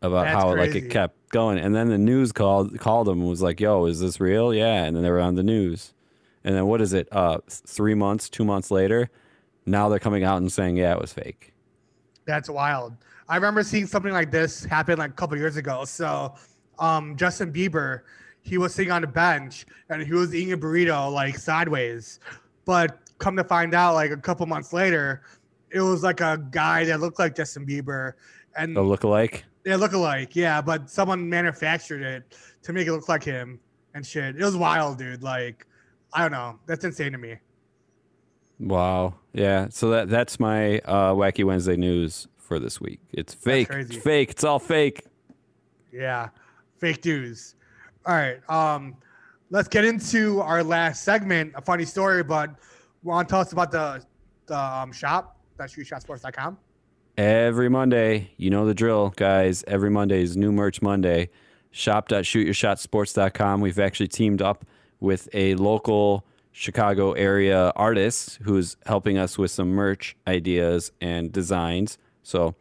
about 0.00 0.24
That's 0.24 0.34
how 0.36 0.56
like 0.56 0.74
it 0.74 0.88
kept 0.90 1.23
going. 1.34 1.58
And 1.58 1.74
then 1.74 1.88
the 1.88 1.98
news 1.98 2.32
called 2.32 2.78
called 2.78 3.06
them 3.08 3.20
and 3.20 3.28
was 3.28 3.42
like, 3.42 3.60
"Yo, 3.60 3.84
is 3.84 4.00
this 4.00 4.18
real?" 4.20 4.54
Yeah, 4.54 4.84
and 4.84 4.96
then 4.96 5.02
they 5.02 5.10
were 5.10 5.20
on 5.20 5.34
the 5.34 5.42
news. 5.42 5.92
And 6.44 6.54
then 6.54 6.66
what 6.66 6.80
is 6.80 6.94
it? 6.94 7.08
Uh, 7.12 7.38
three 7.48 7.94
months, 7.94 8.30
two 8.30 8.44
months 8.44 8.70
later, 8.70 9.10
now 9.66 9.88
they're 9.88 9.98
coming 9.98 10.24
out 10.24 10.38
and 10.38 10.50
saying, 10.50 10.76
"Yeah, 10.76 10.92
it 10.92 11.00
was 11.00 11.12
fake." 11.12 11.52
That's 12.24 12.48
wild. 12.48 12.94
I 13.28 13.36
remember 13.36 13.62
seeing 13.62 13.86
something 13.86 14.12
like 14.12 14.30
this 14.30 14.64
happen 14.64 14.98
like 14.98 15.10
a 15.10 15.14
couple 15.14 15.36
years 15.36 15.56
ago. 15.56 15.84
So, 15.84 16.34
um, 16.78 17.16
Justin 17.16 17.52
Bieber, 17.52 18.00
he 18.42 18.56
was 18.58 18.74
sitting 18.74 18.92
on 18.92 19.04
a 19.04 19.06
bench 19.06 19.66
and 19.88 20.02
he 20.02 20.12
was 20.12 20.34
eating 20.34 20.52
a 20.52 20.58
burrito 20.58 21.12
like 21.12 21.38
sideways, 21.38 22.20
but 22.64 22.98
come 23.18 23.36
to 23.36 23.44
find 23.44 23.74
out, 23.74 23.94
like 23.94 24.10
a 24.10 24.16
couple 24.16 24.46
months 24.46 24.72
later, 24.72 25.22
it 25.70 25.80
was 25.80 26.02
like 26.02 26.20
a 26.20 26.42
guy 26.50 26.84
that 26.84 27.00
looked 27.00 27.18
like 27.18 27.34
Justin 27.34 27.66
Bieber, 27.66 28.12
and 28.56 28.76
The 28.76 28.82
lookalike. 28.82 29.42
They 29.64 29.76
look 29.76 29.92
alike. 29.92 30.36
Yeah, 30.36 30.60
but 30.60 30.90
someone 30.90 31.28
manufactured 31.28 32.02
it 32.02 32.36
to 32.62 32.72
make 32.72 32.86
it 32.86 32.92
look 32.92 33.08
like 33.08 33.24
him 33.24 33.60
and 33.94 34.06
shit. 34.06 34.36
It 34.36 34.44
was 34.44 34.56
wild, 34.56 34.98
dude. 34.98 35.22
Like, 35.22 35.66
I 36.12 36.22
don't 36.22 36.32
know. 36.32 36.58
That's 36.66 36.84
insane 36.84 37.12
to 37.12 37.18
me. 37.18 37.36
Wow. 38.60 39.14
Yeah. 39.32 39.68
So 39.70 39.90
that 39.90 40.08
that's 40.08 40.38
my 40.38 40.78
uh, 40.80 41.12
wacky 41.12 41.44
Wednesday 41.44 41.76
news 41.76 42.28
for 42.44 42.58
this 42.58 42.80
week. 42.80 43.00
It's 43.12 43.34
fake. 43.34 43.68
It's 43.70 43.96
fake. 43.96 44.30
It's 44.30 44.44
all 44.44 44.58
fake. 44.58 45.02
Yeah, 45.92 46.28
fake 46.78 47.04
news. 47.04 47.54
All 48.06 48.14
right, 48.14 48.38
um, 48.50 48.96
let's 49.50 49.68
get 49.68 49.84
into 49.84 50.40
our 50.40 50.62
last 50.62 51.04
segment. 51.04 51.52
A 51.54 51.62
funny 51.62 51.84
story, 51.84 52.22
but 52.22 52.50
want 53.02 53.28
to 53.28 53.32
tell 53.32 53.40
us 53.40 53.52
about 53.52 53.72
the 53.72 54.04
the 54.46 54.58
um, 54.58 54.92
shop 54.92 55.38
that's 55.56 55.74
shootshotsports.com. 55.74 56.58
Every 57.16 57.68
Monday, 57.68 58.32
you 58.36 58.50
know 58.50 58.66
the 58.66 58.74
drill, 58.74 59.10
guys. 59.16 59.62
Every 59.68 59.90
Monday 59.90 60.22
is 60.22 60.36
new 60.36 60.50
merch 60.50 60.82
Monday. 60.82 61.30
Shop.shootyourshotsports.com. 61.70 63.60
We've 63.60 63.78
actually 63.78 64.08
teamed 64.08 64.42
up 64.42 64.64
with 65.00 65.28
a 65.32 65.54
local 65.54 66.24
Chicago 66.50 67.12
area 67.12 67.72
artist 67.76 68.38
who's 68.42 68.76
helping 68.86 69.18
us 69.18 69.36
with 69.38 69.50
some 69.50 69.70
merch 69.70 70.16
ideas 70.26 70.92
and 71.00 71.30
designs. 71.32 71.98
So 72.22 72.54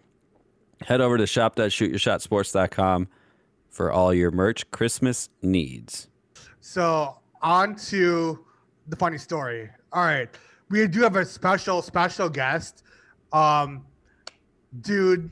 head 0.81 1.01
over 1.01 1.17
to 1.17 1.27
shop.shootyourshotsports.com 1.27 3.07
for 3.69 3.91
all 3.91 4.13
your 4.13 4.31
merch 4.31 4.69
Christmas 4.71 5.29
needs. 5.41 6.09
So 6.59 7.17
on 7.41 7.75
to 7.75 8.45
the 8.87 8.95
funny 8.95 9.17
story. 9.17 9.69
All 9.91 10.03
right, 10.03 10.29
we 10.69 10.87
do 10.87 11.01
have 11.01 11.15
a 11.15 11.25
special 11.25 11.81
special 11.81 12.29
guest, 12.29 12.83
um, 13.31 13.85
dude. 14.81 15.31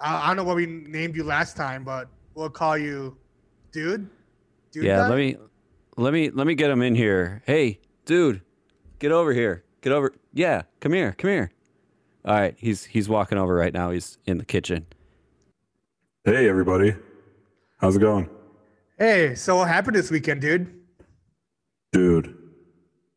I, 0.00 0.24
I 0.24 0.26
don't 0.28 0.36
know 0.36 0.44
what 0.44 0.56
we 0.56 0.66
named 0.66 1.16
you 1.16 1.24
last 1.24 1.56
time, 1.56 1.84
but 1.84 2.08
we'll 2.34 2.50
call 2.50 2.76
you, 2.76 3.16
dude. 3.72 4.08
Dude. 4.72 4.84
yeah, 4.84 4.98
guy? 4.98 5.08
let 5.08 5.16
me 5.18 5.36
let 5.96 6.12
me 6.12 6.30
let 6.30 6.46
me 6.46 6.54
get 6.54 6.70
him 6.70 6.82
in 6.82 6.94
here. 6.94 7.42
Hey, 7.44 7.80
dude, 8.04 8.40
get 8.98 9.12
over 9.12 9.32
here. 9.32 9.64
Get 9.80 9.92
over. 9.92 10.12
Yeah, 10.32 10.62
come 10.80 10.92
here. 10.92 11.12
Come 11.12 11.30
here. 11.30 11.50
All 12.24 12.34
right, 12.34 12.54
he's 12.58 12.84
he's 12.84 13.08
walking 13.08 13.38
over 13.38 13.54
right 13.54 13.72
now. 13.72 13.90
He's 13.90 14.18
in 14.26 14.38
the 14.38 14.44
kitchen. 14.44 14.86
Hey, 16.24 16.48
everybody. 16.48 16.94
How's 17.78 17.96
it 17.96 18.00
going? 18.00 18.28
Hey, 18.98 19.34
so 19.34 19.56
what 19.56 19.68
happened 19.68 19.96
this 19.96 20.10
weekend, 20.10 20.42
dude? 20.42 20.70
Dude, 21.92 22.36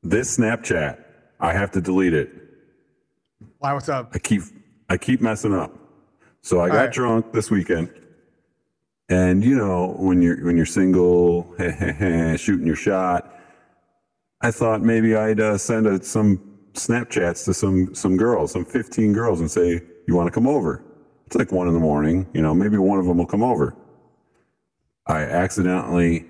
this 0.01 0.37
Snapchat, 0.37 1.03
I 1.39 1.51
have 1.51 1.71
to 1.71 1.81
delete 1.81 2.13
it. 2.13 2.29
Why? 3.59 3.73
What's 3.73 3.89
up? 3.89 4.11
I 4.13 4.19
keep 4.19 4.41
I 4.93 4.97
keep 4.97 5.21
messing 5.21 5.55
up. 5.55 5.73
So 6.43 6.61
I 6.61 6.69
got 6.69 6.75
right. 6.75 6.93
drunk 6.93 7.33
this 7.33 7.49
weekend 7.51 7.89
And 9.09 9.43
you 9.43 9.55
know, 9.57 9.95
when 9.99 10.21
you're 10.21 10.45
when 10.45 10.57
you're 10.57 10.67
single, 10.67 11.55
shooting 12.37 12.67
your 12.67 12.75
shot, 12.75 13.33
I 14.41 14.51
thought 14.51 14.81
maybe 14.83 15.15
I'd 15.15 15.39
uh, 15.39 15.57
send 15.57 15.87
a, 15.87 16.03
some 16.03 16.39
Snapchats 16.73 17.45
to 17.45 17.53
some 17.55 17.95
some 17.95 18.17
girls, 18.17 18.51
some 18.53 18.65
15 18.65 19.13
girls, 19.13 19.41
and 19.41 19.51
say, 19.51 19.81
"You 20.07 20.15
want 20.15 20.27
to 20.27 20.31
come 20.31 20.47
over?" 20.47 20.83
It's 21.27 21.35
like 21.37 21.51
one 21.51 21.67
in 21.67 21.73
the 21.75 21.81
morning. 21.81 22.27
You 22.33 22.41
know, 22.43 22.53
maybe 22.55 22.77
one 22.77 22.99
of 22.99 23.05
them 23.07 23.17
will 23.17 23.27
come 23.27 23.43
over. 23.43 23.75
I 25.07 25.21
accidentally 25.23 26.25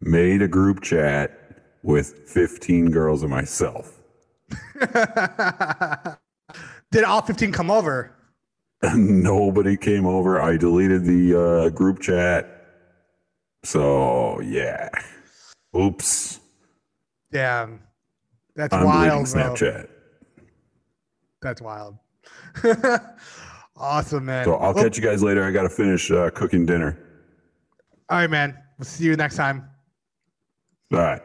made 0.00 0.42
a 0.42 0.48
group 0.48 0.82
chat 0.82 1.30
with 1.84 2.28
15 2.28 2.90
girls 2.92 3.22
and 3.22 3.30
myself. 3.30 4.00
Did 6.90 7.04
all 7.04 7.22
15 7.22 7.52
come 7.52 7.70
over? 7.70 8.14
Nobody 8.94 9.76
came 9.76 10.06
over. 10.06 10.40
I 10.40 10.56
deleted 10.56 11.04
the 11.04 11.40
uh, 11.40 11.68
group 11.70 12.00
chat. 12.00 12.50
So, 13.62 14.40
yeah. 14.40 14.90
Oops. 15.76 16.40
Damn. 17.32 17.80
That's 18.54 18.74
I'm 18.74 18.84
wild. 18.84 19.26
Snapchat. 19.26 19.88
That's 21.40 21.60
wild. 21.60 21.98
awesome, 23.76 24.24
man. 24.26 24.44
So 24.44 24.54
I'll 24.54 24.74
Well, 24.74 24.84
catch 24.84 24.96
you 24.96 25.02
guys 25.02 25.22
later. 25.22 25.44
I 25.44 25.50
got 25.50 25.62
to 25.62 25.70
finish 25.70 26.10
uh, 26.10 26.30
cooking 26.30 26.64
dinner. 26.64 26.98
All 28.08 28.18
right, 28.18 28.30
man. 28.30 28.56
We'll 28.78 28.84
see 28.86 29.04
you 29.04 29.16
next 29.16 29.36
time. 29.36 29.68
All 30.92 31.00
right. 31.00 31.22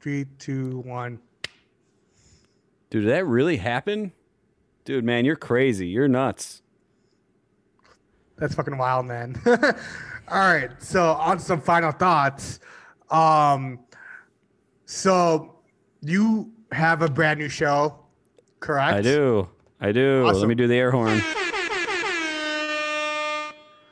Three, 0.00 0.26
two, 0.38 0.82
one. 0.84 1.18
Dude, 2.90 3.04
did 3.04 3.10
that 3.10 3.26
really 3.26 3.56
happen? 3.56 4.12
Dude, 4.84 5.04
man, 5.04 5.24
you're 5.24 5.36
crazy. 5.36 5.88
You're 5.88 6.08
nuts. 6.08 6.62
That's 8.36 8.54
fucking 8.54 8.78
wild, 8.78 9.06
man. 9.06 9.40
All 9.46 10.38
right. 10.38 10.70
So 10.82 11.12
on 11.12 11.38
some 11.38 11.60
final 11.60 11.90
thoughts. 11.90 12.60
Um, 13.10 13.80
so 14.84 15.56
you 16.02 16.52
have 16.72 17.02
a 17.02 17.08
brand 17.08 17.40
new 17.40 17.48
show, 17.48 17.98
correct? 18.60 18.96
I 18.96 19.02
do. 19.02 19.48
I 19.80 19.92
do. 19.92 20.24
Let 20.26 20.48
me 20.48 20.54
do 20.54 20.66
the 20.66 20.74
air 20.74 20.90
horn. 20.90 21.20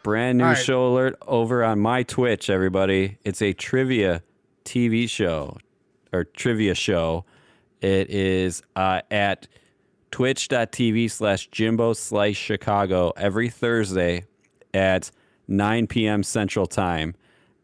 Brand 0.02 0.38
new 0.38 0.44
right. 0.44 0.54
show 0.54 0.88
alert 0.88 1.16
over 1.26 1.64
on 1.64 1.80
my 1.80 2.02
Twitch, 2.02 2.50
everybody. 2.50 3.18
It's 3.24 3.40
a 3.40 3.52
trivia 3.52 4.22
TV 4.64 5.08
show 5.08 5.56
or 6.12 6.24
trivia 6.24 6.74
show. 6.74 7.24
It 7.84 8.08
is 8.08 8.62
uh, 8.74 9.02
at 9.10 9.46
twitch.tv 10.10 11.10
slash 11.10 11.48
Jimbo 11.48 11.92
Slice 11.92 12.34
Chicago 12.34 13.12
every 13.14 13.50
Thursday 13.50 14.24
at 14.72 15.10
9 15.48 15.86
p.m. 15.88 16.22
Central 16.22 16.66
Time. 16.66 17.14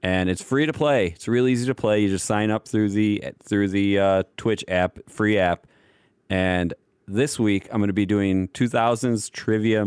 And 0.02 0.28
it's 0.28 0.42
free 0.42 0.66
to 0.66 0.74
play. 0.74 1.06
It's 1.06 1.26
really 1.26 1.52
easy 1.52 1.64
to 1.68 1.74
play. 1.74 2.02
You 2.02 2.10
just 2.10 2.26
sign 2.26 2.50
up 2.50 2.68
through 2.68 2.90
the 2.90 3.24
through 3.42 3.68
the 3.68 3.98
uh, 3.98 4.22
Twitch 4.36 4.62
app, 4.68 4.98
free 5.08 5.38
app. 5.38 5.66
And 6.28 6.74
this 7.08 7.38
week 7.38 7.66
I'm 7.72 7.80
going 7.80 7.88
to 7.88 7.94
be 7.94 8.04
doing 8.04 8.48
2000s 8.48 9.30
trivia, 9.30 9.86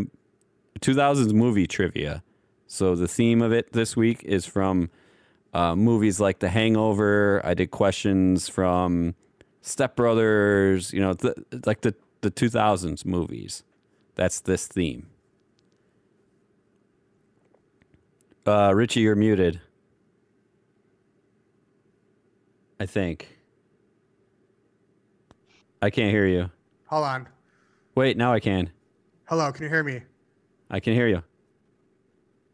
2000s 0.80 1.32
movie 1.32 1.68
trivia. 1.68 2.24
So 2.66 2.96
the 2.96 3.08
theme 3.08 3.44
of 3.44 3.52
it 3.54 3.74
this 3.74 3.96
week 3.96 4.24
is 4.24 4.48
from 4.48 4.90
uh, 5.54 5.76
movies 5.76 6.20
like 6.20 6.40
The 6.40 6.50
Hangover. 6.50 7.40
I 7.46 7.54
did 7.54 7.70
questions 7.70 8.48
from 8.48 9.14
Step 9.64 9.96
Brothers. 9.96 10.94
You 10.94 11.00
know, 11.02 11.14
th- 11.14 11.34
like 11.66 11.82
the 11.82 11.96
the 12.22 12.30
2000s 12.30 13.06
movies. 13.06 13.64
That's 14.16 14.40
this 14.40 14.68
theme. 14.68 15.08
Uh, 18.46 18.72
Richie, 18.76 19.00
you're 19.00 19.16
muted. 19.16 19.60
I 22.80 22.86
think. 22.86 23.40
I 25.82 25.90
can't 25.90 26.12
hear 26.12 26.26
you. 26.26 26.50
Hold 26.88 27.06
on. 27.06 27.28
Wait, 27.96 28.18
now 28.18 28.34
I 28.34 28.40
can. 28.40 28.70
Hello. 29.26 29.52
Can 29.52 29.64
you 29.64 29.70
hear 29.70 29.84
me? 29.84 30.02
I 30.70 30.80
can 30.80 30.94
hear 30.94 31.08
you. 31.08 31.24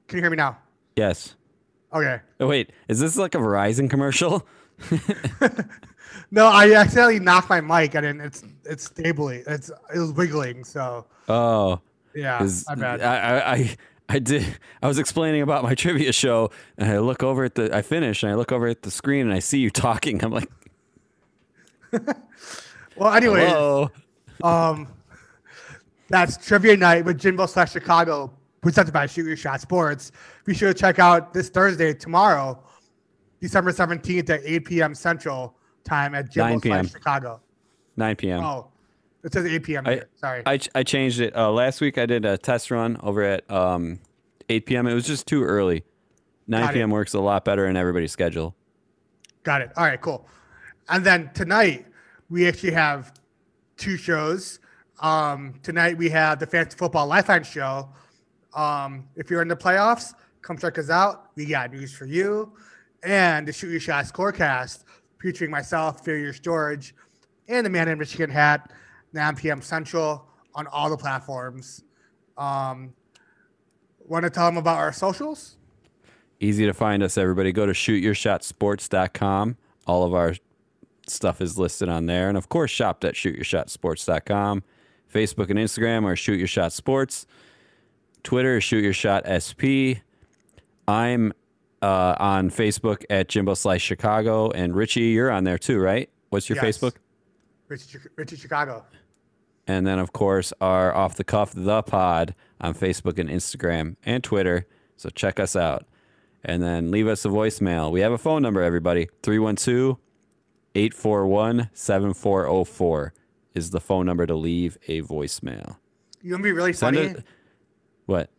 Can 0.08 0.18
you 0.18 0.24
hear 0.24 0.32
me 0.32 0.38
now? 0.38 0.58
Yes. 0.96 1.36
Okay. 1.94 2.20
Oh, 2.40 2.48
wait, 2.48 2.72
is 2.88 3.00
this 3.00 3.18
like 3.18 3.36
a 3.36 3.40
Verizon 3.40 3.90
commercial? 3.90 4.48
No, 6.32 6.48
I 6.48 6.74
accidentally 6.74 7.20
knocked 7.20 7.50
my 7.50 7.62
mic 7.62 7.96
and 7.96 8.06
then 8.06 8.22
it's 8.22 8.44
it's 8.66 8.86
stably. 8.86 9.44
It's 9.48 9.70
it 9.94 10.00
was 10.00 10.12
wiggling. 10.14 10.64
So 10.64 11.06
Oh. 11.28 11.80
Yeah. 12.16 12.48
bad. 12.78 13.02
I, 13.02 13.16
I, 13.16 13.54
I, 13.56 13.76
I 14.10 14.20
did. 14.20 14.58
I 14.82 14.88
was 14.88 14.98
explaining 15.00 15.42
about 15.44 15.64
my 15.64 15.76
trivia 15.84 16.12
show, 16.12 16.50
and 16.78 16.90
I 16.92 16.98
look 17.00 17.22
over 17.22 17.44
at 17.44 17.54
the. 17.56 17.76
I 17.76 17.84
finish, 17.84 18.24
and 18.24 18.32
I 18.32 18.36
look 18.36 18.52
over 18.52 18.66
at 18.68 18.82
the 18.82 18.90
screen, 18.90 19.28
and 19.28 19.34
I 19.34 19.38
see 19.40 19.60
you 19.60 19.70
talking. 19.70 20.24
I'm 20.24 20.32
like, 20.32 20.50
well, 22.96 23.14
anyway, 23.14 23.48
Hello? 23.48 23.92
um, 24.44 24.88
that's 26.10 26.38
trivia 26.44 26.76
night 26.78 27.06
with 27.06 27.20
Jimbo 27.20 27.46
Slice 27.46 27.72
Chicago, 27.72 28.34
presented 28.62 28.92
by 28.94 29.06
Shoot 29.06 29.26
Your 29.28 29.38
Shot 29.38 29.62
Sports. 29.62 30.12
Be 30.46 30.54
sure 30.56 30.74
to 30.74 30.80
check 30.80 30.98
out 31.00 31.34
this 31.34 31.50
Thursday, 31.50 31.94
tomorrow, 31.94 32.62
December 33.42 33.72
seventeenth 33.72 34.30
at 34.32 34.42
eight 34.44 34.66
p.m. 34.66 34.96
Central 34.96 35.56
Time 35.84 36.16
at 36.16 36.32
Jimbo 36.32 36.50
9 36.50 36.62
p.m. 36.62 36.86
slash 36.86 36.92
Chicago. 36.92 37.42
9 37.98 38.16
p.m. 38.16 38.44
Oh, 38.44 38.68
it 39.24 39.34
says 39.34 39.46
eight 39.46 39.64
p.m. 39.64 39.86
I. 39.86 40.02
Sorry. 40.16 40.44
I, 40.46 40.60
I 40.76 40.84
changed 40.84 41.20
it. 41.20 41.36
Uh, 41.36 41.52
last 41.52 41.82
week 41.82 41.98
I 41.98 42.06
did 42.06 42.26
a 42.26 42.38
test 42.38 42.72
run 42.72 42.98
over 43.02 43.22
at 43.24 43.50
um, 43.52 44.00
8 44.50 44.66
p.m. 44.66 44.88
It 44.88 44.94
was 44.94 45.06
just 45.06 45.28
too 45.28 45.44
early. 45.44 45.84
9 46.48 46.62
Got 46.62 46.70
it. 46.70 46.74
p.m. 46.74 46.90
works 46.90 47.14
a 47.14 47.20
lot 47.20 47.46
better 47.46 47.68
in 47.68 47.76
everybody's 47.76 48.12
schedule. 48.12 48.56
Got 49.44 49.62
it. 49.62 49.72
All 49.78 49.86
right, 49.86 50.00
cool. 50.00 50.28
And 50.90 51.06
then 51.06 51.30
tonight 51.34 51.86
we 52.30 52.48
actually 52.48 52.72
have 52.72 53.14
two 53.78 53.98
shows. 53.98 54.60
Um, 55.02 55.56
tonight 55.64 55.98
we 55.98 56.10
have 56.10 56.40
the 56.40 56.48
Fantasy 56.48 56.78
Football 56.78 57.08
Lifeline 57.08 57.44
show. 57.44 57.90
Um, 58.54 59.08
if 59.16 59.30
you're 59.30 59.42
in 59.42 59.48
the 59.48 59.56
playoffs, 59.56 60.14
come 60.42 60.58
check 60.58 60.78
us 60.78 60.90
out. 60.90 61.30
We 61.36 61.46
got 61.46 61.72
news 61.72 61.94
for 61.94 62.06
you. 62.06 62.54
And 63.04 63.48
the 63.48 63.54
Shoot 63.54 63.70
Your 63.70 63.80
Shot 63.80 64.06
Scorecast 64.06 64.84
featuring 65.20 65.52
myself, 65.52 66.04
Fear 66.04 66.18
Your 66.20 66.34
Storage, 66.34 66.96
and 67.48 67.66
the 67.66 67.70
Man 67.70 67.88
in 67.88 67.98
Michigan 68.00 68.30
Hat, 68.30 68.72
9 69.14 69.36
p.m. 69.36 69.62
Central 69.62 70.26
on 70.56 70.68
all 70.68 70.90
the 70.90 70.98
platforms. 70.98 71.84
Um, 72.38 72.94
Want 74.10 74.24
to 74.24 74.32
tell 74.32 74.48
them 74.48 74.58
about 74.58 74.80
our 74.80 74.92
socials? 74.92 75.56
Easy 76.40 76.66
to 76.66 76.74
find 76.74 77.04
us, 77.04 77.16
everybody. 77.16 77.52
Go 77.52 77.68
to 77.68 77.74
shootyourshotsports.com. 77.74 79.58
All 79.86 80.04
of 80.04 80.16
our 80.16 80.34
stuff 81.06 81.42
is 81.42 81.60
listed 81.60 81.90
on 81.90 82.08
there. 82.08 82.28
And 82.28 82.36
of 82.36 82.50
course, 82.50 82.72
shop 82.72 83.04
at 83.04 83.14
shootyourshotsports.com. 83.14 84.64
Facebook 85.14 85.52
and 85.52 85.60
Instagram 85.60 86.06
are 86.06 86.16
Shoot 86.16 86.40
Your 86.40 86.48
Shot 86.48 86.74
Sports. 86.74 87.28
Twitter 88.24 88.58
is 88.58 88.64
Shoot 88.64 88.84
Your 88.84 88.94
Shot 88.94 89.26
SP. 89.30 90.02
I'm 90.88 91.32
uh, 91.82 92.16
on 92.20 92.50
Facebook 92.50 93.04
at 93.10 93.30
Jimbo 93.30 93.54
Slice 93.54 93.82
Chicago. 93.82 94.52
And 94.52 94.76
Richie, 94.76 95.02
you're 95.10 95.32
on 95.32 95.44
there 95.44 95.58
too, 95.58 95.80
right? 95.80 96.10
What's 96.30 96.50
your 96.50 96.58
Yes. 96.64 96.78
Facebook? 96.78 96.96
Richie, 97.68 98.00
Richie 98.16 98.36
Chicago. 98.36 98.86
And 99.68 99.86
then, 99.86 100.00
of 100.00 100.12
course, 100.14 100.52
our 100.62 100.94
off 100.96 101.16
the 101.16 101.24
cuff, 101.24 101.52
the 101.54 101.84
pod 101.84 102.34
on 102.60 102.74
Facebook 102.74 103.20
and 103.20 103.30
Instagram 103.30 103.96
and 104.04 104.24
Twitter. 104.24 104.66
So 104.98 105.10
check 105.10 105.40
us 105.40 105.56
out. 105.56 105.86
And 106.44 106.64
then 106.64 106.90
leave 106.90 107.08
us 107.08 107.26
a 107.26 107.28
voicemail. 107.28 107.92
We 107.92 108.00
have 108.02 108.12
a 108.12 108.18
phone 108.18 108.42
number, 108.42 108.64
everybody 108.64 109.10
312 109.24 109.98
841 110.76 111.70
7404 111.74 113.14
is 113.54 113.72
the 113.72 113.80
phone 113.80 114.06
number 114.06 114.26
to 114.26 114.36
leave 114.36 114.78
a 114.88 115.02
voicemail. 115.02 115.78
You 116.22 116.36
to 116.36 116.44
be 116.44 116.52
really 116.52 116.74
Send 116.74 116.96
funny? 116.98 117.16
What? 118.06 118.30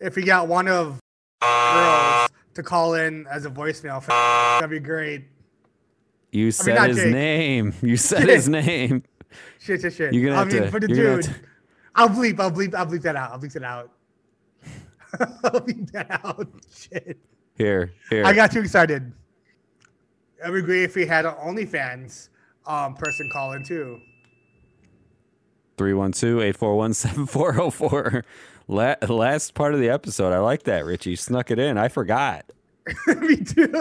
if 0.00 0.16
we 0.16 0.24
got 0.24 0.48
one 0.48 0.68
of 0.68 1.00
girls 1.40 2.28
to 2.54 2.62
call 2.62 2.94
in 2.94 3.26
as 3.28 3.44
a 3.46 3.50
voicemail, 3.50 4.02
for 4.02 4.10
that'd 4.10 4.70
be 4.70 4.78
great. 4.80 5.24
You 6.32 6.50
said 6.50 6.74
not 6.76 6.88
his 6.88 6.98
Jake. 6.98 7.12
name. 7.12 7.74
You 7.82 7.96
said 7.96 8.28
his 8.28 8.48
name. 8.48 9.04
Shit, 9.60 9.80
shit, 9.80 9.92
shit. 9.94 10.12
You're 10.14 10.24
gonna 10.24 10.36
I 10.36 10.38
have 10.40 10.52
mean, 10.52 10.62
to- 10.62 10.70
for 10.70 10.80
the 10.80 10.88
dude, 10.88 11.22
to- 11.24 11.34
I'll 11.94 12.08
bleep, 12.08 12.40
I'll 12.40 12.50
bleep, 12.50 12.74
I'll 12.74 12.86
bleep 12.86 13.02
that 13.02 13.16
out. 13.16 13.32
I'll 13.32 13.38
bleep 13.38 13.52
that 13.52 13.62
out. 13.64 13.90
I'll 15.44 15.60
bleep 15.60 15.90
that 15.92 16.10
out. 16.24 16.48
Shit. 16.74 17.18
Here, 17.56 17.92
here. 18.10 18.24
I 18.24 18.32
got 18.32 18.50
too 18.50 18.60
excited. 18.60 19.12
I 20.44 20.50
would 20.50 20.58
agree 20.62 20.82
if 20.84 20.96
we 20.96 21.06
had 21.06 21.24
an 21.24 21.34
OnlyFans 21.34 22.28
um, 22.66 22.94
person 22.94 23.28
call 23.32 23.52
in 23.52 23.64
too. 23.64 24.00
312 25.76 26.38
841 26.40 26.94
7404. 26.94 28.24
Last 28.66 29.54
part 29.54 29.74
of 29.74 29.80
the 29.80 29.90
episode. 29.90 30.32
I 30.32 30.38
like 30.38 30.62
that, 30.64 30.84
Richie. 30.84 31.16
Snuck 31.16 31.50
it 31.50 31.58
in. 31.58 31.76
I 31.76 31.88
forgot. 31.88 32.46
Me 33.06 33.36
too. 33.36 33.72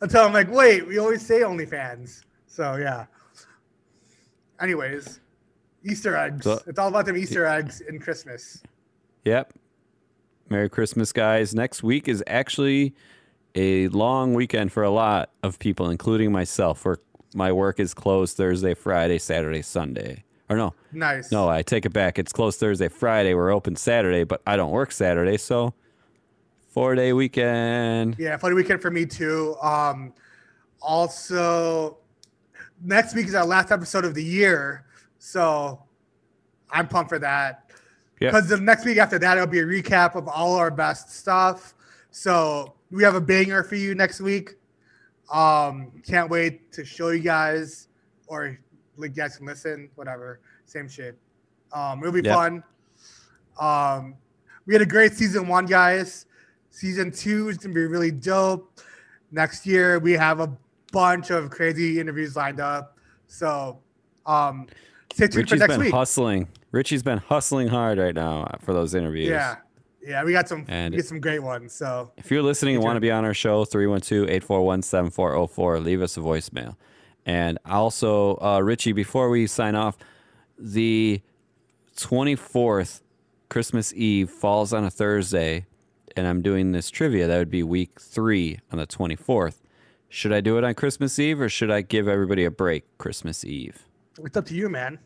Until 0.00 0.24
I'm 0.24 0.32
like, 0.32 0.50
wait, 0.50 0.86
we 0.86 0.98
always 0.98 1.24
say 1.24 1.40
OnlyFans. 1.40 2.24
So 2.46 2.76
yeah. 2.76 3.06
Anyways, 4.60 5.20
Easter 5.84 6.16
eggs. 6.16 6.44
So- 6.44 6.60
it's 6.66 6.78
all 6.78 6.88
about 6.88 7.06
them 7.06 7.16
Easter 7.16 7.46
eggs 7.46 7.80
in 7.80 7.98
Christmas. 7.98 8.62
Yep. 9.24 9.52
Merry 10.48 10.68
Christmas, 10.68 11.12
guys. 11.12 11.54
Next 11.54 11.82
week 11.82 12.06
is 12.08 12.22
actually 12.28 12.94
a 13.56 13.88
long 13.88 14.34
weekend 14.34 14.70
for 14.72 14.84
a 14.84 14.90
lot 14.90 15.30
of 15.42 15.58
people, 15.58 15.90
including 15.90 16.30
myself. 16.30 16.84
Where 16.84 16.98
my 17.34 17.50
work 17.52 17.80
is 17.80 17.94
closed 17.94 18.36
Thursday, 18.36 18.74
Friday, 18.74 19.18
Saturday, 19.18 19.62
Sunday. 19.62 20.22
Or 20.48 20.56
no, 20.56 20.74
Nice. 20.92 21.32
no, 21.32 21.48
I 21.48 21.62
take 21.62 21.86
it 21.86 21.92
back. 21.92 22.18
It's 22.18 22.32
closed 22.32 22.60
Thursday, 22.60 22.88
Friday. 22.88 23.34
We're 23.34 23.50
open 23.50 23.74
Saturday, 23.74 24.22
but 24.24 24.42
I 24.46 24.56
don't 24.56 24.70
work 24.70 24.92
Saturday, 24.92 25.36
so 25.38 25.74
four 26.68 26.94
day 26.94 27.12
weekend. 27.12 28.16
Yeah, 28.18 28.36
funny 28.36 28.54
weekend 28.54 28.80
for 28.80 28.90
me 28.90 29.06
too. 29.06 29.56
Um, 29.60 30.12
also, 30.80 31.98
next 32.82 33.14
week 33.14 33.26
is 33.26 33.34
our 33.34 33.44
last 33.46 33.72
episode 33.72 34.04
of 34.04 34.14
the 34.14 34.22
year, 34.22 34.84
so 35.18 35.82
I'm 36.70 36.86
pumped 36.86 37.08
for 37.08 37.18
that. 37.18 37.70
Because 38.18 38.48
the 38.48 38.58
next 38.58 38.84
week 38.86 38.98
after 38.98 39.18
that, 39.18 39.36
it'll 39.36 39.46
be 39.48 39.58
a 39.58 39.64
recap 39.64 40.14
of 40.14 40.26
all 40.28 40.54
our 40.54 40.70
best 40.70 41.10
stuff. 41.10 41.74
So 42.10 42.74
we 42.90 43.02
have 43.02 43.14
a 43.14 43.20
banger 43.20 43.62
for 43.62 43.74
you 43.74 43.94
next 43.94 44.20
week. 44.22 44.54
Um, 45.30 45.90
can't 46.06 46.30
wait 46.30 46.72
to 46.72 46.84
show 46.84 47.08
you 47.10 47.18
guys, 47.20 47.88
or 48.26 48.58
like 48.96 49.14
guys 49.14 49.36
can 49.36 49.46
listen, 49.46 49.88
whatever, 49.94 50.40
same 50.64 50.88
shit. 50.88 51.16
Um, 51.72 52.00
it'll 52.00 52.12
be 52.12 52.22
Yep. 52.22 52.34
fun. 52.34 52.62
Um, 53.60 54.14
we 54.66 54.74
had 54.74 54.82
a 54.82 54.86
great 54.86 55.12
season 55.12 55.48
one, 55.48 55.66
guys. 55.66 56.26
Season 56.70 57.10
two 57.10 57.48
is 57.48 57.58
gonna 57.58 57.74
be 57.74 57.86
really 57.86 58.10
dope. 58.10 58.80
Next 59.32 59.66
year 59.66 59.98
we 59.98 60.12
have 60.12 60.40
a 60.40 60.52
bunch 60.92 61.30
of 61.30 61.50
crazy 61.50 61.98
interviews 61.98 62.36
lined 62.36 62.60
up. 62.60 62.96
So 63.28 63.78
um 64.26 64.66
stay 65.12 65.24
tuned 65.26 65.32
for 65.32 65.38
Richie's 65.40 65.60
next 65.60 65.72
been 65.74 65.80
week. 65.80 65.92
hustling. 65.94 66.48
Richie's 66.72 67.02
been 67.02 67.18
hustling 67.18 67.68
hard 67.68 67.98
right 67.98 68.14
now 68.14 68.46
for 68.60 68.74
those 68.74 68.94
interviews. 68.94 69.28
Yeah. 69.30 69.56
Yeah, 70.06 70.22
we 70.22 70.32
got 70.32 70.48
some 70.48 70.64
And- 70.68 70.92
we 70.92 70.98
get 70.98 71.06
some 71.06 71.20
great 71.20 71.42
ones. 71.42 71.72
So 71.72 72.12
If 72.16 72.30
you're 72.30 72.42
listening 72.42 72.76
and 72.76 72.84
want 72.84 72.96
to 72.96 73.00
be 73.00 73.10
on 73.10 73.24
our 73.24 73.34
show, 73.34 73.64
312 73.64 74.28
841 74.28 74.82
7404, 74.82 75.80
leave 75.80 76.00
us 76.02 76.16
a 76.16 76.20
voicemail. 76.20 76.76
And 77.26 77.58
also, 77.66 78.36
uh, 78.40 78.60
Richie, 78.60 78.92
before 78.92 79.28
we 79.28 79.48
sign 79.48 79.74
off, 79.74 79.98
the 80.56 81.20
24th, 81.96 83.00
Christmas 83.48 83.92
Eve, 83.94 84.30
falls 84.30 84.72
on 84.72 84.84
a 84.84 84.90
Thursday, 84.90 85.66
and 86.16 86.26
I'm 86.26 86.40
doing 86.40 86.70
this 86.72 86.88
trivia. 86.88 87.26
That 87.26 87.38
would 87.38 87.50
be 87.50 87.64
week 87.64 88.00
three 88.00 88.60
on 88.70 88.78
the 88.78 88.86
24th. 88.86 89.56
Should 90.08 90.32
I 90.32 90.40
do 90.40 90.56
it 90.56 90.64
on 90.64 90.74
Christmas 90.74 91.18
Eve 91.18 91.40
or 91.40 91.48
should 91.48 91.70
I 91.70 91.82
give 91.82 92.06
everybody 92.06 92.44
a 92.44 92.50
break 92.50 92.84
Christmas 92.96 93.44
Eve? 93.44 93.82
it's 94.24 94.36
up 94.36 94.46
to 94.46 94.54
you, 94.54 94.68
man. 94.68 94.98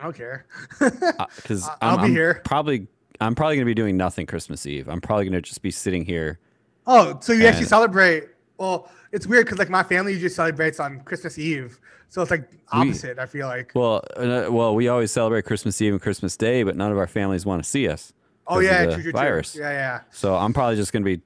I 0.00 0.04
don't 0.04 0.16
care. 0.16 0.46
Because 0.80 1.68
I- 1.68 1.76
I'll 1.82 1.94
I'm, 1.94 1.98
be 1.98 2.04
I'm 2.06 2.10
here. 2.12 2.40
Probably, 2.44 2.86
I'm 3.20 3.34
probably 3.34 3.56
going 3.56 3.66
to 3.66 3.70
be 3.70 3.74
doing 3.74 3.96
nothing 3.96 4.26
Christmas 4.26 4.64
Eve. 4.66 4.88
I'm 4.88 5.00
probably 5.00 5.26
going 5.26 5.34
to 5.34 5.42
just 5.42 5.60
be 5.62 5.70
sitting 5.70 6.04
here. 6.04 6.38
Oh, 6.86 7.18
so 7.20 7.34
you 7.34 7.46
actually 7.46 7.66
celebrate? 7.66 8.28
Well, 8.58 8.90
it's 9.12 9.26
weird 9.26 9.46
because 9.46 9.58
like 9.58 9.70
my 9.70 9.82
family 9.82 10.12
usually 10.12 10.28
celebrates 10.30 10.80
on 10.80 11.00
Christmas 11.00 11.38
Eve, 11.38 11.78
so 12.08 12.22
it's 12.22 12.30
like 12.30 12.50
opposite. 12.72 13.18
I 13.18 13.26
feel 13.26 13.46
like. 13.46 13.72
Well, 13.74 14.04
uh, 14.16 14.48
well, 14.50 14.74
we 14.74 14.88
always 14.88 15.12
celebrate 15.12 15.44
Christmas 15.44 15.80
Eve 15.80 15.92
and 15.92 16.02
Christmas 16.02 16.36
Day, 16.36 16.64
but 16.64 16.76
none 16.76 16.90
of 16.90 16.98
our 16.98 17.06
families 17.06 17.46
want 17.46 17.62
to 17.62 17.68
see 17.68 17.88
us. 17.88 18.12
Oh 18.48 18.58
yeah, 18.58 18.86
true, 18.86 19.02
true, 19.02 19.12
virus. 19.12 19.52
true. 19.52 19.62
Yeah, 19.62 19.70
yeah. 19.70 20.00
So 20.10 20.34
I'm 20.34 20.52
probably 20.52 20.76
just 20.76 20.92
gonna 20.92 21.04
be 21.04 21.20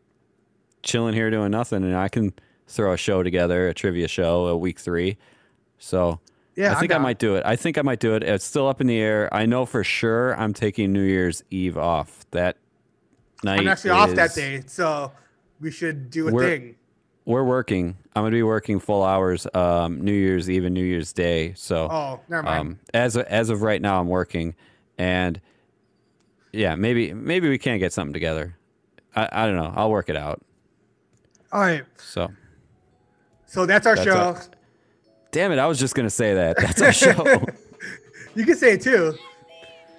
chilling 0.83 1.14
here 1.14 1.30
doing 1.30 1.51
nothing, 1.51 1.85
and 1.85 1.97
I 1.97 2.09
can 2.09 2.35
throw 2.66 2.93
a 2.93 2.97
show 2.97 3.22
together, 3.22 3.68
a 3.68 3.74
trivia 3.74 4.09
show, 4.09 4.47
a 4.47 4.57
week 4.57 4.78
three. 4.78 5.16
So 5.78 6.20
Yeah, 6.55 6.76
I 6.76 6.80
think 6.80 6.93
I 6.93 6.99
might 6.99 7.18
do 7.18 7.37
it. 7.37 7.45
I 7.47 7.57
think 7.57 7.78
I 7.78 7.83
might 7.83 8.01
do 8.01 8.14
it. 8.14 8.22
It's 8.22 8.45
still 8.45 8.68
up 8.68 8.80
in 8.80 8.87
the 8.87 8.99
air. 8.99 9.33
I 9.33 9.47
know 9.47 9.64
for 9.66 9.85
sure 9.85 10.39
I'm 10.39 10.53
taking 10.53 10.93
New 10.93 11.03
Year's 11.03 11.43
Eve 11.51 11.78
off. 11.78 12.26
That 12.33 12.57
night. 13.43 13.61
I'm 13.61 13.68
actually 13.68 13.91
off 13.91 14.14
that 14.14 14.35
day, 14.35 14.62
so 14.66 15.12
we 15.61 15.70
should 15.70 16.11
do 16.11 16.28
a 16.28 16.33
thing. 16.39 16.76
We're 17.24 17.44
working. 17.44 17.96
I'm 18.14 18.22
gonna 18.22 18.30
be 18.32 18.42
working 18.42 18.80
full 18.80 19.02
hours, 19.04 19.46
um, 19.54 20.00
New 20.00 20.12
Year's 20.12 20.50
Eve 20.50 20.64
and 20.64 20.74
New 20.74 20.84
Year's 20.84 21.12
Day. 21.12 21.54
So, 21.54 21.88
Oh, 21.90 22.20
never 22.28 22.42
mind. 22.42 22.60
um, 22.60 22.78
as 22.92 23.16
of, 23.16 23.26
as 23.26 23.48
of 23.48 23.62
right 23.62 23.80
now, 23.80 24.00
I'm 24.00 24.08
working, 24.08 24.54
and 24.98 25.40
yeah, 26.52 26.74
maybe 26.74 27.12
maybe 27.14 27.48
we 27.48 27.58
can 27.58 27.78
get 27.78 27.92
something 27.92 28.12
together. 28.12 28.56
I, 29.14 29.28
I 29.30 29.46
don't 29.46 29.56
know. 29.56 29.72
I'll 29.76 29.90
work 29.90 30.08
it 30.08 30.16
out. 30.16 30.42
All 31.52 31.60
right, 31.60 31.84
So, 31.98 32.30
so 33.46 33.66
that's 33.66 33.86
our 33.86 33.94
That's 33.94 34.06
show. 34.08 34.16
our- 34.16 34.42
damn 35.32 35.52
it, 35.52 35.58
I 35.58 35.66
was 35.66 35.78
just 35.78 35.94
gonna 35.94 36.10
say 36.10 36.34
that. 36.34 36.56
That's 36.56 36.82
our 36.82 36.92
show. 36.92 37.44
You 38.34 38.46
can 38.46 38.56
say 38.56 38.72
it 38.72 38.80
too. 38.80 39.14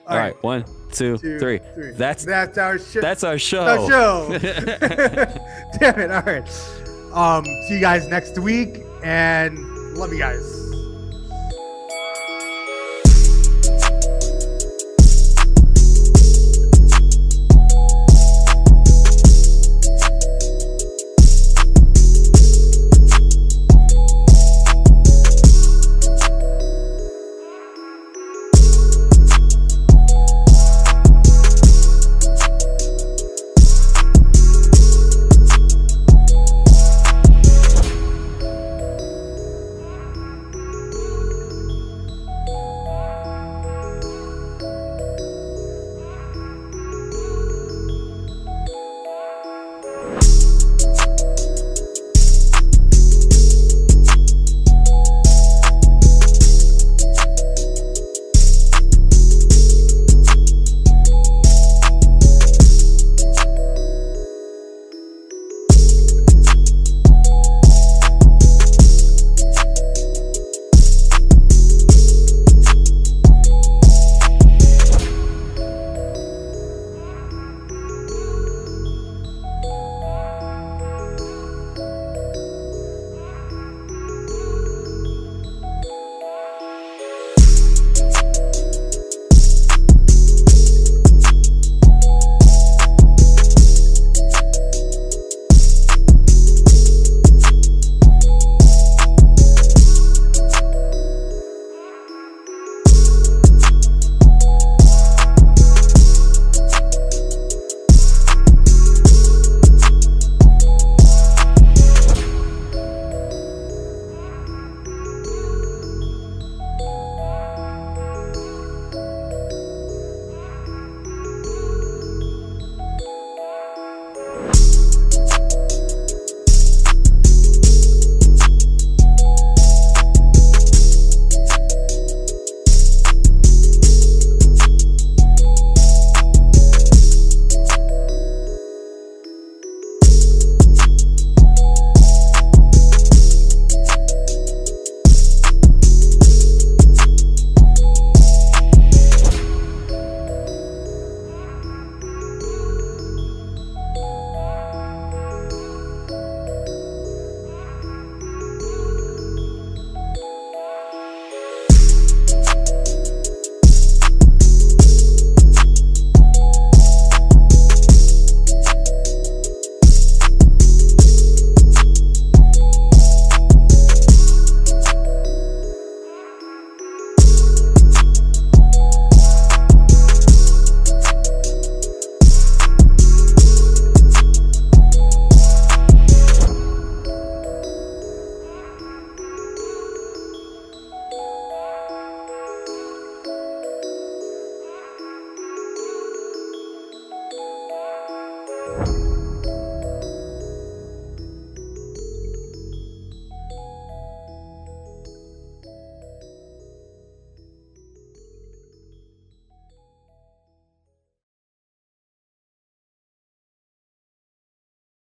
All 0.07 0.17
right, 0.17 0.33
one, 0.43 0.65
two, 0.91 1.17
Two, 1.19 1.37
three. 1.39 1.59
three. 1.75 1.91
That's 1.91 2.25
That's 2.25 2.57
our 2.57 2.79
show. 2.79 2.99
that's 2.99 3.23
our 3.23 3.37
show. 3.37 3.61
our 3.63 3.87
show. 3.87 4.37
Damn 5.79 5.99
it! 5.99 6.09
All 6.11 6.21
right. 6.23 6.82
Um, 7.13 7.45
see 7.67 7.75
you 7.75 7.79
guys 7.79 8.07
next 8.07 8.37
week, 8.39 8.83
and 9.03 9.57
love 9.95 10.11
you 10.11 10.19
guys. 10.19 10.72